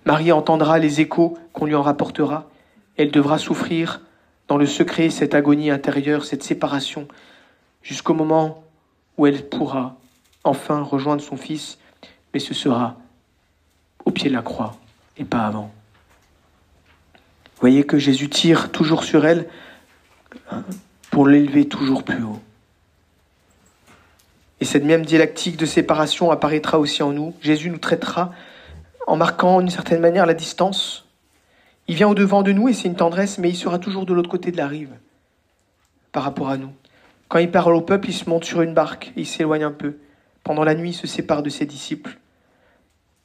Marie 0.04 0.32
entendra 0.32 0.78
les 0.78 1.00
échos 1.00 1.38
qu'on 1.52 1.66
lui 1.66 1.74
en 1.74 1.82
rapportera. 1.82 2.48
Elle 2.96 3.10
devra 3.10 3.38
souffrir 3.38 4.02
dans 4.48 4.56
le 4.56 4.66
secret 4.66 5.10
cette 5.10 5.34
agonie 5.34 5.70
intérieure, 5.70 6.24
cette 6.24 6.42
séparation, 6.42 7.06
jusqu'au 7.82 8.14
moment 8.14 8.64
où 9.16 9.26
elle 9.26 9.48
pourra 9.48 9.96
enfin 10.44 10.82
rejoindre 10.82 11.22
son 11.22 11.36
Fils, 11.36 11.78
mais 12.32 12.40
ce 12.40 12.54
sera 12.54 12.96
au 14.04 14.10
pied 14.10 14.28
de 14.28 14.34
la 14.34 14.42
croix 14.42 14.76
et 15.16 15.24
pas 15.24 15.46
avant. 15.46 15.72
Vous 17.14 17.60
voyez 17.60 17.84
que 17.84 17.98
Jésus 17.98 18.30
tire 18.30 18.72
toujours 18.72 19.04
sur 19.04 19.26
elle. 19.26 19.46
Pour 21.10 21.26
l'élever 21.26 21.66
toujours 21.66 22.02
plus 22.02 22.22
haut. 22.22 22.40
Et 24.60 24.64
cette 24.64 24.84
même 24.84 25.04
dialectique 25.04 25.56
de 25.56 25.66
séparation 25.66 26.30
apparaîtra 26.30 26.78
aussi 26.78 27.02
en 27.02 27.12
nous. 27.12 27.34
Jésus 27.40 27.70
nous 27.70 27.78
traitera 27.78 28.32
en 29.06 29.16
marquant 29.16 29.60
d'une 29.60 29.70
certaine 29.70 30.00
manière 30.00 30.26
la 30.26 30.34
distance. 30.34 31.06
Il 31.88 31.94
vient 31.94 32.08
au-devant 32.08 32.42
de 32.42 32.52
nous 32.52 32.68
et 32.68 32.74
c'est 32.74 32.88
une 32.88 32.94
tendresse, 32.94 33.38
mais 33.38 33.48
il 33.48 33.56
sera 33.56 33.78
toujours 33.78 34.06
de 34.06 34.12
l'autre 34.12 34.28
côté 34.28 34.52
de 34.52 34.56
la 34.56 34.68
rive 34.68 34.94
par 36.12 36.22
rapport 36.22 36.50
à 36.50 36.56
nous. 36.56 36.72
Quand 37.28 37.38
il 37.38 37.50
parle 37.50 37.74
au 37.74 37.80
peuple, 37.80 38.10
il 38.10 38.14
se 38.14 38.28
monte 38.28 38.44
sur 38.44 38.60
une 38.62 38.74
barque 38.74 39.12
et 39.16 39.20
il 39.20 39.26
s'éloigne 39.26 39.64
un 39.64 39.70
peu. 39.70 39.96
Pendant 40.42 40.64
la 40.64 40.74
nuit, 40.74 40.90
il 40.90 40.94
se 40.94 41.06
sépare 41.06 41.42
de 41.42 41.50
ses 41.50 41.66
disciples. 41.66 42.18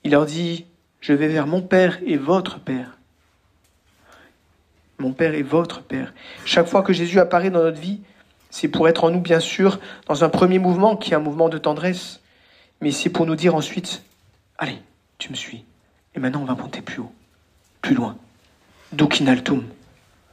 Il 0.03 0.11
leur 0.11 0.25
dit, 0.25 0.65
je 1.01 1.13
vais 1.13 1.27
vers 1.27 1.47
mon 1.47 1.61
Père 1.61 1.99
et 2.05 2.17
votre 2.17 2.59
Père. 2.59 2.94
Mon 4.99 5.11
Père 5.11 5.35
est 5.35 5.41
votre 5.41 5.81
Père. 5.81 6.13
Chaque 6.45 6.67
fois 6.67 6.81
que 6.81 6.93
Jésus 6.93 7.19
apparaît 7.19 7.49
dans 7.49 7.63
notre 7.63 7.79
vie, 7.79 8.01
c'est 8.49 8.67
pour 8.69 8.87
être 8.87 9.03
en 9.03 9.11
nous, 9.11 9.19
bien 9.19 9.39
sûr, 9.41 9.79
dans 10.07 10.23
un 10.23 10.29
premier 10.29 10.59
mouvement 10.59 10.95
qui 10.95 11.11
est 11.11 11.15
un 11.15 11.19
mouvement 11.19 11.49
de 11.49 11.57
tendresse, 11.57 12.21
mais 12.81 12.91
c'est 12.91 13.09
pour 13.09 13.25
nous 13.25 13.35
dire 13.35 13.55
ensuite, 13.55 14.03
allez, 14.57 14.79
tu 15.17 15.29
me 15.29 15.35
suis. 15.35 15.65
Et 16.15 16.19
maintenant, 16.19 16.41
on 16.41 16.45
va 16.45 16.55
monter 16.55 16.81
plus 16.81 16.99
haut, 16.99 17.11
plus 17.81 17.95
loin. 17.95 18.15
Ducinaltum 18.93 19.63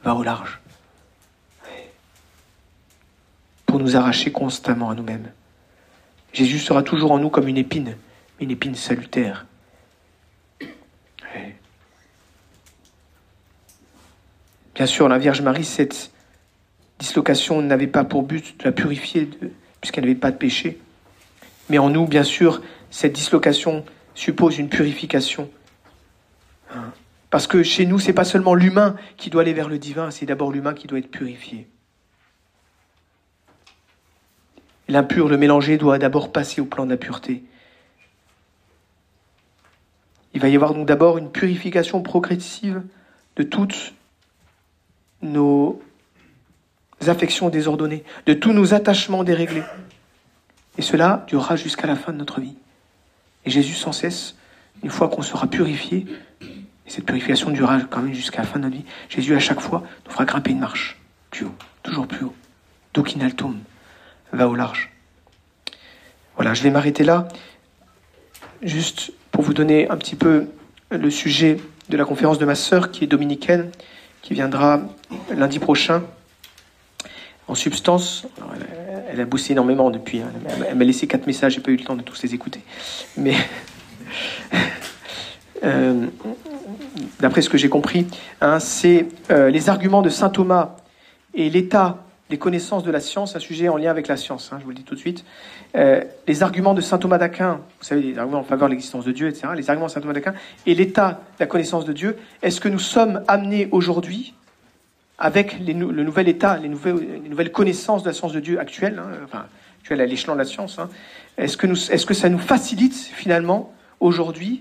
va 0.03 0.15
au 0.15 0.23
large. 0.23 0.61
Pour 3.65 3.79
nous 3.79 3.97
arracher 3.97 4.31
constamment 4.31 4.89
à 4.89 4.95
nous-mêmes. 4.95 5.31
Jésus 6.31 6.59
sera 6.59 6.83
toujours 6.83 7.11
en 7.11 7.19
nous 7.19 7.29
comme 7.29 7.47
une 7.47 7.57
épine, 7.57 7.97
une 8.39 8.51
épine 8.51 8.75
salutaire. 8.75 9.45
Bien 14.75 14.85
sûr, 14.87 15.07
la 15.07 15.19
Vierge 15.19 15.41
Marie, 15.41 15.65
cette 15.65 16.11
dislocation 16.97 17.61
n'avait 17.61 17.87
pas 17.87 18.03
pour 18.03 18.23
but 18.23 18.59
de 18.59 18.65
la 18.65 18.71
purifier, 18.71 19.29
puisqu'elle 19.81 20.05
n'avait 20.05 20.15
pas 20.15 20.31
de 20.31 20.37
péché. 20.37 20.79
Mais 21.69 21.77
en 21.77 21.89
nous, 21.89 22.07
bien 22.07 22.23
sûr, 22.23 22.61
cette 22.89 23.13
dislocation 23.13 23.85
suppose 24.15 24.57
une 24.57 24.69
purification. 24.69 25.49
Parce 27.29 27.47
que 27.47 27.63
chez 27.63 27.85
nous, 27.85 27.99
c'est 27.99 28.13
pas 28.13 28.25
seulement 28.25 28.55
l'humain 28.55 28.95
qui 29.17 29.29
doit 29.29 29.41
aller 29.41 29.53
vers 29.53 29.69
le 29.69 29.77
divin, 29.77 30.11
c'est 30.11 30.25
d'abord 30.25 30.51
l'humain 30.51 30.73
qui 30.73 30.87
doit 30.87 30.99
être 30.99 31.09
purifié. 31.09 31.67
L'impur, 34.87 35.29
le 35.29 35.37
mélangé, 35.37 35.77
doit 35.77 35.97
d'abord 35.97 36.31
passer 36.31 36.61
au 36.61 36.65
plan 36.65 36.85
de 36.85 36.91
la 36.91 36.97
pureté. 36.97 37.43
Il 40.33 40.41
va 40.41 40.49
y 40.49 40.55
avoir 40.55 40.73
donc 40.73 40.87
d'abord 40.87 41.17
une 41.17 41.31
purification 41.31 42.01
progressive 42.01 42.81
de 43.35 43.43
toutes 43.43 43.93
nos 45.23 45.81
affections 47.07 47.49
désordonnées, 47.49 48.03
de 48.25 48.33
tous 48.33 48.53
nos 48.53 48.73
attachements 48.73 49.23
déréglés. 49.23 49.63
Et 50.77 50.81
cela 50.81 51.25
durera 51.27 51.55
jusqu'à 51.55 51.87
la 51.87 51.95
fin 51.95 52.13
de 52.13 52.17
notre 52.17 52.39
vie. 52.39 52.55
Et 53.45 53.49
Jésus, 53.49 53.73
sans 53.73 53.91
cesse, 53.91 54.35
une 54.83 54.89
fois 54.89 55.09
qu'on 55.09 55.21
sera 55.21 55.47
purifié, 55.47 56.05
et 56.41 56.89
cette 56.89 57.05
purification 57.05 57.49
durera 57.51 57.79
quand 57.81 58.01
même 58.01 58.13
jusqu'à 58.13 58.39
la 58.39 58.47
fin 58.47 58.59
de 58.59 58.65
notre 58.65 58.77
vie, 58.77 58.85
Jésus, 59.09 59.35
à 59.35 59.39
chaque 59.39 59.59
fois, 59.59 59.83
nous 60.05 60.11
fera 60.11 60.25
grimper 60.25 60.51
une 60.51 60.59
marche, 60.59 60.99
plus 61.31 61.45
haut, 61.45 61.55
toujours 61.81 62.07
plus 62.07 62.25
haut. 62.25 62.35
Dokinaltum 62.93 63.59
va 64.31 64.47
au 64.47 64.55
large. 64.55 64.91
Voilà, 66.35 66.53
je 66.53 66.63
vais 66.63 66.71
m'arrêter 66.71 67.03
là, 67.03 67.27
juste 68.61 69.11
pour 69.31 69.43
vous 69.43 69.53
donner 69.53 69.89
un 69.89 69.97
petit 69.97 70.15
peu 70.15 70.47
le 70.89 71.09
sujet 71.09 71.57
de 71.89 71.97
la 71.97 72.05
conférence 72.05 72.39
de 72.39 72.45
ma 72.45 72.55
sœur 72.55 72.91
qui 72.91 73.03
est 73.03 73.07
dominicaine, 73.07 73.71
qui 74.23 74.33
viendra 74.33 74.81
lundi 75.29 75.59
prochain. 75.59 76.01
En 77.47 77.55
substance, 77.55 78.25
elle, 79.11 79.19
a 79.19 79.25
bossé 79.25 79.51
énormément 79.51 79.91
depuis. 79.91 80.21
Hein. 80.21 80.31
Elle 80.67 80.75
m'a 80.75 80.85
laissé 80.85 81.07
quatre 81.07 81.27
messages, 81.27 81.53
j'ai 81.53 81.61
pas 81.61 81.71
eu 81.71 81.75
le 81.75 81.83
temps 81.83 81.95
de 81.95 82.01
tous 82.01 82.23
les 82.23 82.33
écouter. 82.33 82.61
Mais 83.17 83.35
euh, 85.63 86.07
d'après 87.19 87.41
ce 87.41 87.49
que 87.49 87.57
j'ai 87.57 87.67
compris, 87.67 88.07
hein, 88.39 88.59
c'est 88.59 89.07
euh, 89.29 89.49
les 89.49 89.69
arguments 89.69 90.01
de 90.01 90.09
saint 90.09 90.29
Thomas 90.29 90.77
et 91.33 91.49
l'état 91.49 91.97
des 92.33 92.39
connaissances 92.39 92.83
de 92.83 92.89
la 92.89 92.99
science, 92.99 93.35
un 93.35 93.39
sujet 93.39 93.69
en 93.69 93.77
lien 93.77 93.91
avec 93.91 94.07
la 94.07 94.17
science, 94.17 94.49
hein, 94.51 94.57
je 94.57 94.63
vous 94.63 94.71
le 94.71 94.75
dis 94.75 94.81
tout 94.81 94.95
de 94.95 94.99
suite. 94.99 95.23
Euh, 95.75 96.03
les 96.27 96.41
arguments 96.41 96.73
de 96.73 96.81
saint 96.81 96.97
Thomas 96.97 97.19
d'Aquin, 97.19 97.61
vous 97.77 97.85
savez, 97.85 98.01
les 98.01 98.17
arguments 98.17 98.39
en 98.39 98.43
faveur 98.43 98.69
de 98.69 98.73
l'existence 98.73 99.05
de 99.05 99.11
Dieu, 99.11 99.27
etc., 99.27 99.49
les 99.55 99.69
arguments 99.69 99.85
de 99.85 99.91
saint 99.91 100.01
Thomas 100.01 100.15
d'Aquin, 100.15 100.33
et 100.65 100.73
l'état 100.73 101.09
de 101.11 101.39
la 101.41 101.45
connaissance 101.45 101.85
de 101.85 101.93
Dieu, 101.93 102.17
est-ce 102.41 102.59
que 102.59 102.69
nous 102.69 102.79
sommes 102.79 103.21
amenés 103.27 103.67
aujourd'hui 103.69 104.33
avec 105.19 105.59
le 105.59 105.73
nouvel 105.73 106.27
état, 106.27 106.57
les 106.57 106.69
nouvelles, 106.69 107.51
connaissances 107.51 108.01
de 108.01 108.07
la 108.07 108.13
science 108.13 108.33
de 108.33 108.39
Dieu 108.39 108.59
actuelle, 108.59 108.97
hein, 108.97 109.11
enfin, 109.25 109.45
actuelle 109.81 110.01
à 110.01 110.07
l'échelon 110.07 110.33
de 110.33 110.39
la 110.39 110.45
science, 110.45 110.79
hein, 110.79 110.89
est-ce 111.37 111.55
que, 111.55 111.67
est 111.67 112.03
que 112.03 112.15
ça 112.15 112.29
nous 112.29 112.39
facilite 112.39 112.95
finalement 112.95 113.71
aujourd'hui 113.99 114.59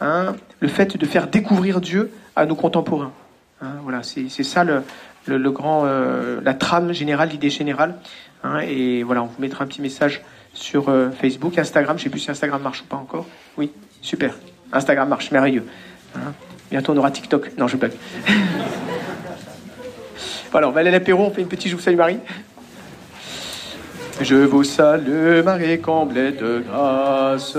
hein, 0.00 0.34
le 0.58 0.66
fait 0.66 0.96
de 0.96 1.06
faire 1.06 1.28
découvrir 1.28 1.80
Dieu 1.80 2.10
à 2.34 2.46
nos 2.46 2.56
contemporains 2.56 3.12
Voilà, 3.84 4.02
c'est 4.02 4.28
ça 4.28 4.64
le, 4.64 4.82
grand, 5.28 5.84
euh, 5.86 6.40
la 6.42 6.54
trame 6.54 6.92
générale, 6.92 7.30
l'idée 7.30 7.50
générale. 7.50 7.94
et 8.62 9.02
voilà, 9.02 9.22
on 9.22 9.26
vous 9.26 9.40
mettra 9.40 9.64
un 9.64 9.66
petit 9.66 9.82
message 9.82 10.22
sur 10.54 10.88
euh, 10.88 11.10
Facebook, 11.10 11.58
Instagram. 11.58 11.96
Je 11.98 12.02
ne 12.02 12.04
sais 12.04 12.10
plus 12.10 12.20
si 12.20 12.30
Instagram 12.30 12.62
marche 12.62 12.82
ou 12.82 12.84
pas 12.84 12.96
encore. 12.96 13.26
Oui, 13.56 13.72
super. 14.00 14.34
Instagram 14.72 15.08
marche, 15.08 15.30
merveilleux. 15.30 15.64
Bientôt 16.70 16.92
on 16.92 16.96
aura 16.96 17.10
TikTok. 17.10 17.52
Non, 17.58 17.68
je 17.68 17.76
blague. 17.76 17.92
Voilà, 20.50 20.68
on 20.68 20.70
va 20.70 20.80
aller 20.80 20.90
à 20.90 20.92
l'apéro, 20.92 21.24
on 21.24 21.30
fait 21.30 21.40
une 21.40 21.48
petite 21.48 21.70
Je 21.70 21.76
vous 21.76 21.80
salue 21.80 21.96
Marie. 21.96 22.18
Je 24.20 24.34
vous 24.34 24.64
salue 24.64 25.42
Marie, 25.42 25.80
comblée 25.80 26.32
de 26.32 26.62
grâce. 26.68 27.56